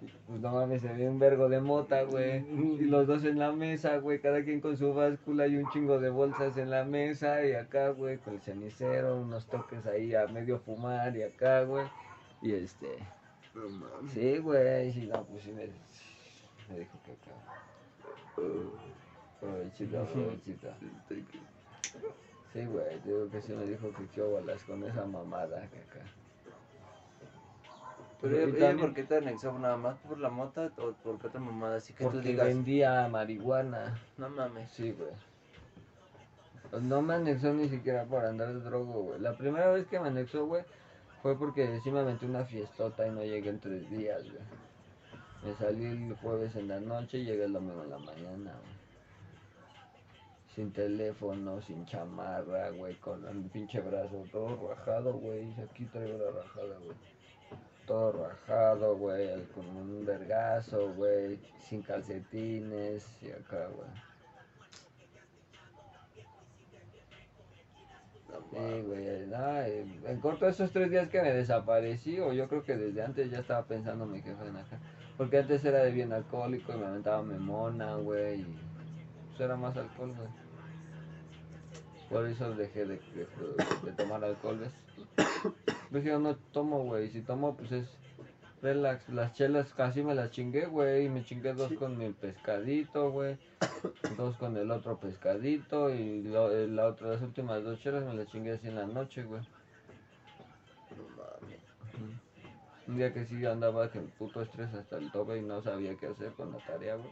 Y, 0.01 0.05
Pues 0.27 0.39
no 0.41 0.51
mames, 0.51 0.81
se 0.81 0.91
ve 0.93 1.07
un 1.07 1.19
vergo 1.19 1.47
de 1.47 1.61
mota, 1.61 2.03
güey. 2.03 2.39
Y 2.79 2.85
los 2.85 3.05
dos 3.07 3.23
en 3.23 3.37
la 3.39 3.51
mesa, 3.51 3.97
güey. 3.97 4.19
Cada 4.19 4.43
quien 4.43 4.59
con 4.59 4.75
su 4.75 4.93
báscula 4.93 5.47
y 5.47 5.57
un 5.57 5.69
chingo 5.69 5.99
de 5.99 6.09
bolsas 6.09 6.57
en 6.57 6.69
la 6.71 6.83
mesa. 6.83 7.45
Y 7.45 7.53
acá, 7.53 7.89
güey, 7.89 8.17
con 8.17 8.33
el 8.35 8.41
cenicero, 8.41 9.17
unos 9.21 9.45
toques 9.47 9.85
ahí 9.85 10.15
a 10.15 10.27
medio 10.27 10.59
fumar. 10.59 11.15
Y 11.15 11.23
acá, 11.23 11.63
güey. 11.63 11.85
Y 12.41 12.53
este. 12.53 12.87
No 13.53 13.69
mames. 13.69 14.11
Sí, 14.11 14.37
güey. 14.39 14.91
Sí, 14.91 15.07
no, 15.07 15.23
pues 15.25 15.43
sí 15.43 15.51
me, 15.51 15.67
me 16.69 16.79
dijo 16.79 16.97
que 17.05 17.11
acá. 17.11 17.31
Provechito, 19.39 20.03
provechito. 20.13 20.67
Estoy 21.01 21.23
que- 21.23 21.39
Sí, 22.53 22.65
güey, 22.65 22.99
digo 23.05 23.29
que 23.29 23.41
sí 23.41 23.53
me 23.53 23.65
dijo 23.65 23.89
que 23.93 24.05
qué 24.07 24.21
con 24.67 24.83
esa 24.83 25.05
mamada 25.05 25.67
que 25.69 25.77
acá. 25.79 26.05
Pero 28.21 28.35
ella, 28.37 28.43
ella, 28.45 28.67
también 28.67 28.87
¿por 28.87 28.93
qué 28.93 29.03
te 29.03 29.15
anexó? 29.17 29.57
¿Nada 29.57 29.77
más 29.77 29.97
por 29.99 30.19
la 30.19 30.29
mota 30.29 30.71
o 30.77 30.91
por 30.93 31.19
qué 31.19 31.27
otra 31.27 31.39
mamada? 31.39 31.77
Así 31.77 31.93
que 31.93 32.03
tú 32.03 32.11
porque 32.11 32.29
digas, 32.29 32.47
vendía 32.47 33.07
marihuana. 33.07 33.99
no 34.17 34.29
mames. 34.29 34.71
Sí, 34.71 34.91
güey. 34.91 35.09
Pues 36.69 36.83
No 36.83 37.01
me 37.01 37.15
anexó 37.15 37.53
ni 37.53 37.67
siquiera 37.67 38.05
por 38.05 38.23
andar 38.25 38.53
de 38.53 38.59
drogo, 38.61 39.03
güey. 39.03 39.19
La 39.19 39.35
primera 39.37 39.71
vez 39.71 39.87
que 39.87 39.99
me 39.99 40.07
anexó, 40.09 40.45
güey, 40.45 40.63
fue 41.21 41.37
porque 41.37 41.79
sí 41.83 41.91
me 41.91 41.99
aventé 41.99 42.25
una 42.25 42.45
fiestota 42.45 43.07
y 43.07 43.11
no 43.11 43.23
llegué 43.23 43.49
en 43.49 43.59
tres 43.59 43.89
días, 43.89 44.23
güey. 44.23 44.43
Me 45.43 45.55
salí 45.55 45.85
el 45.85 46.15
jueves 46.17 46.55
en 46.55 46.67
la 46.67 46.79
noche 46.79 47.17
y 47.17 47.25
llegué 47.25 47.45
el 47.45 47.53
domingo 47.53 47.83
en 47.83 47.89
la 47.89 47.97
mañana, 47.97 48.51
güey. 48.51 48.81
Sin 50.55 50.71
teléfono, 50.71 51.61
sin 51.61 51.85
chamarra, 51.85 52.69
güey, 52.71 52.95
con 52.95 53.25
el 53.27 53.37
pinche 53.49 53.79
brazo 53.79 54.23
todo 54.31 54.69
rajado, 54.69 55.13
güey. 55.13 55.49
y 55.57 55.61
Aquí 55.61 55.85
traigo 55.85 56.17
la 56.17 56.31
rajada, 56.41 56.77
güey. 56.83 56.95
Todo 57.91 58.13
rajado, 58.13 58.95
güey, 58.95 59.43
con 59.47 59.65
un 59.67 60.05
vergazo, 60.05 60.93
güey, 60.93 61.37
sin 61.59 61.81
calcetines 61.81 63.05
y 63.21 63.31
acá, 63.31 63.67
güey. 63.67 63.89
Sí, 68.49 68.81
güey, 68.87 69.27
no, 69.27 69.61
en 70.07 70.21
corto 70.21 70.47
esos 70.47 70.71
tres 70.71 70.89
días 70.89 71.09
que 71.09 71.21
me 71.21 71.33
desaparecí, 71.33 72.17
o 72.21 72.31
yo 72.31 72.47
creo 72.47 72.63
que 72.63 72.77
desde 72.77 73.03
antes 73.03 73.29
ya 73.29 73.39
estaba 73.39 73.65
pensando 73.65 74.05
mi 74.05 74.21
jefe 74.21 74.47
en 74.47 74.55
acá. 74.55 74.79
Porque 75.17 75.39
antes 75.39 75.65
era 75.65 75.79
de 75.83 75.91
bien 75.91 76.13
alcohólico 76.13 76.71
y 76.71 76.77
me 76.77 76.85
aventaba 76.85 77.21
memona, 77.21 77.95
güey, 77.97 78.39
y 78.39 78.55
pues 79.31 79.41
era 79.41 79.57
más 79.57 79.75
alcohol, 79.75 80.13
güey. 80.15 80.29
Por 82.09 82.25
eso 82.25 82.53
dejé 82.53 82.85
de, 82.85 82.95
de- 82.95 83.27
de 83.83 83.91
tomar 83.97 84.23
alcohol, 84.23 84.59
¿ves? 84.59 84.71
Pues 85.91 86.03
yo 86.03 86.19
no 86.19 86.35
tomo, 86.53 86.83
güey, 86.83 87.09
si 87.09 87.21
tomo 87.21 87.55
pues 87.55 87.71
es 87.71 87.85
relax. 88.61 89.09
Las 89.09 89.33
chelas 89.33 89.73
casi 89.73 90.01
me 90.03 90.15
las 90.15 90.31
chingué, 90.31 90.65
güey, 90.65 91.09
me 91.09 91.23
chingué 91.25 91.53
dos 91.53 91.73
con 91.73 91.97
mi 91.97 92.09
pescadito, 92.11 93.11
güey 93.11 93.37
dos 94.17 94.35
con 94.37 94.57
el 94.57 94.71
otro 94.71 94.97
pescadito 94.97 95.89
y 95.93 96.23
lo- 96.23 96.51
eh, 96.51 96.67
la 96.67 96.87
otra, 96.87 97.09
las 97.09 97.21
últimas 97.21 97.63
dos 97.63 97.79
chelas 97.79 98.03
me 98.05 98.13
las 98.13 98.27
chingué 98.27 98.53
así 98.53 98.67
en 98.67 98.75
la 98.75 98.85
noche, 98.85 99.23
güey. 99.23 99.41
Un 102.87 102.97
día 102.97 103.13
que 103.13 103.25
sí 103.25 103.45
andaba 103.45 103.91
que 103.91 103.99
puto 103.99 104.41
estrés 104.41 104.73
hasta 104.73 104.97
el 104.97 105.11
tope 105.11 105.37
y 105.37 105.41
no 105.41 105.61
sabía 105.61 105.95
qué 105.95 106.07
hacer 106.07 106.31
con 106.33 106.51
la 106.51 106.57
tarea, 106.59 106.95
güey. 106.95 107.09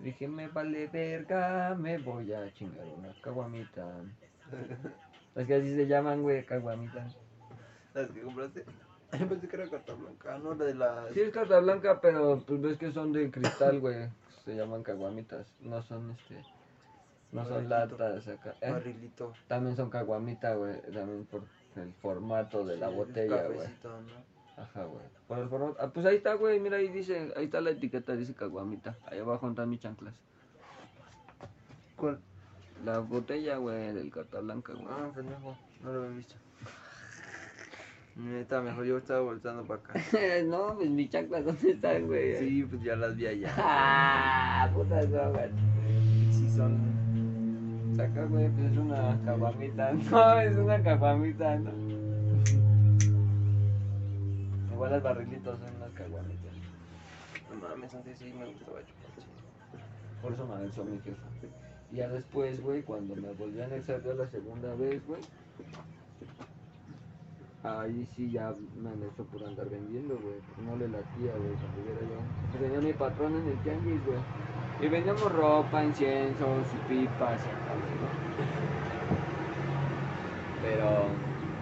Dije, 0.00 0.26
me 0.26 0.48
vale 0.48 0.86
verga, 0.88 1.74
me 1.78 1.98
voy 1.98 2.32
a 2.32 2.52
chingar 2.52 2.86
una 2.86 3.12
caguamita. 3.22 3.86
Es 5.36 5.46
que 5.48 5.54
así 5.54 5.74
se 5.74 5.88
llaman, 5.88 6.22
güey, 6.22 6.44
caguamitas. 6.46 7.16
¿Las 7.94 8.10
que 8.10 8.20
compraste? 8.22 8.64
Yo 9.18 9.28
pensé 9.28 9.48
que 9.48 9.56
era 9.56 9.68
carta 9.70 9.94
blanca, 9.94 10.38
no 10.38 10.54
la 10.54 10.64
de 10.64 10.74
las. 10.74 11.12
Sí 11.14 11.20
es 11.20 11.30
carta 11.32 11.60
blanca, 11.60 12.00
pero 12.00 12.42
pues 12.46 12.60
ves 12.60 12.78
que 12.78 12.90
son 12.92 13.12
de 13.12 13.30
cristal, 13.30 13.78
güey. 13.80 14.08
Se 14.44 14.56
llaman 14.56 14.82
caguamitas. 14.82 15.46
No 15.60 15.80
son 15.82 16.10
este. 16.10 16.36
No 17.32 17.44
son 17.44 17.68
Barrilito. 17.68 17.98
latas 17.98 18.28
acá. 18.28 18.54
¿eh? 18.60 18.70
Barrilito. 18.72 19.32
También 19.48 19.76
son 19.76 19.90
caguamita, 19.90 20.54
güey. 20.54 20.80
También 20.92 21.26
por 21.26 21.42
el 21.76 21.92
formato 21.94 22.64
de 22.64 22.76
la 22.76 22.88
Sí, 22.90 22.94
botella, 22.94 23.42
güey. 23.46 23.58
cafecito, 23.58 23.88
¿no? 24.00 24.62
Ajá, 24.62 24.84
güey. 24.84 25.04
Por 25.28 25.38
el 25.38 25.48
formato. 25.48 25.76
Ah, 25.80 25.88
pues 25.92 26.06
ahí 26.06 26.16
está, 26.16 26.34
güey. 26.34 26.58
Mira, 26.60 26.76
ahí 26.78 26.88
dice, 26.88 27.32
ahí 27.36 27.44
está 27.46 27.60
la 27.60 27.70
etiqueta, 27.70 28.14
dice 28.16 28.34
caguamita. 28.34 28.96
Ahí 29.06 29.18
abajo 29.20 29.48
están 29.48 29.70
mis 29.70 29.80
chanclas. 29.80 30.14
¿Cuál? 31.96 32.18
La 32.84 32.98
botella, 32.98 33.56
güey, 33.56 33.92
del 33.92 34.10
carta 34.10 34.40
blanca, 34.40 34.72
güey. 34.72 34.86
Ah, 34.88 35.10
pendejo. 35.14 35.56
No 35.82 35.92
lo 35.92 36.02
había 36.02 36.16
visto. 36.16 36.34
Neta, 38.16 38.60
mejor 38.60 38.84
yo 38.84 38.98
estaba 38.98 39.22
volteando 39.22 39.64
para 39.64 39.80
acá. 39.80 40.00
no, 40.44 40.76
pues 40.76 40.88
mis 40.88 41.10
chanclas, 41.10 41.44
¿dónde 41.44 41.70
están, 41.72 42.06
güey? 42.06 42.36
Sí, 42.36 42.62
pues 42.62 42.80
ya 42.82 42.94
las 42.94 43.16
vi 43.16 43.26
allá. 43.26 43.52
Ah, 43.58 44.70
putas 44.72 45.10
drogas. 45.10 45.50
Sí, 46.30 46.48
son. 46.48 46.78
Saca, 47.96 48.24
güey, 48.26 48.48
pues 48.50 48.70
es 48.70 48.78
una 48.78 49.18
caguamita. 49.24 49.92
No, 50.10 50.40
es 50.40 50.56
una 50.56 50.80
caguamita, 50.80 51.56
no. 51.56 51.72
Igual 54.72 54.92
los 54.92 55.02
barrilitos 55.02 55.58
son 55.58 55.76
unas 55.76 55.90
caguamitas. 55.90 56.52
No 57.50 57.68
mames, 57.68 57.94
antes 57.94 58.18
sí 58.18 58.32
me 58.32 58.46
gustaba 58.46 58.78
chupar. 58.80 59.10
Por 60.22 60.32
eso 60.32 60.46
me 60.46 60.54
anexó 60.54 60.84
mi 60.84 61.00
jefa. 61.00 61.22
Y 61.90 61.96
ya 61.96 62.08
después, 62.08 62.60
güey, 62.62 62.82
cuando 62.82 63.16
me 63.16 63.32
volví 63.32 63.60
a 63.60 63.64
anexar 63.64 64.02
la 64.04 64.28
segunda 64.28 64.72
vez, 64.76 65.04
güey. 65.04 65.20
Ahí 67.64 68.06
sí 68.14 68.30
ya 68.30 68.52
me 68.76 68.90
anexó 68.90 69.24
por 69.24 69.42
andar 69.42 69.70
vendiendo, 69.70 70.18
güey. 70.18 70.36
No 70.66 70.76
le 70.76 70.86
latía, 70.86 71.32
güey, 71.32 71.54
cuando 71.56 71.80
hubiera 71.82 72.00
yo. 72.02 72.60
Venía 72.60 72.78
mi 72.78 72.92
patrón 72.92 73.36
en 73.36 73.48
el 73.48 73.58
tianguis, 73.62 74.04
güey. 74.04 74.18
Y 74.82 74.88
vendíamos 74.88 75.32
ropa, 75.32 75.82
inciensos 75.82 76.66
y 76.74 76.88
pipas 76.92 77.40
y 77.40 77.48
¿no? 77.48 78.44
Pero 80.62 81.06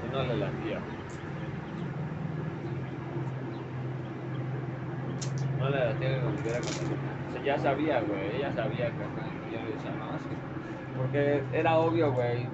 pues, 0.01 0.13
no 0.13 0.23
le 0.25 0.37
latía. 0.39 0.81
No 5.61 5.71
le 5.71 5.85
latía 5.85 6.09
que 6.09 6.25
volviera 6.25 6.59
con. 6.59 7.29
O 7.29 7.33
sea, 7.33 7.45
ya 7.45 7.59
sabía, 7.59 8.01
güey, 8.01 8.37
ella 8.39 8.53
sabía 8.53 8.87
que 8.91 9.53
Yo 9.53 9.63
le 9.63 9.73
decía. 9.73 9.93
Porque 10.97 11.45
era 11.53 11.79
obvio, 11.79 12.13
güey. 12.13 12.49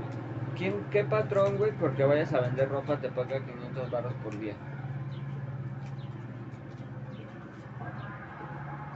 ¿Quién, 0.59 0.85
¿Qué 0.91 1.05
patrón, 1.05 1.57
güey, 1.57 1.71
porque 1.71 2.05
vayas 2.05 2.35
a 2.35 2.41
vender 2.41 2.69
ropa 2.69 2.97
te 3.01 3.09
paga 3.11 3.39
500 3.39 3.91
barros 3.93 4.13
por 4.25 4.37
día? 4.41 4.55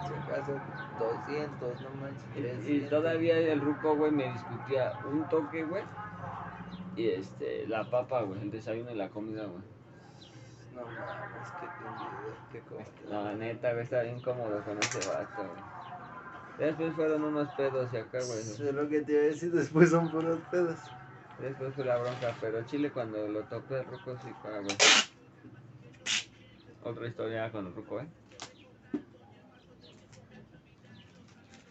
Si 0.00 0.12
acaso 0.12 0.60
200, 0.98 1.80
no 1.82 1.90
manches. 2.00 2.24
Y, 2.34 2.40
y 2.40 2.42
300. 2.42 2.90
todavía 2.90 3.38
el 3.38 3.60
ruco, 3.60 3.94
güey, 3.94 4.10
me 4.10 4.32
discutía 4.32 4.92
un 5.08 5.28
toque, 5.28 5.62
güey. 5.62 5.84
Y 6.96 7.10
este, 7.10 7.68
la 7.68 7.88
papa, 7.88 8.22
güey, 8.22 8.42
el 8.42 8.50
desayuno 8.50 8.90
y 8.90 8.96
la 8.96 9.08
comida, 9.08 9.44
güey. 9.44 9.62
No 10.74 10.82
mames, 10.82 11.52
qué 11.60 11.66
tendido, 11.78 12.34
qué 12.50 12.60
cosa. 12.60 12.90
La 13.08 13.34
neta, 13.34 13.70
güey, 13.70 13.84
estaba 13.84 14.02
bien 14.02 14.20
cómodo 14.20 14.64
con 14.64 14.78
ese 14.78 15.08
vato, 15.08 15.44
güey. 15.44 15.62
Después 16.58 16.92
fueron 16.94 17.22
unos 17.22 17.48
pedos 17.54 17.88
y 17.92 17.98
acá, 17.98 18.18
güey. 18.18 18.40
Eso 18.40 18.68
es 18.68 18.74
lo 18.74 18.88
que 18.88 19.02
te 19.02 19.12
iba 19.12 19.20
a 19.20 19.24
decir, 19.26 19.52
después 19.52 19.90
son 19.90 20.10
puros 20.10 20.40
pedos. 20.50 20.78
Después 21.42 21.74
fue 21.74 21.84
la 21.84 21.98
bronca, 21.98 22.36
pero 22.40 22.62
Chile 22.66 22.92
cuando 22.92 23.26
lo 23.26 23.42
topé 23.42 23.80
el 23.80 23.86
ruco 23.86 24.16
sí 24.18 24.28
güey. 24.42 24.76
Otra 26.84 27.08
historia 27.08 27.50
con 27.50 27.66
el 27.66 27.74
ruco, 27.74 28.00
eh. 28.00 28.06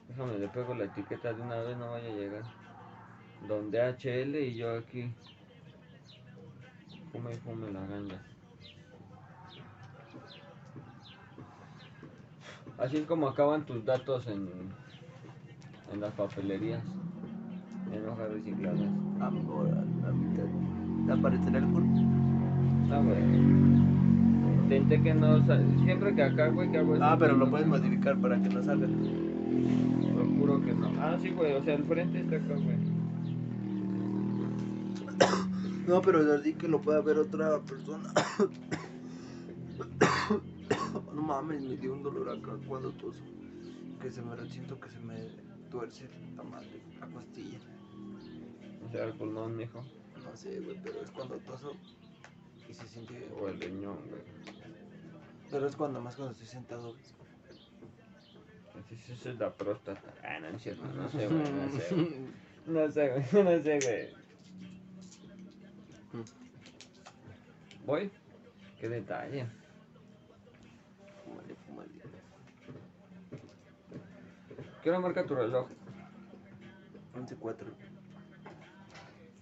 Déjame, 0.10 0.40
le 0.40 0.50
pego 0.50 0.76
la 0.76 0.84
etiqueta 0.84 1.32
de 1.32 1.42
una 1.42 1.62
vez, 1.62 1.78
no 1.78 1.92
vaya 1.92 2.10
a 2.10 2.14
llegar. 2.14 2.44
Donde 3.48 3.80
HL 3.80 4.36
y 4.36 4.56
yo 4.56 4.78
aquí. 4.78 5.10
Fume 7.14 7.32
y 7.32 7.38
fume 7.38 7.72
la 7.72 7.80
ganja. 7.86 8.22
Así 12.78 12.98
es 12.98 13.06
como 13.06 13.30
acaban 13.30 13.66
tus 13.66 13.86
datos 13.86 14.28
en, 14.28 14.50
en 15.94 16.02
las 16.02 16.14
papelerías. 16.14 16.84
En 17.94 18.08
hojas 18.10 18.32
recicladas. 18.32 18.80
Amigo, 19.20 19.62
a 19.62 19.66
la 20.06 20.12
mitad. 20.14 20.46
¿Te 21.06 21.12
aparecerá 21.14 21.60
el 21.60 21.66
culo? 21.66 21.86
No, 21.86 23.04
güey. 23.04 23.24
Intenté 24.64 25.02
que 25.02 25.14
no 25.14 25.46
sal- 25.46 25.66
Siempre 25.84 26.16
que 26.16 26.24
acá, 26.24 26.48
güey, 26.50 26.72
que 26.72 26.78
hago 26.78 26.96
eso, 26.96 27.04
Ah, 27.04 27.18
pero 27.20 27.36
lo 27.36 27.50
puedes 27.50 27.68
salga. 27.68 27.82
modificar 27.84 28.18
para 28.18 28.42
que 28.42 28.50
no 28.50 28.64
salga. 28.64 28.88
Procuro 30.16 30.62
que 30.62 30.74
no. 30.74 30.88
Ah, 31.00 31.18
sí, 31.22 31.30
güey. 31.32 31.54
O 31.54 31.64
sea, 31.64 31.74
el 31.76 31.84
frente 31.84 32.20
está 32.22 32.36
acá, 32.38 32.54
güey. 32.56 32.78
No, 35.88 36.00
pero 36.02 36.20
así 36.36 36.54
que 36.54 36.68
lo 36.68 36.80
pueda 36.80 37.02
ver 37.02 37.18
otra 37.18 37.60
persona. 37.60 38.08
no 41.16 41.22
mames, 41.22 41.62
me 41.64 41.76
dio 41.76 41.94
un 41.94 42.04
dolor 42.04 42.30
acá 42.30 42.52
cuando 42.68 42.92
toso. 42.92 43.20
Que 44.02 44.12
se 44.12 44.22
me 44.22 44.36
siento 44.50 44.80
que 44.80 44.90
se 44.90 45.00
me 45.00 45.16
tuerce 45.70 46.06
la 46.38 46.44
madre, 46.44 46.68
pulmón, 49.18 49.56
mijo. 49.56 49.84
No 50.24 50.36
sé, 50.36 50.60
güey, 50.60 50.78
pero 50.84 51.02
es 51.02 51.12
cuando 51.12 51.38
toso 51.40 51.74
y 52.68 52.74
se 52.74 52.88
siente. 52.88 53.30
O 53.40 53.48
el 53.48 53.60
riñón, 53.60 53.98
güey. 54.10 54.22
Pero 55.50 55.68
es 55.68 55.76
cuando 55.76 56.02
más 56.02 56.16
cuando 56.16 56.32
estoy 56.34 56.48
sentado. 56.48 56.96
Sí, 58.90 59.14
Esa 59.14 59.30
es 59.30 59.40
la 59.40 59.54
próstata. 59.54 60.14
Ah, 60.24 60.40
no 60.40 60.48
es 60.50 60.62
cierto. 60.62 60.84
No 60.86 61.10
sé, 61.10 61.28
güey. 61.28 61.44
No 61.44 61.72
sé, 61.72 61.96
güey. 61.96 62.42
No 62.68 62.92
sé, 62.92 63.10
güey. 63.10 63.44
No 63.44 63.64
sé, 63.64 63.80
güey. 63.80 64.22
¿Voy? 67.86 68.12
Qué 68.80 68.90
detalle. 68.90 69.48
Fúmale, 71.26 71.56
fúmale. 71.56 71.90
¿Qué 74.84 74.90
hora 74.90 75.00
marca 75.00 75.26
tu 75.26 75.36
reloj? 75.36 75.68
11-4. 77.16 77.91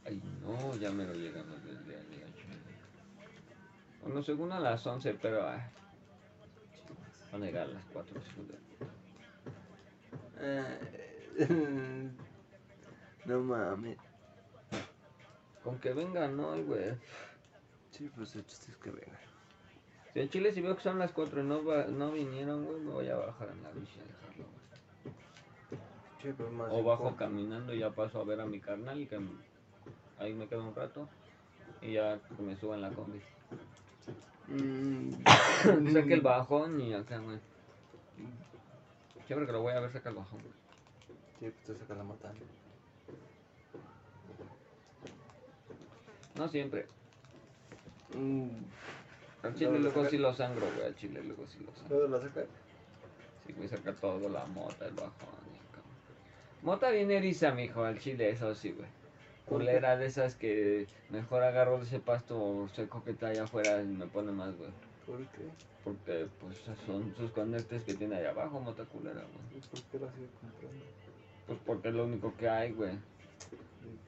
Ay, 0.10 0.20
no, 0.42 0.76
ya 0.78 0.90
me 0.92 1.06
lo 1.06 1.14
llegamos 1.14 1.64
del 1.64 1.86
día 1.86 1.98
de 1.98 2.16
ayer. 2.16 2.28
Bueno, 4.04 4.24
según 4.24 4.52
a 4.52 4.60
las 4.60 4.86
11, 4.88 5.14
pero... 5.22 5.48
ah, 5.48 5.70
van 7.32 7.44
a 7.44 7.46
llegar 7.46 7.68
a 7.68 7.74
las 7.74 7.84
4. 7.94 8.20
Eh, 10.40 11.30
no 13.26 13.40
mames. 13.42 13.98
Con 15.64 15.78
que 15.80 15.94
vengan, 15.94 16.36
¿no, 16.36 16.60
güey? 16.64 16.96
Sí, 17.92 18.10
pues 18.16 18.36
el 18.36 18.48
chiste 18.48 18.72
es 18.72 18.78
que 18.78 18.90
venga. 18.90 19.20
Si 20.14 20.20
en 20.22 20.30
Chile 20.30 20.52
si 20.54 20.62
veo 20.62 20.76
que 20.76 20.82
son 20.82 20.98
las 20.98 21.12
4 21.12 21.42
y 21.42 21.44
no, 21.44 21.64
va- 21.64 21.86
no 21.86 22.12
vinieron, 22.12 22.66
güey, 22.66 22.80
me 22.80 22.92
voy 22.92 23.10
a 23.10 23.16
bajar 23.18 23.50
en 23.50 23.62
la 23.62 23.70
bici 23.72 24.00
a 24.00 24.04
dejarlo, 24.06 24.46
güey. 25.04 26.36
Sí, 26.36 26.44
más 26.54 26.70
O 26.72 26.84
bajo 26.84 27.16
caminando 27.16 27.74
y 27.76 27.80
ya 27.80 27.92
paso 27.92 28.20
a 28.20 28.24
ver 28.24 28.42
a 28.42 28.46
mi 28.46 28.60
carnal 28.60 29.00
y 29.00 29.06
que 29.06 29.20
ahí 30.20 30.34
me 30.34 30.48
quedo 30.48 30.68
un 30.68 30.76
rato 30.76 31.08
y 31.82 31.94
ya 31.94 32.20
que 32.36 32.44
me 32.44 32.56
suba 32.56 32.76
en 32.76 32.82
la 32.82 32.90
combi. 32.92 33.22
Mm, 34.48 35.24
Saque 35.94 36.14
el 36.14 36.22
bajón 36.22 36.80
y 36.82 36.94
acá, 36.94 37.20
güey. 37.20 37.40
Siempre 39.28 39.46
que 39.46 39.52
lo 39.54 39.62
voy 39.62 39.74
a 39.74 39.80
ver, 39.80 39.92
saca 39.92 40.10
el 40.10 40.16
bajón, 40.16 40.40
güey. 40.40 40.54
Sí, 41.40 41.56
pues 41.66 41.78
te 41.78 41.84
saca 41.84 41.96
la 41.96 42.04
mata. 42.04 42.32
No 46.36 46.48
siempre. 46.48 46.88
Mm, 48.16 48.48
Al 49.44 49.56
chile 49.56 49.80
¿Luego 49.80 50.04
lo 50.04 50.10
sí 50.10 50.18
lo 50.18 50.34
sangro, 50.34 50.66
güey. 50.74 50.88
Al 50.88 50.96
chile 50.96 51.22
luego 51.24 51.46
sí 51.48 51.60
lo 51.60 51.72
sangro. 51.76 51.98
¿Luego 51.98 52.18
la 52.18 52.24
saca? 52.24 52.42
Sí, 53.46 53.54
güey, 53.54 53.68
saca 53.68 53.94
todo, 53.94 54.30
la 54.30 54.46
mota, 54.46 54.86
el 54.88 54.94
bajón. 54.94 55.14
y 55.54 55.58
acá. 55.58 55.82
Mota 56.64 56.90
bien 56.90 57.12
eriza, 57.12 57.52
mijo, 57.52 57.84
al 57.84 58.00
chile, 58.00 58.32
eso 58.32 58.54
sí, 58.56 58.72
güey. 58.72 58.88
Culera 59.50 59.98
de 59.98 60.06
esas 60.06 60.36
que 60.36 60.88
mejor 61.10 61.44
agarro 61.44 61.82
ese 61.82 62.00
pasto 62.00 62.68
seco 62.76 63.04
que 63.04 63.12
está 63.12 63.28
allá 63.28 63.44
afuera 63.44 63.82
y 63.82 63.86
me 63.88 64.06
pone 64.08 64.32
más, 64.32 64.56
güey. 64.58 64.70
¿Por 65.06 65.18
qué? 65.20 65.50
Porque, 65.84 66.28
pues, 66.40 66.58
son 66.86 67.14
sus 67.18 67.32
conectes 67.32 67.84
que 67.84 67.94
tiene 67.96 68.18
allá 68.18 68.30
abajo, 68.32 68.60
mota 68.60 68.84
culera, 68.86 69.22
güey. 69.22 69.58
¿Y 69.58 69.62
¿Por 69.68 69.82
qué 69.84 70.00
la 70.06 70.12
sigue 70.14 70.28
comprando? 70.40 70.86
Pues 71.48 71.60
porque 71.66 71.88
es 71.90 71.96
lo 71.96 72.04
único 72.06 72.34
que 72.38 72.48
hay, 72.48 72.72
güey. 72.74 72.92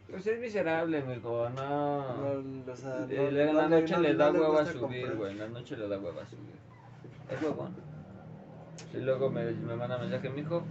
Pues 0.09 0.27
es 0.27 0.39
miserable, 0.39 1.01
mijo, 1.03 1.49
no. 1.49 2.41
No, 2.41 2.71
o 2.71 2.75
sea, 2.75 3.07
Eh, 3.09 3.29
no- 3.31 3.53
la 3.53 3.67
noche 3.69 3.95
no- 3.95 4.01
le 4.01 4.13
da 4.13 4.31
hueva 4.31 4.61
a 4.61 4.65
subir, 4.65 5.15
güey. 5.15 5.31
En 5.31 5.39
la 5.39 5.47
noche 5.47 5.77
le 5.77 5.87
da 5.87 5.97
hueva 5.97 6.21
a 6.21 6.25
subir. 6.27 6.55
Es 7.31 7.41
huevón. 7.41 7.73
Y 8.93 8.97
luego 8.97 9.29
me, 9.29 9.51
me 9.51 9.75
manda 9.75 9.97
mensaje, 9.97 10.29
mijo, 10.29 10.63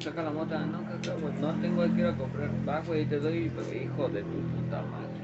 saca 0.00 0.22
la 0.22 0.30
mota. 0.30 0.58
No, 0.66 0.84
caca, 0.84 1.14
güey, 1.14 1.34
no 1.40 1.54
tengo 1.60 1.82
que 1.94 2.00
ir 2.00 2.06
a 2.06 2.16
comprar. 2.16 2.50
Va, 2.68 2.80
güey, 2.80 3.06
te 3.06 3.20
doy, 3.20 3.44
hijo 3.44 4.08
de 4.08 4.22
tu 4.22 4.28
puta 4.28 4.82
madre. 4.82 5.22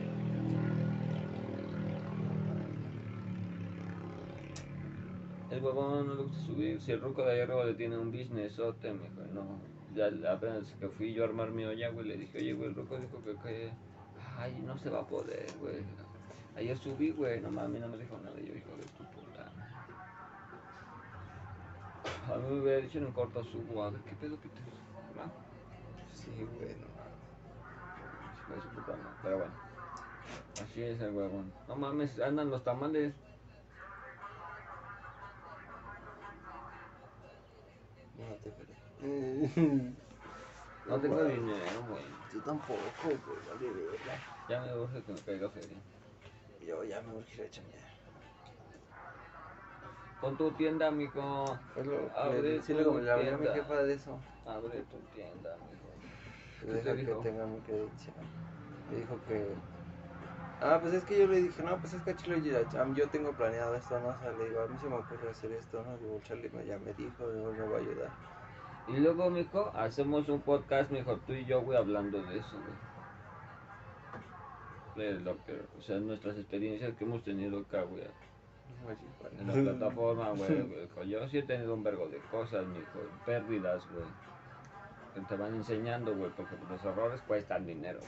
El 5.51 5.65
huevón 5.65 6.07
no 6.07 6.15
le 6.15 6.23
gusta 6.23 6.47
subir. 6.47 6.81
Si 6.81 6.93
el 6.93 7.01
ruco 7.01 7.25
de 7.25 7.33
ahí 7.33 7.41
arriba 7.41 7.65
le 7.65 7.75
tiene 7.75 7.99
un 7.99 8.13
businessote, 8.13 8.93
mijo, 8.93 9.23
no. 9.35 9.61
ya 9.97 10.11
apenas 10.31 10.73
que 10.79 10.89
fui 10.89 11.13
yo 11.13 11.25
a 11.25 11.27
armar 11.27 11.51
mi 11.51 11.65
olla, 11.65 11.89
güey, 11.91 12.07
le 12.07 12.17
dije, 12.19 12.39
oye, 12.39 12.53
güey, 12.53 12.69
el 12.69 12.77
roco 12.77 12.99
dijo 12.99 13.21
que, 13.25 13.35
que, 13.43 13.71
ay, 14.37 14.63
no 14.65 14.79
se 14.79 14.91
va 14.91 15.01
a 15.01 15.07
poder, 15.07 15.47
güey. 15.61 15.79
Ayer 16.55 16.79
subí, 16.79 17.11
güey, 17.11 17.41
no 17.41 17.51
mames, 17.51 17.81
no 17.81 17.89
me 17.89 17.97
dijo 17.97 18.17
nada, 18.23 18.37
yo 18.37 18.55
hijo 18.55 18.71
de 18.77 18.85
tu. 18.97 19.18
A 22.33 22.37
mí 22.37 22.55
me 22.55 22.61
hubiera 22.61 22.81
dicho 22.81 22.99
en 22.99 23.13
corto 23.13 23.43
subo, 23.45 23.85
a 23.85 23.91
ver, 23.91 24.01
¿qué 24.03 24.15
pedo 24.17 24.41
que 24.41 24.49
te... 24.49 24.61
¿no? 24.61 25.33
Sí, 26.15 26.31
güey, 26.59 26.75
no. 26.77 28.55
De 28.55 28.61
su 28.63 28.69
puta 28.69 28.95
Pero 29.23 29.39
bueno, 29.39 29.53
así 30.63 30.83
es 30.83 31.01
el 31.01 31.15
huevón. 31.15 31.53
No 31.67 31.77
mames, 31.77 32.19
andan 32.21 32.51
los 32.51 32.63
tamales. 32.65 33.15
No 38.17 38.35
te 38.37 38.51
creo. 38.51 39.93
No 40.89 40.99
tengo 41.01 41.25
dinero, 41.25 41.85
güey. 41.89 42.05
Yo 42.33 42.41
tampoco, 42.41 42.81
güey, 43.05 43.19
vale. 43.49 43.99
Ya 44.49 44.61
me 44.63 44.75
urge 44.75 45.03
que 45.03 45.13
me 45.13 45.21
caiga 45.21 45.51
feria. 45.51 45.77
Yo 46.67 46.85
ya 46.85 47.01
me 47.03 47.13
voy 47.13 47.25
a 47.31 47.35
ir 47.35 47.43
a 47.43 47.51
chambear. 47.51 47.88
Con 50.21 50.37
tu 50.37 50.51
tienda. 50.53 50.89
Es 51.77 51.87
lo 51.87 52.11
Abre 52.17 52.57
que 52.57 52.63
sí 52.63 52.73
tu 52.73 52.79
le 52.79 52.85
comenté 52.85 53.11
a 53.11 53.37
mi 53.39 53.47
jefa 53.47 53.75
de 53.83 53.95
eso. 53.95 54.19
Abre 54.47 54.81
tu 54.91 54.97
tienda, 55.15 55.57
¿Qué 56.61 56.67
te 56.67 56.73
deja 56.73 56.91
que 56.97 56.97
dijo? 57.05 57.19
tenga 57.21 57.47
mi 57.47 57.61
credencial. 57.61 58.17
Me 58.91 58.97
dijo 58.97 59.19
que. 59.29 59.55
Ah, 60.61 60.79
pues 60.83 60.93
es 60.95 61.05
que 61.05 61.21
yo 61.21 61.29
le 61.29 61.41
dije, 61.43 61.63
no, 61.63 61.77
pues 61.79 61.95
es 61.95 62.03
que 62.03 62.17
Chile 62.17 62.43
yo 62.95 63.09
tengo 63.11 63.31
planeado 63.33 63.77
esto, 63.77 64.01
¿no? 64.01 64.09
O 64.09 64.19
sea, 64.19 64.33
le 64.33 64.49
digo, 64.49 64.61
a 64.63 64.67
mí 64.67 64.77
se 64.81 64.89
me 64.89 64.97
ocurre 64.97 65.31
hacer 65.31 65.53
esto, 65.53 65.85
¿no? 65.85 65.97
Digo, 65.99 66.19
Charlie 66.25 66.51
me- 66.51 66.67
ya 66.67 66.79
me 66.79 66.93
dijo, 66.95 67.31
digo, 67.31 67.53
me 67.53 67.61
va 67.69 67.77
a 67.77 67.81
ayudar. 67.81 68.11
Y 68.89 68.97
luego, 68.97 69.31
mijo, 69.31 69.71
hacemos 69.77 70.29
un 70.29 70.41
podcast, 70.41 70.91
mijo, 70.91 71.17
tú 71.19 71.33
y 71.35 71.45
yo, 71.45 71.61
güey, 71.63 71.79
hablando 71.79 72.21
de 72.23 72.39
eso, 72.39 72.57
güey. 74.97 75.07
De 75.13 75.21
lo 75.21 75.37
que, 75.45 75.63
o 75.79 75.83
sea, 75.83 75.99
nuestras 75.99 76.37
experiencias 76.39 76.93
que 76.97 77.05
hemos 77.05 77.23
tenido 77.23 77.61
acá, 77.61 77.83
güey. 77.83 78.03
En 79.39 79.47
la 79.47 79.73
plataforma, 79.73 80.31
güey. 80.31 80.63
güey. 80.95 81.09
Yo 81.09 81.29
sí 81.29 81.39
he 81.39 81.43
tenido 81.43 81.75
un 81.75 81.83
vergo 81.83 82.09
de 82.09 82.19
cosas, 82.31 82.67
mijo. 82.67 82.99
Pérdidas, 83.27 83.83
güey. 83.93 84.05
Que 85.15 85.21
te 85.23 85.37
van 85.37 85.55
enseñando, 85.55 86.15
güey, 86.17 86.31
porque 86.37 86.55
los 86.69 86.85
errores 86.85 87.21
cuestan 87.23 87.67
dinero. 87.67 88.01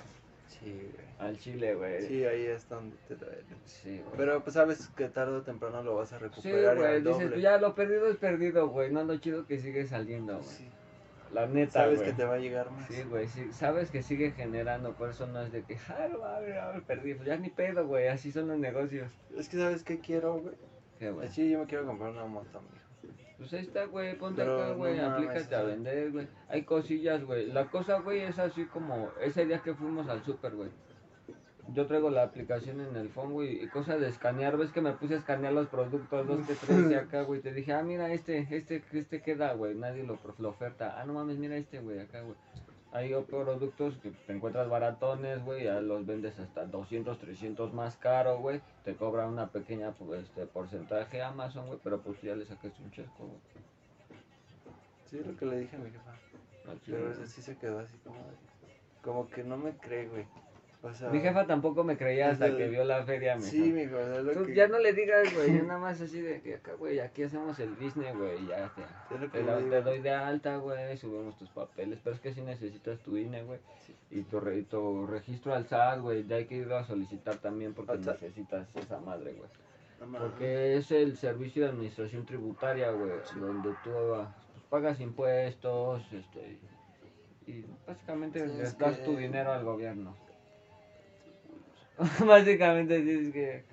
Sí, 0.49 0.73
güey. 0.73 1.07
Al 1.29 1.39
chile, 1.39 1.75
güey. 1.75 2.03
Sí, 2.07 2.25
ahí 2.25 2.47
es 2.47 2.69
donde 2.69 2.97
te 3.09 3.15
duele. 3.17 3.45
Sí, 3.65 3.99
güey. 4.05 4.17
Pero 4.17 4.43
pues 4.43 4.55
sabes 4.55 4.89
que 4.97 5.09
tarde 5.09 5.37
o 5.39 5.43
temprano 5.43 5.83
lo 5.83 5.97
vas 5.97 6.13
a 6.13 6.19
Sí, 6.19 6.25
recuperar. 6.25 6.77
y 6.77 6.79
güey, 6.81 6.93
dices, 7.01 7.05
doble. 7.15 7.29
pues 7.29 7.43
ya 7.43 7.59
lo 7.59 7.75
perdido 7.75 8.07
es 8.09 8.17
perdido, 8.17 8.69
güey. 8.69 8.91
No 8.91 9.05
lo 9.05 9.17
chido 9.19 9.47
que 9.47 9.61
sigue 9.61 9.87
saliendo, 9.87 10.35
güey. 10.39 10.45
Sí. 10.49 10.69
La 11.33 11.47
neta, 11.47 11.73
Sabes 11.73 11.99
güey. 11.99 12.11
que 12.11 12.17
te 12.17 12.25
va 12.25 12.35
a 12.35 12.39
llegar 12.39 12.71
más. 12.71 12.87
Sí, 12.89 13.03
güey, 13.05 13.29
sí, 13.29 13.53
sabes 13.53 13.91
que 13.91 14.03
sigue 14.03 14.33
generando, 14.33 14.95
por 14.95 15.11
eso 15.11 15.27
no 15.27 15.41
es 15.43 15.53
de 15.53 15.63
que, 15.63 15.77
ah, 15.89 16.09
no 16.11 16.19
mames, 16.19 16.55
no 16.57 16.61
mames, 16.63 16.83
perdí, 16.85 17.15
pues 17.15 17.29
ya 17.29 17.37
ni 17.37 17.51
pedo, 17.51 17.87
güey, 17.87 18.09
así 18.09 18.33
son 18.33 18.49
los 18.49 18.59
negocios. 18.59 19.13
Es 19.37 19.49
que 19.49 19.57
sabes 19.57 19.85
qué 19.85 20.01
quiero, 20.01 20.41
güey. 20.41 20.55
¿Qué, 20.99 21.11
güey? 21.11 21.29
Sí, 21.29 21.49
yo 21.51 21.61
me 21.61 21.67
quiero 21.67 21.87
comprar 21.87 22.11
una 22.11 22.27
moto, 22.27 22.61
mijo. 22.63 23.15
Pues 23.39 23.55
ahí 23.55 23.61
está, 23.61 23.87
güey, 23.87 24.19
ponte 24.19 24.43
Pero 24.43 24.63
acá, 24.63 24.73
güey, 24.75 24.99
no 24.99 25.07
aplícate 25.13 25.55
a 25.55 25.63
güey. 25.63 25.73
vender, 25.75 26.13
güey. 26.13 26.29
Hay 26.49 26.63
cosillas, 26.65 27.25
güey. 27.25 27.47
La 27.47 27.67
cosa, 27.71 28.01
güey, 28.01 28.21
es 28.21 28.39
así 28.39 28.67
como 28.67 29.11
ese 29.23 29.47
día 29.47 29.61
que 29.63 29.73
fuimos 29.75 30.09
al 30.09 30.23
súper, 30.25 30.55
güey. 30.55 30.69
Yo 31.73 31.87
traigo 31.87 32.11
la 32.11 32.25
aplicación 32.25 32.81
en 32.81 32.97
el 32.97 33.09
phone, 33.11 33.33
güey, 33.33 33.63
y 33.63 33.69
cosa 33.69 33.97
de 33.97 34.09
escanear, 34.09 34.57
ves 34.57 34.73
que 34.73 34.81
me 34.81 34.93
puse 34.93 35.15
a 35.15 35.19
escanear 35.19 35.53
los 35.53 35.69
productos, 35.69 36.27
los 36.27 36.47
que 36.47 36.55
traes 36.55 36.97
acá, 36.97 37.23
güey. 37.23 37.41
Te 37.41 37.53
dije, 37.53 37.73
ah, 37.73 37.83
mira, 37.83 38.13
este, 38.13 38.47
este, 38.51 38.83
este 38.93 39.23
queda, 39.23 39.53
güey, 39.55 39.75
nadie 39.77 40.03
lo, 40.03 40.19
lo 40.39 40.49
oferta. 40.49 41.01
Ah, 41.01 41.05
no 41.05 41.13
mames, 41.13 41.39
mira 41.39 41.57
este, 41.57 41.81
güey, 41.81 42.01
acá, 42.01 42.23
güey. 42.23 42.35
Hay 42.93 43.15
productos 43.23 43.97
que 43.99 44.11
te 44.11 44.33
encuentras 44.33 44.69
baratones, 44.69 45.45
güey, 45.45 45.65
ya 45.65 45.81
los 45.81 46.05
vendes 46.07 46.41
hasta 46.41 46.67
200, 46.67 47.19
300 47.19 47.73
más 47.73 47.97
caro, 47.97 48.39
güey. 48.39 48.61
Te 48.85 48.97
cobra 48.97 49.29
una 49.29 49.47
pequeña 49.47 49.93
pues, 49.93 50.25
este, 50.25 50.47
porcentaje 50.47 51.23
Amazon, 51.23 51.69
güey, 51.69 51.79
pero 51.85 52.01
pues 52.01 52.21
ya 52.21 52.35
le 52.35 52.47
sacaste 52.47 52.83
un 52.83 52.91
chasco, 52.91 53.27
güey. 53.27 53.39
Sí, 55.07 55.19
es 55.19 55.27
lo 55.27 55.37
que 55.37 55.47
le 55.47 55.61
dije 55.61 55.77
a 55.77 55.79
mi 55.79 55.91
jefa. 55.91 56.15
Chile, 56.85 56.99
Pero 57.01 57.27
sí 57.27 57.43
se 57.43 57.57
quedó 57.57 57.81
así 57.81 57.97
como 57.99 58.19
Como 59.03 59.29
que 59.29 59.43
no 59.43 59.57
me 59.57 59.73
cree, 59.77 60.07
güey. 60.09 60.25
O 60.83 60.95
sea... 60.95 61.11
Mi 61.11 61.21
jefa 61.21 61.47
tampoco 61.47 61.85
me 61.85 61.97
creía 61.99 62.31
hasta 62.31 62.57
que 62.57 62.69
vio 62.69 62.85
la 62.85 63.03
feria, 63.05 63.37
mi 63.37 63.43
Sí, 63.43 63.71
mijo, 63.71 63.97
o 63.97 64.05
sea, 64.05 64.17
es 64.19 64.25
lo 64.25 64.33
Tú 64.33 64.47
que... 64.47 64.55
ya 64.55 64.67
no 64.67 64.79
le 64.79 64.95
digas, 64.95 65.35
güey, 65.35 65.59
yo 65.59 65.65
nada 65.65 65.79
más 65.79 66.01
así 66.01 66.21
de 66.23 66.41
que 66.41 66.55
acá, 66.55 66.73
güey, 66.75 67.01
aquí 67.01 67.23
hacemos 67.23 67.59
el 67.59 67.71
business, 67.75 68.17
güey, 68.17 68.47
ya, 68.47 68.73
Te, 69.31 69.43
la- 69.43 69.59
te 69.59 69.83
doy 69.83 70.01
de 70.01 70.11
alta, 70.11 70.57
güey, 70.57 70.97
subimos 70.97 71.37
tus 71.37 71.51
papeles, 71.51 71.99
pero 72.03 72.17
es 72.17 72.23
que 72.23 72.33
si 72.33 72.41
necesitas 72.41 72.99
tu 73.01 73.19
INE, 73.19 73.43
güey, 73.43 73.59
y 74.11 74.23
tu, 74.23 74.41
re- 74.41 74.59
y 74.59 74.63
tu 74.63 75.07
registro 75.07 75.55
al 75.55 75.67
SAT, 75.67 76.01
güey, 76.01 76.27
ya 76.27 76.37
hay 76.37 76.47
que 76.47 76.57
ir 76.57 76.73
a 76.73 76.83
solicitar 76.85 77.37
también 77.37 77.75
porque 77.75 77.99
necesitas 77.99 78.67
esa 78.75 78.99
madre, 79.01 79.35
güey. 79.35 79.51
Porque 80.19 80.79
es 80.79 80.91
el 80.93 81.19
servicio 81.19 81.65
de 81.65 81.69
administración 81.73 82.25
tributaria, 82.25 82.91
güey, 82.91 83.11
donde 83.39 83.75
tú 83.85 83.91
ah, 84.15 84.35
pues, 84.55 84.65
pagas 84.71 84.99
impuestos, 85.01 86.03
este, 86.11 86.57
y 87.47 87.67
básicamente 87.87 88.49
Sí, 88.49 88.57
le 88.57 88.63
es 88.63 88.79
das 88.79 88.97
que- 88.97 89.05
tu 89.05 89.15
dinero 89.17 89.53
al 89.53 89.63
gobierno. 89.63 90.17
básicamente 92.27 93.01
tienes 93.03 93.33
que 93.33 93.65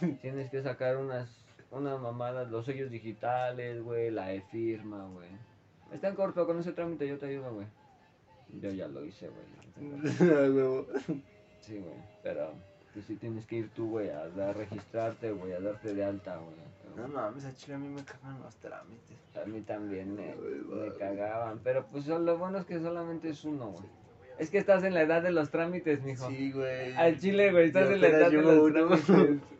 tienes 0.22 0.50
que 0.50 0.62
sacar 0.62 0.96
unas 0.96 1.28
unas 1.70 2.00
mamadas, 2.00 2.48
los 2.50 2.64
sellos 2.64 2.90
digitales, 2.90 3.82
güey, 3.82 4.10
la 4.10 4.32
e-firma, 4.32 5.08
güey. 5.08 5.28
Está 5.92 6.08
en 6.08 6.14
corto, 6.14 6.46
con 6.46 6.60
ese 6.60 6.72
trámite 6.72 7.08
yo 7.08 7.18
te 7.18 7.26
ayudo, 7.26 7.52
güey. 7.52 7.66
Yo 8.60 8.70
ya 8.70 8.86
lo 8.86 9.04
hice, 9.04 9.28
güey. 9.28 10.84
Sí, 11.60 11.78
güey, 11.78 11.94
pero 12.22 12.52
pues 12.92 13.06
sí 13.06 13.16
tienes 13.16 13.46
que 13.46 13.56
ir 13.56 13.70
tú, 13.70 13.88
güey, 13.88 14.10
a, 14.10 14.24
a 14.24 14.52
registrarte, 14.52 15.32
güey, 15.32 15.54
a 15.54 15.60
darte 15.60 15.94
de 15.94 16.04
alta, 16.04 16.36
güey. 16.36 16.54
No 16.94 17.08
mames, 17.08 17.46
a 17.46 17.54
Chile 17.54 17.74
a 17.74 17.78
mí 17.78 17.88
me 17.88 18.04
cagan 18.04 18.38
los 18.42 18.54
trámites. 18.56 19.16
A 19.34 19.46
mí 19.46 19.62
también 19.62 20.14
me, 20.14 20.34
me 20.36 20.92
cagaban, 20.92 21.60
pero 21.64 21.86
pues 21.86 22.06
lo 22.06 22.36
bueno 22.36 22.58
es 22.58 22.66
que 22.66 22.78
solamente 22.78 23.30
es 23.30 23.44
uno, 23.44 23.70
güey. 23.70 24.03
Es 24.38 24.50
que 24.50 24.58
estás 24.58 24.82
en 24.84 24.94
la 24.94 25.02
edad 25.02 25.22
de 25.22 25.30
los 25.30 25.50
trámites, 25.50 26.02
mijo. 26.02 26.28
Sí, 26.28 26.52
güey. 26.52 26.92
Al 26.94 27.18
chile, 27.18 27.52
güey, 27.52 27.66
estás 27.66 27.88
Yo 27.88 27.94
en 27.94 28.00
la 28.00 28.08
edad 28.08 28.30
de 28.30 28.42
los 28.42 28.58
uno. 28.58 28.72
trámites. 28.88 29.40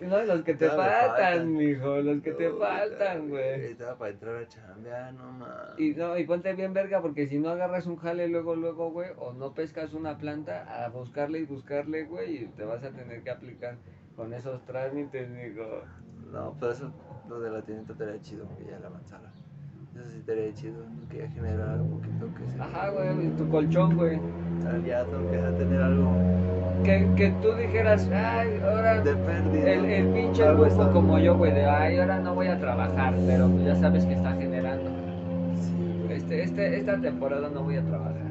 No, 0.00 0.18
los 0.22 0.42
que 0.44 0.54
te 0.54 0.66
faltan, 0.66 1.10
faltan. 1.10 1.56
mijo, 1.56 1.96
los 1.98 2.22
que 2.22 2.32
te 2.32 2.50
faltan, 2.50 3.28
güey. 3.28 3.66
Estaba 3.66 3.98
para 3.98 4.10
entrar 4.12 4.36
a 4.36 4.48
chambear, 4.48 5.12
no 5.12 5.30
mames. 5.30 5.78
Y 5.78 5.90
no, 5.90 6.16
y 6.16 6.24
ponte 6.24 6.54
bien 6.54 6.72
verga, 6.72 7.02
porque 7.02 7.26
si 7.26 7.38
no 7.38 7.50
agarras 7.50 7.84
un 7.86 7.96
jale 7.96 8.26
luego, 8.28 8.56
luego, 8.56 8.90
güey, 8.90 9.10
o 9.18 9.34
no 9.34 9.52
pescas 9.52 9.92
una 9.92 10.16
planta, 10.16 10.84
a 10.86 10.88
buscarle 10.88 11.40
y 11.40 11.44
buscarle, 11.44 12.04
güey, 12.04 12.44
y 12.44 12.46
te 12.46 12.64
vas 12.64 12.82
a 12.82 12.92
tener 12.92 13.22
que 13.22 13.28
aplicar 13.30 13.76
con 14.16 14.32
esos 14.32 14.64
trámites, 14.64 15.28
mijo. 15.28 15.82
No, 16.32 16.56
pero 16.58 16.72
eso, 16.72 16.90
lo 17.28 17.38
de 17.38 17.50
la 17.50 17.60
tiendita 17.60 17.92
estaría 17.92 18.18
chido, 18.22 18.48
que 18.56 18.64
ya 18.70 18.78
la 18.78 18.88
manzana. 18.88 19.30
Eso 19.94 20.08
sí 20.10 20.18
estaría 20.18 20.52
chido, 20.54 20.84
que 21.10 21.18
ya 21.18 21.28
generara 21.30 21.82
un 21.82 21.90
poquito 21.90 22.26
que 22.34 22.50
se... 22.50 22.60
Ajá, 22.60 22.90
güey, 22.90 23.28
tu 23.36 23.48
colchón, 23.48 23.96
güey. 23.96 24.16
O 24.18 24.62
sea, 24.62 24.78
ya 24.86 25.04
tengo 25.04 25.30
que 25.30 25.36
tener 25.58 25.82
algo 25.82 26.12
Que, 26.84 27.08
que 27.16 27.30
tú 27.42 27.52
dijeras, 27.54 28.08
ay, 28.12 28.60
ahora 28.62 29.00
de 29.02 29.14
pérdida. 29.16 29.72
el, 29.72 29.84
el 29.86 30.12
pinche 30.12 30.42
está- 30.66 30.90
como 30.92 31.18
yo, 31.18 31.36
güey, 31.36 31.52
de, 31.52 31.64
ay, 31.64 31.98
ahora 31.98 32.20
no 32.20 32.34
voy 32.34 32.46
a 32.46 32.58
trabajar, 32.58 33.14
pero 33.26 33.48
pues 33.48 33.64
ya 33.64 33.76
sabes 33.76 34.04
que 34.06 34.14
está 34.14 34.32
generando. 34.34 34.90
Sí. 35.56 36.06
Este, 36.10 36.42
este, 36.44 36.78
esta 36.78 37.00
temporada 37.00 37.48
no 37.50 37.62
voy 37.64 37.76
a 37.76 37.82
trabajar. 37.84 38.30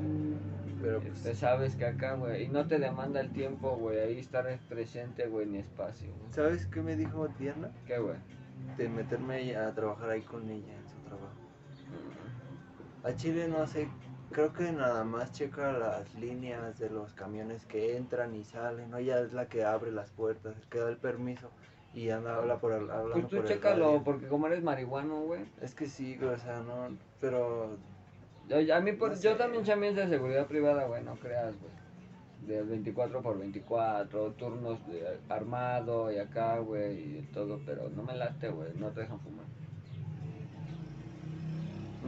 Pero 0.82 1.02
pues, 1.02 1.14
Este, 1.18 1.36
sabes 1.36 1.76
que 1.76 1.86
acá, 1.86 2.14
güey, 2.16 2.46
y 2.46 2.48
no 2.48 2.66
te 2.68 2.80
demanda 2.80 3.20
el 3.20 3.32
tiempo, 3.32 3.76
güey, 3.76 4.00
ahí 4.00 4.18
estar 4.20 4.46
presente, 4.70 5.28
güey, 5.28 5.46
ni 5.46 5.58
espacio. 5.58 6.08
güey. 6.08 6.32
¿sabes 6.32 6.66
qué 6.68 6.82
me 6.82 6.96
dijo 6.96 7.28
Diana? 7.38 7.70
¿Qué, 7.86 8.00
güey? 8.00 8.16
De 8.78 8.88
meterme 8.90 9.56
a 9.56 9.72
trabajar 9.74 10.10
ahí 10.10 10.22
con 10.22 10.50
ella. 10.50 10.74
A 13.04 13.16
Chile 13.16 13.48
no 13.48 13.66
sé, 13.66 13.88
creo 14.32 14.54
que 14.54 14.72
nada 14.72 15.04
más 15.04 15.32
checa 15.32 15.72
las 15.72 16.14
líneas 16.16 16.78
de 16.80 16.90
los 16.90 17.14
camiones 17.14 17.66
que 17.66 17.96
entran 17.98 18.36
y 18.36 18.44
salen, 18.44 18.92
¿no? 18.92 18.98
Ella 18.98 19.22
es 19.22 19.34
la 19.34 19.48
que 19.48 19.64
abre 19.64 19.92
las 19.92 20.12
puertas, 20.12 20.58
el 20.58 20.68
que 20.68 20.80
da 20.80 20.90
el 20.90 20.98
permiso 20.98 21.50
y 21.94 22.10
anda 22.10 22.36
habla 22.36 22.58
por 22.60 22.74
el, 22.74 22.90
hablando 22.90 23.14
Pues 23.14 23.28
tú 23.28 23.38
por 23.38 23.46
chécalo, 23.46 24.04
porque 24.04 24.28
como 24.28 24.48
eres 24.48 24.64
marihuano, 24.64 25.22
güey. 25.22 25.46
Es 25.62 25.74
que 25.74 25.88
sí, 25.88 26.18
o 26.22 26.38
sea, 26.38 26.60
no, 26.62 26.96
pero 27.20 27.78
Yo- 28.48 28.76
A 28.76 28.80
mí, 28.82 28.94
por, 28.94 29.12
No 29.12 29.22
yo 29.22 29.36
también 29.36 29.64
chamé 29.64 29.94
de 29.94 30.08
seguridad 30.08 30.48
privada, 30.48 30.86
güey, 30.86 31.04
no 31.04 31.16
creas, 31.20 31.54
güey. 31.60 31.72
De 32.48 32.64
24 32.64 33.22
por 33.22 33.38
24, 33.38 34.32
turnos 34.32 34.86
de 34.88 35.20
armado 35.30 36.12
y 36.12 36.18
acá, 36.18 36.58
güey, 36.58 37.20
y 37.20 37.22
todo, 37.32 37.60
pero 37.64 37.90
no 37.90 38.02
me 38.02 38.16
late, 38.16 38.50
güey, 38.50 38.74
no 38.76 38.90
te 38.90 39.02
dejan 39.02 39.20
fumar. 39.20 39.46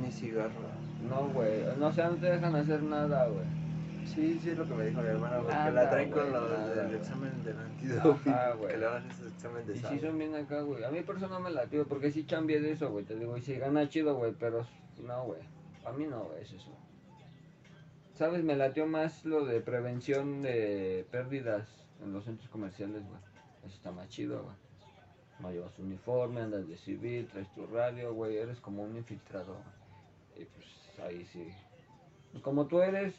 Ni 0.02 0.12
cigarro. 0.12 0.52
No, 1.10 1.28
güey, 1.30 1.64
no, 1.80 1.88
o 1.88 1.92
sea, 1.92 2.10
no 2.10 2.16
te 2.18 2.28
dejan 2.28 2.56
hacer 2.56 2.84
nada, 2.84 3.28
güey. 3.28 3.46
Sí, 4.06 4.40
sí 4.42 4.50
es 4.50 4.58
lo 4.58 4.66
que 4.68 4.74
me 4.74 4.86
dijo 4.88 5.02
mi 5.02 5.08
hermana, 5.08 5.38
güey, 5.38 5.56
que 5.66 5.72
la 5.72 5.90
traen 5.90 6.12
con 6.12 6.22
güey, 6.22 6.34
los 6.34 6.76
del 6.76 6.86
güey. 6.88 6.96
examen 7.00 7.44
del 7.44 7.58
antidoping, 7.60 8.34
Ajá, 8.34 8.52
güey. 8.54 8.72
que 8.72 8.78
le 8.78 8.86
hacer 8.88 9.12
ese 9.12 9.28
examen 9.28 9.68
de 9.68 9.74
Y 9.76 9.80
sí 9.80 10.00
son 10.00 10.18
bien 10.18 10.36
acá, 10.36 10.62
güey. 10.62 10.84
A 10.84 10.90
mí 10.92 11.02
por 11.02 11.18
eso 11.18 11.28
no 11.28 11.40
me 11.40 11.50
latió, 11.52 11.88
porque 11.88 12.12
sí 12.12 12.26
chambié 12.26 12.60
de 12.62 12.72
eso, 12.74 12.90
güey. 12.92 13.06
Te 13.06 13.16
digo, 13.16 13.38
y 13.38 13.42
sí 13.42 13.56
gana 13.56 13.88
chido, 13.90 14.16
güey, 14.16 14.34
pero 14.38 14.66
no, 15.06 15.24
güey. 15.26 15.40
a 15.86 15.92
mí 15.94 16.06
no 16.08 16.30
es 16.42 16.52
eso. 16.52 16.72
¿Sabes? 18.16 18.44
Me 18.44 18.56
latió 18.56 18.86
más 18.86 19.24
lo 19.26 19.46
de 19.46 19.62
prevención 19.62 20.42
de 20.42 21.06
pérdidas 21.12 21.68
en 22.04 22.14
los 22.14 22.26
centros 22.26 22.50
comerciales, 22.50 23.02
güey. 23.08 23.20
Eso 23.66 23.76
está 23.76 23.92
más 23.92 24.10
chido, 24.10 24.44
güey. 24.44 24.56
No 25.40 25.52
llevas 25.52 25.78
uniforme, 25.80 26.42
andas 26.42 26.68
de 26.68 26.78
civil, 26.78 27.28
traes 27.32 27.52
tu 27.56 27.66
radio, 27.68 28.14
güey. 28.14 28.38
Eres 28.38 28.60
como 28.60 28.84
un 28.84 28.96
infiltrado. 28.98 29.54
güey. 29.54 29.81
Y 30.42 30.46
pues 30.46 30.68
ahí 31.06 31.26
sí. 31.26 31.48
Como 32.42 32.68
tú 32.68 32.82
eres, 32.82 33.14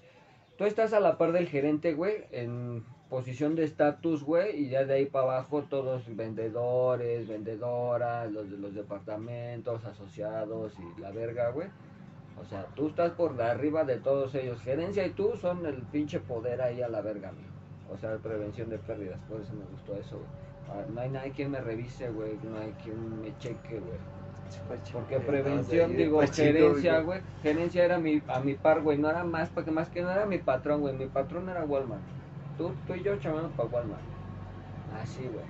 tú 0.56 0.64
estás 0.64 0.92
a 0.92 1.00
la 1.00 1.18
par 1.18 1.32
del 1.32 1.48
gerente, 1.48 1.94
güey, 1.94 2.24
en 2.32 2.84
posición 3.08 3.54
de 3.54 3.64
estatus, 3.64 4.24
güey, 4.24 4.64
y 4.64 4.68
ya 4.70 4.84
de 4.84 4.94
ahí 4.94 5.06
para 5.06 5.24
abajo 5.24 5.64
todos 5.64 6.02
vendedores, 6.16 7.28
vendedoras, 7.28 8.32
los 8.32 8.50
de 8.50 8.56
los 8.56 8.74
departamentos, 8.74 9.84
asociados 9.84 10.72
y 10.78 11.00
la 11.00 11.10
verga, 11.10 11.50
güey. 11.50 11.68
O 12.40 12.44
sea, 12.44 12.66
tú 12.74 12.88
estás 12.88 13.12
por 13.12 13.40
arriba 13.40 13.84
de 13.84 13.98
todos 13.98 14.34
ellos. 14.34 14.60
Gerencia 14.62 15.06
y 15.06 15.10
tú 15.10 15.36
son 15.36 15.64
el 15.66 15.82
pinche 15.82 16.18
poder 16.20 16.60
ahí 16.62 16.82
a 16.82 16.88
la 16.88 17.02
verga. 17.02 17.32
O 17.92 17.98
sea, 17.98 18.16
prevención 18.16 18.70
de 18.70 18.78
pérdidas. 18.78 19.20
Por 19.28 19.40
eso 19.40 19.52
me 19.52 19.64
gustó 19.66 19.94
eso, 19.94 20.16
güey. 20.16 20.28
Ah, 20.70 20.84
No 20.92 21.00
hay 21.00 21.10
nadie 21.10 21.32
quien 21.32 21.50
me 21.50 21.60
revise, 21.60 22.08
güey. 22.10 22.38
No 22.42 22.58
hay 22.58 22.72
quien 22.82 23.20
me 23.20 23.36
cheque, 23.38 23.78
güey. 23.78 23.98
Porque 24.92 25.18
prevención, 25.20 25.96
digo, 25.96 26.20
gerencia, 26.20 27.00
güey. 27.00 27.20
Gerencia 27.42 27.84
era 27.84 27.98
mi, 27.98 28.22
a 28.28 28.40
mi 28.40 28.54
par, 28.54 28.82
güey. 28.82 28.98
No 28.98 29.10
era 29.10 29.24
más, 29.24 29.48
porque 29.50 29.70
más 29.70 29.88
que 29.88 30.02
no 30.02 30.10
era 30.10 30.26
mi 30.26 30.38
patrón, 30.38 30.80
güey. 30.80 30.96
Mi 30.96 31.06
patrón 31.06 31.48
era 31.48 31.64
Walmart. 31.64 32.02
Tú, 32.58 32.72
tú 32.86 32.94
y 32.94 33.02
yo 33.02 33.16
chamamos 33.18 33.52
para 33.52 33.68
Walmart. 33.68 34.02
Así, 35.00 35.22
güey. 35.22 35.44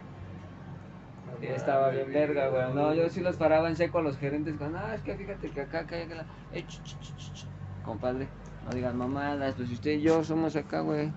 Y 1.40 1.46
estaba 1.46 1.90
bien 1.90 2.12
verga, 2.12 2.48
güey. 2.48 2.74
No, 2.74 2.94
yo 2.94 3.08
sí 3.08 3.20
los 3.20 3.36
paraba 3.36 3.68
en 3.68 3.76
seco 3.76 3.98
a 3.98 4.02
los 4.02 4.16
gerentes 4.18 4.54
con, 4.56 4.76
ah, 4.76 4.94
es 4.94 5.02
que 5.02 5.14
fíjate 5.14 5.50
que 5.50 5.60
acá, 5.62 5.80
acá, 5.80 5.96
acá. 5.96 6.26
Eh, 6.52 6.62
ch, 6.66 6.82
ch, 6.82 6.98
ch, 7.00 7.16
ch, 7.16 7.32
ch. 7.32 7.46
Compadre, 7.84 8.28
no 8.64 8.70
digan 8.70 8.96
mamadas, 8.96 9.54
pues 9.56 9.70
usted 9.70 9.92
y 9.92 10.02
yo 10.02 10.22
somos 10.22 10.54
acá, 10.54 10.80
güey. 10.80 11.10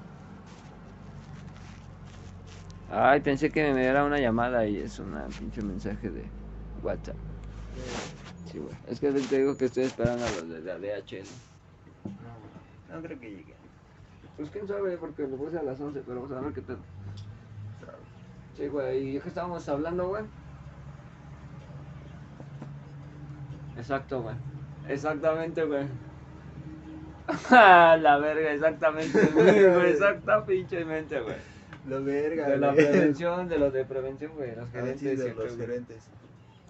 Ay, 2.89 3.19
pensé 3.19 3.49
que 3.49 3.73
me 3.73 3.81
diera 3.81 4.03
una 4.03 4.19
llamada 4.19 4.65
y 4.65 4.77
es 4.77 4.99
una 4.99 5.25
pinche 5.27 5.61
mensaje 5.61 6.09
de 6.09 6.23
WhatsApp. 6.81 7.17
Sí, 8.51 8.59
güey. 8.59 8.73
Es 8.87 8.99
que 8.99 9.11
te 9.11 9.37
digo 9.37 9.57
que 9.57 9.65
estoy 9.65 9.83
esperando 9.83 10.25
a 10.25 10.29
los 10.31 10.49
de 10.49 10.61
la 10.61 10.77
DHL. 10.77 11.25
No, 12.89 12.95
no 12.95 13.01
creo 13.01 13.19
que 13.19 13.29
llegue. 13.29 13.55
Pues 14.37 14.49
quién 14.49 14.67
sabe, 14.67 14.97
porque 14.97 15.23
lo 15.27 15.35
puse 15.37 15.57
a 15.57 15.63
las 15.63 15.79
11, 15.79 16.01
pero 16.05 16.21
vamos 16.21 16.37
a 16.37 16.41
ver 16.41 16.53
qué 16.53 16.61
tal. 16.61 16.77
Sí, 18.57 18.67
güey, 18.67 19.17
y 19.17 19.19
que 19.19 19.27
estábamos 19.27 19.67
hablando, 19.67 20.07
güey. 20.07 20.23
Exacto, 23.77 24.21
güey. 24.21 24.35
Exactamente, 24.87 25.63
güey. 25.65 25.85
la 27.51 28.17
verga, 28.21 28.53
exactamente, 28.53 29.25
güey. 29.33 29.89
Exacta 29.91 30.45
pinchemente, 30.45 31.19
güey. 31.21 31.35
Lo 31.87 32.03
verga, 32.03 32.47
De 32.47 32.57
la 32.57 32.71
güey. 32.71 32.85
prevención, 32.91 33.47
de 33.49 33.57
los 33.59 33.73
de 33.73 33.85
prevención, 33.85 34.31
güey. 34.35 34.55
Los 34.55 34.69
gerentes 34.71 34.99
sí, 34.99 35.07
de 35.07 35.17
siempre, 35.17 35.45
los 35.45 35.55
güey. 35.55 35.67
gerentes. 35.67 36.09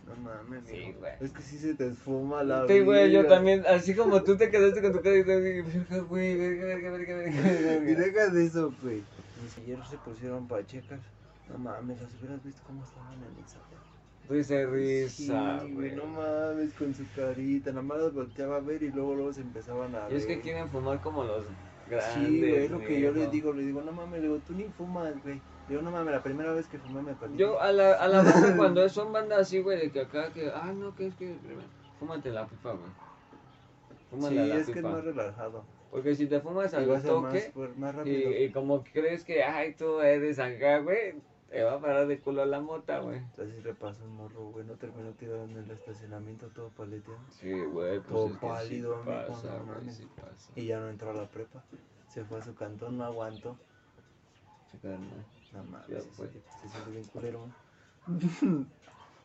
No 0.08 0.16
mames, 0.18 0.64
Sí, 0.68 0.93
güey. 0.99 1.14
Es 1.20 1.32
que 1.32 1.41
sí 1.41 1.58
se 1.58 1.74
te 1.74 1.88
esfuma 1.88 2.43
la 2.43 2.68
Sí, 2.68 2.80
güey, 2.82 3.12
yo 3.12 3.26
también, 3.26 3.64
así 3.68 3.95
como 3.95 4.22
tú 4.24 4.38
te 4.38 4.49
quedaste 4.51 4.82
con 4.82 4.93
tu 4.93 5.01
cara 5.01 5.18
y 5.18 5.24
te 5.24 5.36
verga, 5.39 5.97
güey, 6.08 6.38
verga, 6.38 6.66
verga, 6.66 6.91
verga, 6.91 7.16
verga. 7.16 7.91
Y 7.91 7.95
deja 7.95 8.30
de 8.30 8.45
eso, 8.45 8.72
güey. 8.84 9.01
Mis 9.41 9.58
ayer 9.58 9.80
se 9.89 9.97
pusieron 9.97 10.47
pachecas. 10.47 10.99
No 11.49 11.58
mames, 11.58 12.01
las 12.01 12.12
hubieras 12.20 12.43
visto 12.43 12.62
cómo 12.68 12.84
estaban 12.84 13.14
en 13.14 13.38
el 13.43 13.47
salón. 13.47 13.66
Risa 14.28 14.56
y 14.56 14.66
risa, 14.66 15.60
Sí, 15.62 15.72
güey. 15.74 15.91
No 15.95 16.06
mames, 16.06 16.74
con 16.74 16.93
su 16.95 17.03
carita. 17.16 17.70
Nada 17.72 17.82
más 17.84 17.99
las 17.99 18.14
volteaba 18.14 18.58
a 18.58 18.60
ver 18.60 18.82
y 18.84 18.89
luego 18.91 19.16
luego 19.16 19.34
se 19.34 19.41
empezaban 19.41 19.93
a 19.95 20.10
Y 20.12 20.16
es 20.16 20.26
que 20.26 20.36
ver. 20.36 20.41
quieren 20.43 20.70
fumar 20.70 21.01
como 21.01 21.24
los 21.24 21.45
grandes. 21.89 22.14
Sí, 22.30 22.39
güey, 22.39 22.56
es 22.66 22.72
lo 22.72 22.80
que 22.80 22.99
yo 23.01 23.12
les 23.12 23.30
digo. 23.32 23.53
Le 23.53 23.64
digo, 23.64 23.82
no 23.82 23.91
mames, 23.91 24.22
le 24.22 24.28
digo, 24.28 24.39
tú 24.47 24.53
ni 24.53 24.64
fumas, 24.66 25.14
güey. 25.24 25.39
Digo, 25.68 25.82
no 25.82 25.89
mames, 25.91 26.13
la 26.13 26.22
primera 26.24 26.53
vez 26.53 26.68
que 26.68 26.78
fumé 26.78 27.01
me 27.01 27.13
perdí. 27.16 27.38
Yo 27.38 27.59
a 27.59 27.72
la, 27.72 27.93
a 27.93 28.07
la 28.07 28.22
banda 28.24 28.55
cuando 28.57 28.88
son 28.89 29.11
bandas 29.11 29.39
así, 29.39 29.61
güey, 29.61 29.80
de 29.80 29.91
que 29.91 30.01
acá, 30.01 30.32
que, 30.32 30.51
ah, 30.53 30.72
no, 30.76 30.95
que 30.95 31.07
es 31.07 31.16
que, 31.16 31.36
fúmate 31.99 32.30
la 32.30 32.45
pipa, 32.47 32.72
güey. 32.74 32.91
Fúmate 34.11 34.36
Sí, 34.36 34.47
la 34.47 34.55
es 34.57 34.66
que 34.66 34.72
es 34.72 34.78
pipa. 34.78 34.89
más 34.89 35.03
relajado. 35.03 35.63
Porque 35.91 36.13
si 36.16 36.28
te 36.28 36.39
fumas 36.41 36.74
al 36.74 36.84
a 36.89 36.93
más, 36.93 37.03
toque, 37.03 37.51
más 37.78 37.93
y, 37.93 37.97
rápido. 37.97 38.43
y 38.43 38.51
como 38.51 38.84
crees 38.84 39.24
que, 39.24 39.43
ay, 39.43 39.74
tú 39.76 40.01
eres 40.01 40.38
acá, 40.39 40.80
güey, 40.80 41.16
te 41.49 41.63
va 41.63 41.74
a 41.76 41.80
parar 41.80 42.05
de 42.07 42.20
culo 42.20 42.45
la 42.45 42.59
mota, 42.59 42.99
güey. 42.99 43.20
Así 43.34 43.61
le 43.63 43.74
pasó 43.74 44.03
un 44.03 44.16
morro, 44.18 44.49
güey. 44.51 44.66
No 44.66 44.74
terminó 44.74 45.11
tirado 45.13 45.45
en 45.45 45.57
el 45.57 45.72
estacionamiento 45.72 46.47
todo 46.49 46.70
paleteado. 46.70 47.20
Sí, 47.32 47.51
güey, 47.51 47.99
Todo 48.01 48.28
pues 48.28 48.34
es 48.34 48.39
que 48.39 48.47
pálido, 48.47 49.03
sí 49.03 49.09
amigo, 49.09 49.28
pasa, 49.28 49.47
no 49.47 49.63
güey, 49.63 49.78
mames. 49.78 49.95
sí 49.95 50.07
pasa. 50.16 50.51
Y 50.55 50.66
ya 50.66 50.80
no 50.80 50.89
entró 50.89 51.11
a 51.11 51.13
la 51.13 51.28
prepa. 51.30 51.63
Se 52.09 52.24
fue 52.26 52.39
a 52.39 52.41
su 52.43 52.53
cantón, 52.55 52.97
no 52.97 53.05
aguantó. 53.05 53.55
Sí, 54.72 54.78
carnal. 54.80 55.26
No 55.56 55.64
mames, 55.64 55.88
Ya 55.88 56.01
se, 56.01 56.10
fue. 56.12 56.28
se 56.62 56.70
siente 56.70 56.91
bien 56.91 57.03
culero. 57.06 57.47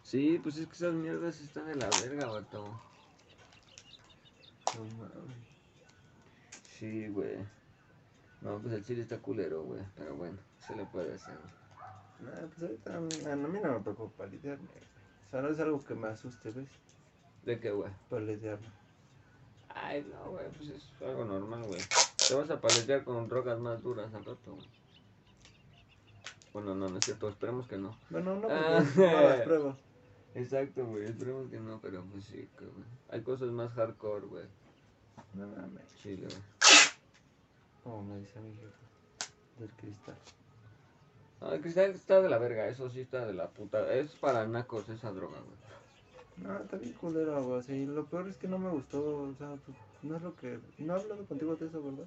Sí, 0.02 0.40
pues 0.42 0.56
es 0.56 0.66
que 0.66 0.72
esas 0.72 0.94
mierdas 0.94 1.40
están 1.40 1.66
de 1.66 1.74
la 1.76 1.90
verga, 1.90 2.26
vato. 2.26 2.64
No 4.72 4.84
mames. 4.84 5.36
Sí, 6.78 7.08
güey. 7.08 7.36
No, 8.40 8.58
pues 8.58 8.72
el 8.74 8.84
chile 8.84 9.02
está 9.02 9.18
culero, 9.18 9.62
güey. 9.64 9.82
Pero 9.96 10.14
bueno, 10.16 10.38
se 10.58 10.74
le 10.74 10.84
puede 10.86 11.14
hacer. 11.14 11.36
Nah, 12.20 12.46
pues 12.48 12.62
ahorita 12.62 12.96
a 12.96 13.00
mí 13.00 13.58
no 13.62 13.72
me 13.72 13.80
preocupa 13.80 14.24
paletearme. 14.24 14.68
O 15.28 15.30
sea, 15.30 15.42
no 15.42 15.48
es 15.48 15.60
algo 15.60 15.84
que 15.84 15.94
me 15.94 16.08
asuste, 16.08 16.50
¿ves? 16.50 16.68
¿De 17.44 17.60
qué, 17.60 17.70
güey? 17.70 17.90
Paletearme. 18.08 18.66
Ay, 19.68 20.06
no, 20.10 20.30
güey, 20.30 20.48
pues 20.50 20.70
es 20.70 20.82
algo 21.02 21.24
normal, 21.24 21.64
güey. 21.64 21.80
Te 22.28 22.34
vas 22.34 22.50
a 22.50 22.60
paletear 22.60 23.04
con 23.04 23.28
drogas 23.28 23.58
más 23.60 23.82
duras 23.82 24.12
al 24.14 24.24
rato, 24.24 24.54
güey. 24.54 24.66
Bueno, 26.52 26.74
no, 26.74 26.88
no 26.88 26.98
es 26.98 27.04
cierto, 27.04 27.28
esperemos 27.28 27.66
que 27.68 27.78
no. 27.78 27.96
Bueno, 28.10 28.34
no, 28.36 28.48
Ah. 28.50 28.82
porque 28.84 29.00
no 29.06 29.20
las 29.22 29.40
pruebo. 29.44 29.76
Exacto, 30.34 30.86
güey, 30.86 31.04
esperemos 31.04 31.48
que 31.50 31.58
no, 31.60 31.80
pero 31.80 32.04
pues 32.04 32.24
sí, 32.24 32.48
güey. 32.58 32.70
Hay 33.10 33.22
cosas 33.22 33.50
más 33.50 33.72
hardcore, 33.72 34.26
güey. 34.26 34.44
No 35.34 35.46
mames. 35.46 35.82
Chile, 36.02 36.26
güey. 36.26 36.42
Como 37.84 38.02
me 38.04 38.18
dice 38.18 38.40
mi 38.40 38.52
jefe. 38.54 38.68
Del 39.58 39.70
cristal. 39.70 40.16
No, 41.40 41.52
el 41.52 41.60
cristal 41.60 41.90
está 41.90 42.20
de 42.20 42.28
la 42.28 42.38
verga, 42.38 42.66
eso 42.68 42.90
sí 42.90 43.00
está 43.00 43.24
de 43.26 43.32
la 43.32 43.48
puta. 43.48 43.92
Es 43.94 44.12
para 44.12 44.46
nacos 44.46 44.88
esa 44.88 45.10
droga, 45.12 45.38
güey. 45.38 45.60
No, 46.36 46.58
está 46.58 46.76
bien 46.78 46.92
culero, 46.94 47.42
güey. 47.44 47.62
Sí, 47.62 47.86
lo 47.86 48.04
peor 48.06 48.28
es 48.28 48.36
que 48.36 48.48
no 48.48 48.58
me 48.58 48.70
gustó. 48.70 49.22
O 49.22 49.34
sea, 49.36 49.56
pues, 49.64 49.76
no 50.02 50.16
es 50.16 50.22
lo 50.22 50.34
que. 50.36 50.58
No 50.78 50.96
he 50.96 51.00
hablado 51.00 51.24
contigo 51.26 51.56
de 51.56 51.66
eso, 51.66 51.82
¿verdad? 51.82 52.06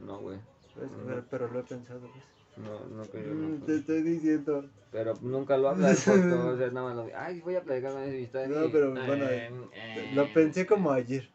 No, 0.00 0.18
güey. 0.18 0.38
Pues, 0.74 0.90
pero, 1.06 1.24
pero 1.30 1.48
lo 1.48 1.60
he 1.60 1.62
pensado, 1.62 2.00
pues. 2.00 2.24
No, 2.56 2.86
no 2.96 3.02
que 3.10 3.22
yo 3.22 3.34
Mm, 3.34 3.60
no. 3.60 3.66
te 3.66 3.76
estoy 3.76 4.02
diciendo. 4.02 4.64
Pero 4.90 5.14
nunca 5.20 5.56
lo 5.58 5.68
hablas, 5.68 6.04
porque, 6.06 6.32
o 6.32 6.56
sea, 6.56 6.70
nada 6.70 6.94
más 6.94 6.96
lo 6.96 7.18
Ay, 7.18 7.40
voy 7.40 7.54
a 7.56 7.62
platicar 7.62 7.92
con 7.92 8.02
ese 8.02 8.16
amistad. 8.16 8.46
No, 8.46 8.70
pero 8.70 8.90
bueno, 8.92 9.24
Eh, 9.28 9.50
eh. 9.74 10.10
Lo 10.14 10.32
pensé 10.32 10.66
como 10.66 10.90
ayer. 10.90 11.28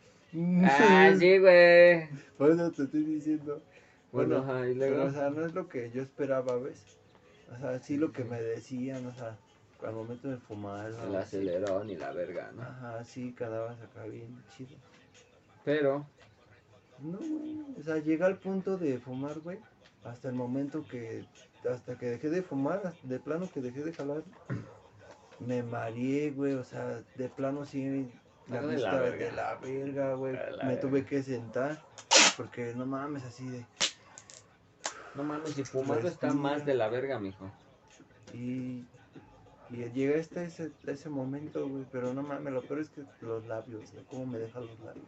Ah, 0.64 1.14
sí, 1.20 1.38
güey. 1.38 2.08
Por 2.38 2.52
eso 2.52 2.72
te 2.72 2.84
estoy 2.84 3.04
diciendo. 3.04 3.62
Bueno, 4.12 4.38
Bueno, 4.42 4.52
ajá, 4.54 4.70
y 4.70 4.76
Pero, 4.76 5.06
o 5.06 5.12
sea, 5.12 5.30
no 5.30 5.46
es 5.46 5.54
lo 5.54 5.68
que 5.70 5.92
yo 5.92 6.02
esperaba, 6.02 6.58
¿ves? 6.58 6.84
O 7.54 7.58
sea, 7.60 7.80
sí 7.80 7.98
lo 7.98 8.12
que 8.12 8.24
me 8.24 8.42
decían, 8.42 9.06
o 9.06 9.14
sea, 9.14 9.38
al 9.86 9.94
momento 9.94 10.28
de 10.30 10.38
fumar. 10.38 10.92
El 11.08 11.16
acelerón 11.16 11.90
y 11.90 11.96
la 11.98 12.12
verga, 12.12 12.52
¿no? 12.56 12.62
Ajá, 12.64 13.04
sí, 13.04 13.34
quedabas 13.38 13.80
acá 13.82 14.06
bien 14.06 14.42
chido. 14.56 14.78
Pero, 15.64 16.06
No, 17.00 17.18
güey. 17.18 17.62
O 17.80 17.84
sea, 17.84 17.98
llega 17.98 18.26
al 18.26 18.38
punto 18.38 18.78
de 18.78 18.98
fumar, 19.00 19.40
güey. 19.40 19.60
Hasta 20.04 20.30
el 20.30 20.36
momento 20.36 20.84
que. 20.90 21.26
Hasta 21.70 21.98
que 21.98 22.08
dejé 22.08 22.30
de 22.30 22.42
fumar, 22.42 22.82
hasta- 22.86 23.08
de 23.08 23.20
plano 23.20 23.48
que 23.54 23.62
dejé 23.62 23.84
de 23.84 23.94
jalar. 23.94 24.24
Me 25.40 25.62
mareé, 25.64 26.32
güey. 26.32 26.54
O 26.54 26.64
sea, 26.64 27.02
de 27.16 27.30
plano 27.30 27.66
sí. 27.66 28.12
La 28.48 28.60
Ah, 28.60 28.62
de 28.62 28.68
la 28.68 28.74
vista 28.74 29.02
de 29.02 29.10
verga. 29.12 29.36
la 29.36 29.56
verga, 29.56 30.14
güey. 30.16 30.34
De 30.34 30.52
la 30.52 30.64
Me 30.64 30.70
verga. 30.70 30.82
tuve 30.82 31.06
que 31.06 31.22
sentar. 31.24 31.82
Porque 32.38 32.74
no 32.76 32.86
mames, 32.86 33.24
así 33.24 33.48
de. 33.48 33.66
no 35.16 35.24
mames, 35.24 35.52
si 35.52 35.64
fumando 35.64 36.08
está 36.08 36.34
más 36.34 36.66
de 36.66 36.74
la 36.74 36.88
verga, 36.90 37.20
mijo. 37.20 37.52
Y. 38.34 38.86
Y 39.70 39.86
llega 39.94 40.16
este 40.18 40.44
ese, 40.44 40.72
ese 40.86 41.10
momento, 41.10 41.68
güey. 41.70 41.86
Pero 41.92 42.14
no 42.14 42.24
mames, 42.24 42.52
lo 42.52 42.62
peor 42.64 42.80
es 42.80 42.90
que 42.90 43.04
los 43.22 43.46
labios, 43.48 43.92
güey. 43.94 44.04
¿Cómo 44.06 44.26
me 44.26 44.38
dejan 44.40 44.66
los 44.66 44.80
labios? 44.80 45.06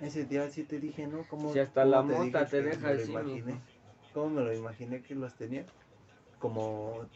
Ese 0.00 0.24
día 0.24 0.48
sí 0.50 0.64
te 0.64 0.78
dije, 0.80 1.06
¿no? 1.06 1.26
¿Cómo, 1.28 1.52
Si 1.52 1.58
hasta 1.58 1.84
la 1.84 2.02
mota 2.02 2.46
te 2.46 2.58
que 2.58 2.62
deja 2.62 2.88
así. 2.90 3.12
¿Cómo 4.14 4.30
me 4.30 4.42
lo 4.42 4.52
imaginé 4.54 5.02
que 5.02 5.14
los 5.14 5.34
tenía? 5.34 5.64
Como 6.38 7.06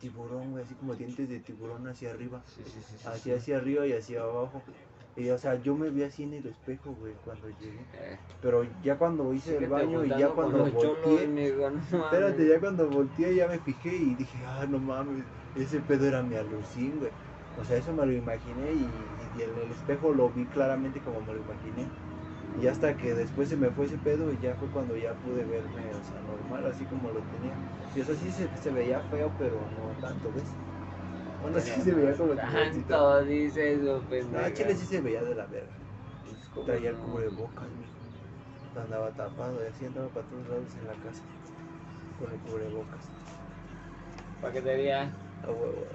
tiburón, 0.00 0.52
güey, 0.52 0.64
así 0.64 0.74
como 0.74 0.94
dientes 0.94 1.28
de 1.28 1.40
tiburón 1.40 1.86
hacia 1.88 2.10
arriba. 2.10 2.42
Sí, 2.46 2.62
sí, 2.64 2.70
sí. 2.90 2.96
sí, 2.98 3.08
Así 3.08 3.20
sí. 3.22 3.32
hacia 3.32 3.56
arriba 3.56 3.86
y 3.86 3.92
hacia 3.92 4.22
abajo. 4.22 4.62
Y 5.16 5.30
o 5.30 5.38
sea, 5.38 5.54
yo 5.62 5.76
me 5.76 5.90
vi 5.90 6.02
así 6.02 6.24
en 6.24 6.34
el 6.34 6.46
espejo, 6.46 6.92
güey, 7.00 7.14
cuando 7.24 7.48
llegué. 7.60 7.78
Eh, 7.94 8.18
Pero 8.42 8.66
ya 8.82 8.98
cuando 8.98 9.32
hice 9.32 9.56
el 9.56 9.68
baño 9.68 10.04
y 10.04 10.08
ya 10.08 10.28
cuando 10.30 10.64
volteé. 10.66 11.28
no 11.28 12.04
Espérate, 12.04 12.48
ya 12.48 12.60
cuando 12.60 12.88
volteé 12.90 13.34
ya 13.36 13.46
me 13.46 13.58
fijé 13.60 13.94
y 13.96 14.14
dije, 14.16 14.38
ah, 14.44 14.66
no 14.68 14.78
mames, 14.80 15.24
ese 15.54 15.80
pedo 15.80 16.06
era 16.06 16.22
mi 16.22 16.34
alucín, 16.34 16.98
güey. 16.98 17.12
O 17.56 17.64
sea, 17.64 17.76
eso 17.76 17.92
me 17.92 18.04
lo 18.04 18.12
imaginé 18.12 18.72
y, 18.72 19.28
y 19.38 19.42
en 19.42 19.56
el 19.56 19.70
espejo 19.70 20.12
lo 20.12 20.30
vi 20.30 20.46
claramente 20.46 21.00
como 21.00 21.20
me 21.20 21.32
lo 21.34 21.40
imaginé. 21.40 21.92
Y 22.60 22.66
hasta 22.68 22.96
que 22.96 23.14
después 23.14 23.48
se 23.48 23.56
me 23.56 23.70
fue 23.70 23.86
ese 23.86 23.98
pedo 23.98 24.32
y 24.32 24.38
ya 24.38 24.54
fue 24.54 24.68
cuando 24.68 24.96
ya 24.96 25.12
pude 25.14 25.44
verme, 25.44 25.90
o 25.90 26.04
sea, 26.04 26.20
normal, 26.22 26.66
así 26.70 26.84
como 26.84 27.10
lo 27.10 27.20
tenía. 27.20 27.54
Y 27.94 28.00
o 28.00 28.04
sea, 28.04 28.14
sí 28.14 28.30
se, 28.30 28.48
se 28.56 28.70
veía 28.70 29.00
feo, 29.10 29.30
pero 29.38 29.56
no 29.76 30.00
tanto, 30.00 30.32
¿ves? 30.32 30.44
Bueno, 31.42 31.60
sí 31.60 31.70
se 31.82 31.92
veía 31.92 32.16
como. 32.16 32.34
Tanto 32.34 33.24
dice 33.24 33.74
eso, 33.74 34.02
No, 34.32 34.50
Chile 34.50 34.74
sí 34.76 34.86
se 34.86 35.00
veía 35.00 35.22
de 35.22 35.34
la 35.34 35.46
verga. 35.46 35.72
Pues, 36.24 36.48
¿cómo 36.54 36.66
Traía 36.66 36.90
el 36.90 36.96
cubrebocas, 36.96 37.68
mijo. 37.78 38.80
Andaba 38.80 39.10
tapado 39.10 39.62
y 39.62 39.66
así 39.66 39.86
andaba 39.86 40.08
para 40.08 40.26
todos 40.26 40.48
lados 40.48 40.74
en 40.80 40.86
la 40.86 40.94
casa. 40.94 41.22
Con 42.18 42.32
el 42.32 42.38
cubrebocas. 42.40 43.10
Para 44.40 44.52
que 44.52 44.62
te 44.62 44.76
vea. 44.76 45.12
A 45.42 45.50
huevo. 45.50 45.86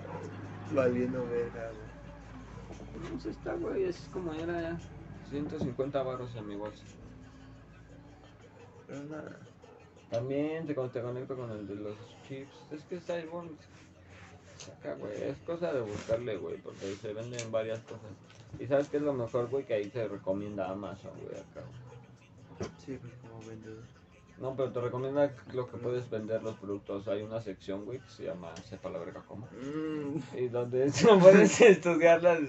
Valiendo 0.73 1.25
verga, 1.27 1.71
güey. 1.71 3.19
Sé, 3.19 3.29
está, 3.31 3.55
güey, 3.55 3.85
es 3.85 4.07
como 4.13 4.33
era 4.33 4.61
ya. 4.61 4.79
150 5.29 6.03
baros 6.03 6.35
en 6.35 6.47
mi 6.47 6.55
bolsa. 6.55 6.83
Pero 8.87 9.03
nada. 9.03 9.39
También 10.09 10.65
te, 10.65 10.73
te 10.73 11.01
conecto 11.01 11.35
con 11.35 11.51
el 11.51 11.67
de 11.67 11.75
los 11.75 11.95
chips. 12.27 12.53
Es 12.71 12.83
que 12.83 12.95
está 12.95 13.13
bueno. 13.31 13.51
Saca, 14.57 14.95
güey. 14.95 15.13
Es 15.23 15.37
cosa 15.39 15.71
de 15.71 15.81
buscarle, 15.81 16.37
güey, 16.37 16.57
porque 16.57 16.95
se 16.95 17.13
venden 17.13 17.51
varias 17.51 17.79
cosas. 17.81 18.11
Y 18.59 18.65
sabes 18.65 18.89
qué 18.89 18.97
es 18.97 19.03
lo 19.03 19.13
mejor, 19.13 19.47
güey, 19.49 19.65
que 19.65 19.75
ahí 19.75 19.87
te 19.87 20.07
recomienda 20.07 20.69
Amazon, 20.69 21.11
güey, 21.21 21.35
acá. 21.39 21.61
güey. 21.61 22.71
Sí, 22.85 22.97
pues 22.99 23.13
como 23.21 23.39
vendedor. 23.47 23.83
No, 24.39 24.55
pero 24.55 24.71
te 24.71 24.81
recomienda 24.81 25.33
lo 25.53 25.69
que 25.69 25.77
puedes 25.77 26.09
vender 26.09 26.41
los 26.41 26.55
productos. 26.55 27.07
Hay 27.07 27.21
una 27.21 27.41
sección, 27.41 27.85
güey, 27.85 27.99
que 27.99 28.09
se 28.09 28.23
llama 28.23 28.55
Sepa 28.57 28.89
la 28.89 28.99
verga 28.99 29.23
cómo. 29.27 29.47
Mm, 29.61 30.37
Y 30.37 30.47
donde 30.47 30.91
puedes 31.21 31.61
estudiar 31.61 32.23
las, 32.23 32.39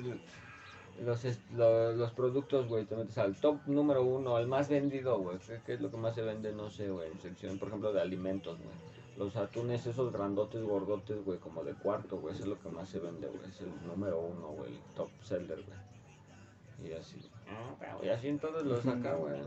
los, 1.01 1.25
est- 1.25 1.51
lo- 1.53 1.93
los 1.93 2.11
productos, 2.13 2.69
güey. 2.69 2.85
Te 2.85 2.97
metes 2.97 3.19
al 3.19 3.35
top 3.37 3.57
número 3.67 4.03
uno, 4.05 4.37
al 4.37 4.47
más 4.47 4.69
vendido, 4.69 5.19
güey. 5.19 5.39
¿Qué, 5.67 5.75
es 5.75 5.81
lo 5.81 5.91
que 5.91 5.97
más 5.97 6.15
se 6.15 6.23
vende? 6.23 6.53
No 6.53 6.71
sé, 6.71 6.91
güey. 6.91 7.11
En 7.11 7.19
sección, 7.21 7.59
por 7.59 7.69
ejemplo, 7.69 7.93
de 7.93 8.01
alimentos, 8.01 8.59
güey. 8.59 8.71
Los 9.17 9.37
atunes, 9.37 9.87
esos 9.87 10.13
grandotes, 10.13 10.63
gordotes, 10.63 11.25
güey, 11.25 11.39
como 11.39 11.63
de 11.65 11.75
cuarto, 11.75 12.19
güey. 12.19 12.35
Eso 12.35 12.45
es 12.45 12.49
lo 12.51 12.59
que 12.61 12.69
más 12.71 12.89
se 12.89 12.99
vende, 13.01 13.27
güey. 13.29 13.49
Es 13.49 13.61
el 13.61 13.71
número 13.87 14.21
uno, 14.21 14.49
güey. 14.49 14.73
El 14.73 14.79
top 14.95 15.11
seller, 15.23 15.63
güey. 15.63 16.91
Y 16.91 16.95
así. 16.95 17.19
Y 18.03 18.09
así 18.09 18.29
en 18.29 18.39
todos 18.39 18.65
los 18.65 18.87
acá, 18.87 19.15
güey. 19.17 19.41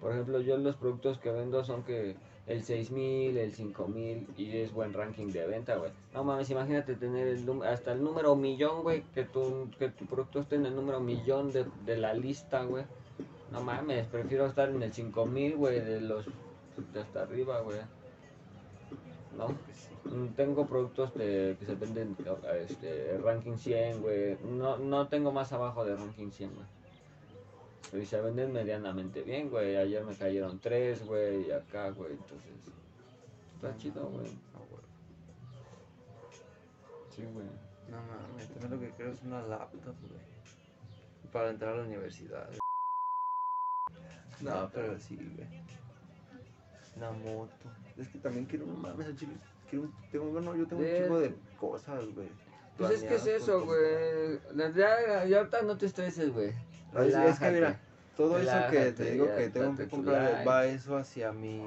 Por 0.00 0.12
ejemplo, 0.12 0.40
yo 0.40 0.56
los 0.58 0.76
productos 0.76 1.18
que 1.18 1.30
vendo 1.30 1.62
son 1.64 1.82
que 1.84 2.16
el 2.46 2.62
6000, 2.64 3.36
el 3.38 3.52
5000 3.52 4.26
y 4.36 4.56
es 4.58 4.72
buen 4.72 4.92
ranking 4.92 5.28
de 5.28 5.46
venta, 5.46 5.76
güey. 5.76 5.92
No 6.12 6.24
mames, 6.24 6.50
imagínate 6.50 6.94
tener 6.96 7.28
el 7.28 7.62
hasta 7.62 7.92
el 7.92 8.02
número 8.02 8.34
millón, 8.36 8.82
güey, 8.82 9.02
que 9.14 9.24
tu, 9.24 9.68
que 9.78 9.88
tu 9.90 10.06
producto 10.06 10.40
esté 10.40 10.56
en 10.56 10.66
el 10.66 10.74
número 10.74 11.00
millón 11.00 11.52
de, 11.52 11.64
de 11.86 11.96
la 11.96 12.14
lista, 12.14 12.64
güey. 12.64 12.84
No 13.52 13.62
mames, 13.62 14.06
prefiero 14.06 14.46
estar 14.46 14.70
en 14.70 14.82
el 14.82 14.92
5000, 14.92 15.56
güey, 15.56 15.80
de 15.80 16.00
los 16.00 16.26
de 16.92 17.00
hasta 17.00 17.22
arriba, 17.22 17.60
güey. 17.60 17.78
¿No? 19.36 19.48
Tengo 20.36 20.66
productos 20.66 21.14
de- 21.14 21.56
que 21.58 21.66
se 21.66 21.74
venden 21.74 22.16
este, 22.68 23.18
ranking 23.18 23.56
100, 23.56 24.02
güey. 24.02 24.36
No, 24.44 24.78
no 24.78 25.06
tengo 25.08 25.32
más 25.32 25.52
abajo 25.52 25.84
de 25.84 25.96
ranking 25.96 26.30
100, 26.30 26.54
güey. 26.54 26.66
Y 27.92 28.06
se 28.06 28.20
venden 28.20 28.52
medianamente 28.52 29.22
bien, 29.22 29.50
güey. 29.50 29.76
Ayer 29.76 30.02
me 30.04 30.14
cayeron 30.14 30.58
tres, 30.58 31.04
güey, 31.04 31.48
y 31.48 31.50
acá, 31.52 31.90
güey. 31.90 32.12
Entonces, 32.12 32.52
está 33.54 33.76
chido, 33.76 34.06
güey. 34.08 34.30
Sí, 37.14 37.22
güey. 37.34 37.46
No 37.90 37.98
mames, 37.98 38.48
también 38.48 38.70
lo 38.70 38.80
que 38.80 38.90
quiero 38.96 39.12
es 39.12 39.22
una 39.22 39.42
laptop, 39.42 39.94
güey. 40.08 40.20
Para 41.30 41.50
entrar 41.50 41.74
a 41.74 41.76
la 41.78 41.82
universidad. 41.84 42.48
No, 44.40 44.70
pero 44.72 44.98
sí, 44.98 45.16
güey. 45.16 45.48
Una 46.96 47.10
moto. 47.12 47.52
Es 47.98 48.08
que 48.08 48.18
también 48.18 48.46
quiero, 48.46 48.66
no 48.66 48.74
mames, 48.74 49.06
al 49.06 49.16
chile. 49.16 49.34
Quiero, 49.68 49.84
un- 49.84 49.94
tengo, 50.10 50.24
bueno, 50.30 50.56
yo 50.56 50.66
tengo 50.66 50.82
un 50.82 50.88
chico 50.88 51.20
de 51.20 51.34
cosas, 51.60 52.04
güey. 52.14 52.28
Pues 52.78 52.90
es 52.92 53.04
que 53.04 53.14
es 53.16 53.26
eso, 53.26 53.64
güey. 53.64 54.40
Ya, 54.74 55.26
ya 55.26 55.38
ahorita 55.38 55.62
no 55.62 55.76
te 55.76 55.86
estreses, 55.86 56.32
güey. 56.32 56.52
Es, 56.94 57.38
que 57.38 57.50
mira, 57.50 57.50
Relájate. 57.50 57.78
todo 58.16 58.38
eso 58.38 58.56
que 58.70 58.92
te 58.92 59.10
digo 59.12 59.26
que 59.36 59.48
tengo 59.50 59.76
que 59.76 59.88
comprar 59.88 60.44
va 60.46 60.66
eso 60.66 60.96
hacia 60.96 61.32
mi, 61.32 61.62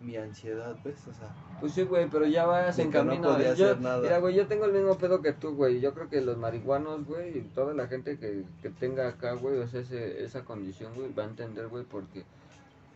mi 0.00 0.16
ansiedad, 0.16 0.76
¿ves? 0.84 0.96
O 1.08 1.12
sea, 1.12 1.28
Pues 1.60 1.72
sí, 1.72 1.82
güey, 1.82 2.08
pero 2.08 2.26
ya 2.26 2.46
vas 2.46 2.78
en 2.78 2.90
que 2.92 2.98
no 2.98 3.10
camino. 3.10 3.32
podía 3.32 3.54
yo, 3.54 3.64
hacer 3.66 3.80
nada. 3.80 4.00
Mira, 4.00 4.18
güey, 4.18 4.34
yo 4.34 4.46
tengo 4.46 4.66
el 4.66 4.72
mismo 4.72 4.96
pedo 4.96 5.20
que 5.22 5.32
tú, 5.32 5.54
güey. 5.56 5.80
Yo 5.80 5.92
creo 5.94 6.08
que 6.08 6.20
los 6.20 6.36
marihuanos, 6.36 7.04
güey, 7.06 7.38
y 7.38 7.40
toda 7.42 7.74
la 7.74 7.88
gente 7.88 8.18
que, 8.18 8.44
que 8.62 8.70
tenga 8.70 9.08
acá, 9.08 9.32
güey, 9.32 9.58
o 9.58 9.66
sea, 9.66 9.80
ese- 9.80 10.22
esa 10.22 10.44
condición, 10.44 10.94
güey, 10.94 11.12
va 11.12 11.24
a 11.24 11.26
entender, 11.26 11.66
güey, 11.68 11.84
porque, 11.84 12.24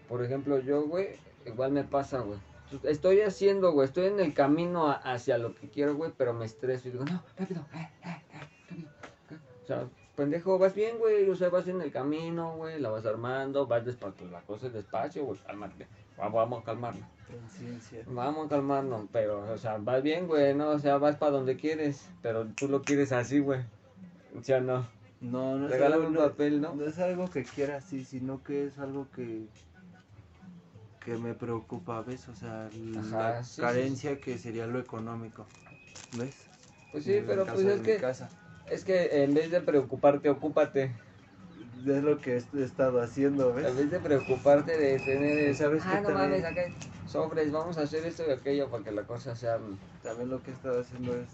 por 0.09 0.22
ejemplo, 0.24 0.59
yo, 0.61 0.82
güey, 0.82 1.09
igual 1.46 1.72
me 1.72 1.82
pasa, 1.84 2.20
güey. 2.20 2.38
Estoy 2.82 3.22
haciendo, 3.22 3.72
güey, 3.72 3.88
estoy 3.88 4.06
en 4.09 4.20
el 4.20 4.34
camino 4.34 4.88
a- 4.88 4.92
hacia 4.96 5.38
lo 5.38 5.54
que 5.54 5.68
quiero, 5.68 5.94
güey, 5.96 6.12
pero 6.16 6.34
me 6.34 6.44
estreso 6.44 6.88
y 6.88 6.90
digo, 6.92 7.04
no, 7.06 7.22
rápido, 7.38 7.62
eh, 7.74 7.88
eh, 8.04 8.22
eh, 8.34 8.40
rápido. 8.68 8.88
eh". 9.30 9.36
O 9.62 9.66
sea, 9.66 9.88
pendejo, 10.19 10.59
vas 10.59 10.75
bien, 10.75 10.99
güey, 10.99 11.31
o 11.31 11.37
sea, 11.37 11.49
vas 11.49 11.69
en 11.69 11.81
el 11.81 11.93
camino, 11.93 12.57
güey, 12.57 12.81
la 12.81 12.91
vas 12.91 13.07
armando, 13.07 13.69
vas 13.69 13.85
despacio, 13.85 14.29
la 14.29 14.41
cosa 14.41 14.66
es 14.66 14.73
despacio, 14.73 15.25
güey, 15.25 15.39
cálmate, 15.47 15.87
vamos, 16.16 16.35
vamos 16.35 16.59
a 16.66 16.93
conciencia. 17.29 18.03
Vamos 18.05 18.47
a 18.47 18.49
calmarnos, 18.49 19.07
pero, 19.12 19.49
o 19.49 19.57
sea, 19.57 19.79
vas 19.79 20.03
bien, 20.03 20.27
güey, 20.27 20.55
¿no? 20.55 20.71
O 20.71 20.79
sea, 20.81 20.99
vas 20.99 21.14
para 21.14 21.31
donde 21.31 21.55
quieres, 21.55 22.11
pero 22.21 22.47
tú 22.47 22.66
lo 22.66 22.83
quieres 22.83 23.12
así, 23.12 23.39
güey. 23.39 23.61
O 24.37 24.43
sea, 24.43 24.61
no. 24.61 24.89
No, 25.21 25.57
no 25.57 25.66
es, 25.66 25.71
Regálame 25.71 26.07
algo, 26.07 26.21
un 26.21 26.29
papel, 26.29 26.61
¿no? 26.61 26.75
no 26.75 26.85
es 26.85 26.99
algo 26.99 27.31
que 27.31 27.45
quiera 27.45 27.77
así, 27.77 28.05
sino 28.05 28.43
que 28.43 28.66
es 28.66 28.79
algo 28.79 29.07
que 29.14 29.47
que 31.05 31.16
me 31.16 31.33
preocupa, 31.33 32.03
¿ves? 32.03 32.29
O 32.29 32.35
sea, 32.35 32.69
la 32.73 33.01
Ajá, 33.29 33.45
sí, 33.45 33.55
sí, 33.55 33.61
carencia 33.62 34.21
que 34.21 34.37
sería 34.37 34.66
lo 34.66 34.79
económico, 34.81 35.47
¿ves? 36.16 36.35
Pues 36.93 37.05
sí, 37.05 37.14
En 37.14 37.27
pero 37.27 37.47
pues 37.47 37.61
es 37.61 37.81
que, 37.81 37.97
casa. 37.97 38.29
Es 38.71 38.85
que 38.85 39.25
en 39.25 39.35
vez 39.35 39.51
de 39.51 39.61
preocuparte, 39.61 40.29
ocúpate. 40.31 40.93
Es 41.87 42.03
lo 42.03 42.19
que 42.19 42.35
he 42.37 42.62
estado 42.62 43.01
haciendo, 43.01 43.55
¿ves? 43.55 43.66
En 43.66 43.77
vez 43.77 43.91
de 43.91 44.01
preocuparte 44.01 44.77
de 44.77 44.99
tener 44.99 45.55
sabes 45.55 45.83
ah, 45.87 46.01
no 46.01 46.09
también- 46.09 46.31
mames, 46.31 46.45
acá 46.45 46.61
hay 46.62 46.75
sobres, 47.07 47.53
vamos 47.53 47.79
a 47.79 47.83
hacer 47.83 48.05
esto 48.05 48.25
y 48.29 48.33
aquello 48.33 48.69
para 48.69 48.83
que 48.85 48.93
la 48.93 49.03
cosa 49.05 49.35
sea... 49.37 49.59
También 50.03 50.29
lo 50.29 50.43
que 50.43 50.51
he 50.51 50.55
estado 50.55 50.81
haciendo 50.81 51.14
es 51.14 51.29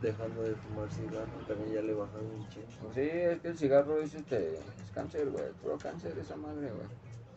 dejando 0.00 0.42
de 0.42 0.54
fumar 0.54 0.88
cigarro, 0.90 1.26
también 1.48 1.74
ya 1.74 1.82
le 1.82 1.92
he 1.92 1.94
bajado 1.94 2.20
un 2.22 2.48
chingo. 2.48 2.92
Sí, 2.94 3.00
es 3.00 3.40
que 3.40 3.48
el 3.48 3.58
cigarro 3.58 4.00
es, 4.00 4.14
este, 4.14 4.54
es 4.54 4.90
cáncer, 4.94 5.28
güey, 5.30 5.50
puro 5.62 5.76
cáncer 5.78 6.16
esa 6.18 6.36
madre, 6.36 6.70
güey. 6.70 6.86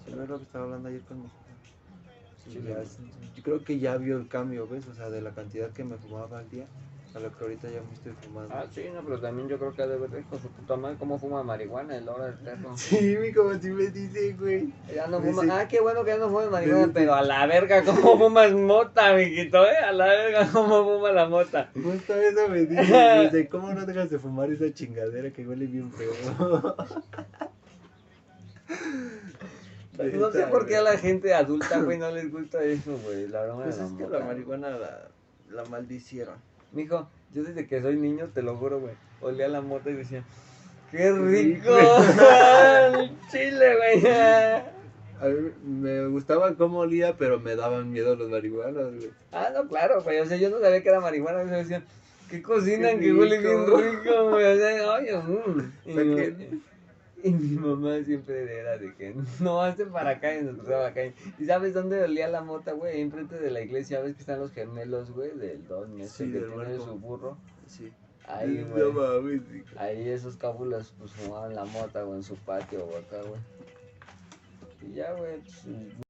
Si 0.06 0.14
no 0.14 0.24
es 0.24 0.30
lo 0.30 0.38
que 0.38 0.44
estaba 0.44 0.66
hablando 0.66 0.90
ayer 0.90 1.02
con 1.02 1.22
mi. 1.24 1.28
Sí, 2.46 2.52
Sí, 2.54 2.62
yo 3.36 3.44
creo 3.44 3.64
que 3.64 3.80
ya 3.80 3.98
vio 3.98 4.18
el 4.18 4.28
cambio, 4.28 4.68
¿ves? 4.68 4.88
O 4.88 4.94
sea, 4.94 5.10
de 5.10 5.22
la 5.22 5.32
cantidad 5.32 5.72
que 5.72 5.84
me 5.84 5.98
fumaba 5.98 6.40
al 6.40 6.50
día 6.50 6.66
a 7.16 7.20
lo 7.20 7.36
que 7.36 7.44
ahorita 7.44 7.68
ya 7.70 7.82
me 7.82 7.92
estoy 7.94 8.14
fumando. 8.22 8.54
Ah, 8.54 8.66
sí, 8.72 8.86
no, 8.94 9.02
pero 9.02 9.20
también 9.20 9.48
yo 9.50 9.58
creo 9.58 9.74
que 9.74 9.82
ha 9.82 9.88
de 9.88 9.98
ver 9.98 10.12
rico 10.12 10.38
su 10.40 10.48
puta 10.50 10.76
madre 10.76 10.96
cómo 11.00 11.18
fuma 11.18 11.42
marihuana 11.44 11.98
el 11.98 12.08
hora 12.08 12.26
del 12.26 12.36
perro. 12.36 12.78
Sí, 12.78 13.18
mi 13.20 13.34
como 13.34 13.54
si 13.60 13.70
me 13.72 13.88
dice, 13.88 14.34
güey. 14.34 14.72
Ya 14.96 15.08
no 15.08 15.20
fuma. 15.20 15.42
dice- 15.44 15.54
Ah, 15.54 15.68
qué 15.68 15.80
bueno 15.82 16.04
que 16.04 16.12
ya 16.12 16.18
no 16.18 16.30
me 16.30 16.46
marihuana, 16.48 16.82
dice- 16.88 16.92
pero 16.94 17.16
a 17.16 17.22
la 17.24 17.46
verga, 17.48 17.84
¿cómo 17.84 18.18
fumas 18.18 18.52
mota, 18.54 19.14
mijito, 19.16 19.66
eh? 19.66 19.76
A 19.78 19.92
la 19.92 20.06
verga, 20.06 20.50
¿cómo 20.54 20.84
fuma 20.84 21.12
la 21.12 21.28
mota? 21.28 21.70
Justo 21.74 22.14
eso 22.16 22.48
me 22.48 22.66
dice, 22.66 22.76
dice, 23.32 23.50
¿cómo 23.50 23.74
no 23.74 23.86
dejas 23.86 24.10
de 24.12 24.20
fumar 24.20 24.52
esa 24.52 24.72
chingadera 24.74 25.32
que 25.32 25.48
huele 25.48 25.66
bien 25.66 25.92
feo? 25.92 26.12
No 30.14 30.32
sé 30.32 30.44
por 30.48 30.66
qué 30.66 30.78
a 30.78 30.82
la 30.82 30.98
gente 30.98 31.34
adulta, 31.34 31.80
güey, 31.82 31.98
no 31.98 32.10
les 32.12 32.32
gusta 32.32 32.64
eso, 32.64 32.98
güey. 33.04 33.28
La 33.28 33.44
broma 33.44 33.64
Pues 33.64 33.76
de 33.76 33.82
la 33.84 33.88
es 33.90 33.94
que 33.98 34.08
la 34.08 34.20
marihuana 34.26 34.70
la, 34.70 35.08
la 35.52 35.66
maldicieron. 35.66 36.36
Mijo, 36.72 37.08
yo 37.34 37.44
desde 37.44 37.68
que 37.68 37.82
soy 37.82 37.98
niño, 37.98 38.30
te 38.34 38.42
lo 38.42 38.56
juro, 38.58 38.80
güey, 38.80 38.94
olía 39.22 39.48
la 39.48 39.62
mota 39.62 39.90
y 39.90 39.94
decía, 39.94 40.24
¡qué 40.92 41.12
rico! 41.12 41.70
Chile, 43.32 43.76
güey. 43.76 44.14
A 45.22 45.28
mí 45.28 45.52
me 45.66 46.08
gustaba 46.08 46.56
cómo 46.56 46.80
olía, 46.80 47.18
pero 47.18 47.40
me 47.40 47.56
daban 47.56 47.92
miedo 47.92 48.16
los 48.16 48.30
marihuanos, 48.30 48.96
güey. 48.96 49.10
Ah, 49.32 49.50
no, 49.54 49.68
claro, 49.68 50.02
güey. 50.02 50.20
O 50.20 50.26
sea, 50.26 50.38
yo 50.38 50.50
no 50.50 50.60
sabía 50.60 50.82
que 50.82 50.90
era 50.90 51.02
marihuana. 51.02 51.44
Yo 51.44 51.58
decía, 51.58 51.84
¿qué 52.30 52.42
cocinan 52.42 53.00
Qué 53.00 53.08
que 53.08 53.14
huele 53.14 53.40
bien 53.40 53.66
rico. 53.66 53.78
rico, 53.78 54.30
güey? 54.30 54.46
O 54.46 54.58
sea, 54.58 54.94
oye, 54.94 55.18
mm. 55.18 55.74
Y, 55.86 56.62
y 57.24 57.30
mi 57.32 57.58
mamá 57.58 58.02
siempre 58.04 58.60
era 58.60 58.78
de 58.78 58.94
que 58.96 59.16
no 59.40 59.62
hazte 59.62 59.86
para 59.86 60.12
acá 60.12 60.36
y 60.38 60.44
nos 60.44 60.58
cruzaba 60.58 60.88
acá. 60.88 61.02
¿Y 61.38 61.46
sabes 61.46 61.74
dónde 61.74 62.02
olía 62.04 62.28
la 62.28 62.42
mota, 62.42 62.72
güey? 62.74 63.02
Enfrente 63.02 63.40
de 63.40 63.52
la 63.52 63.62
iglesia. 63.62 64.00
¿Ves 64.02 64.16
que 64.16 64.22
están 64.22 64.40
los 64.40 64.52
gemelos, 64.52 65.12
güey? 65.12 65.32
Del 65.38 65.68
don 65.68 66.00
ese 66.00 66.26
Sí, 66.26 66.32
que 66.32 66.40
tiene 66.40 66.76
su 66.78 66.98
burro. 67.00 67.38
Sí. 67.68 67.92
Ahí, 68.28 68.66
No 68.70 68.92
güey. 68.92 68.92
mames, 68.94 69.42
sí. 69.52 69.64
Ahí 69.78 70.08
esos 70.10 70.36
cábulas 70.38 70.94
pues 71.00 71.12
fumaban 71.14 71.56
la 71.56 71.66
mota, 71.66 72.04
güey, 72.04 72.18
en 72.18 72.24
su 72.24 72.36
patio 72.36 72.86
o 72.86 72.98
acá, 72.98 73.18
güey. 73.28 73.42
Y 74.82 74.94
ya, 74.96 75.12
güey, 75.14 75.40
pues, 75.40 75.66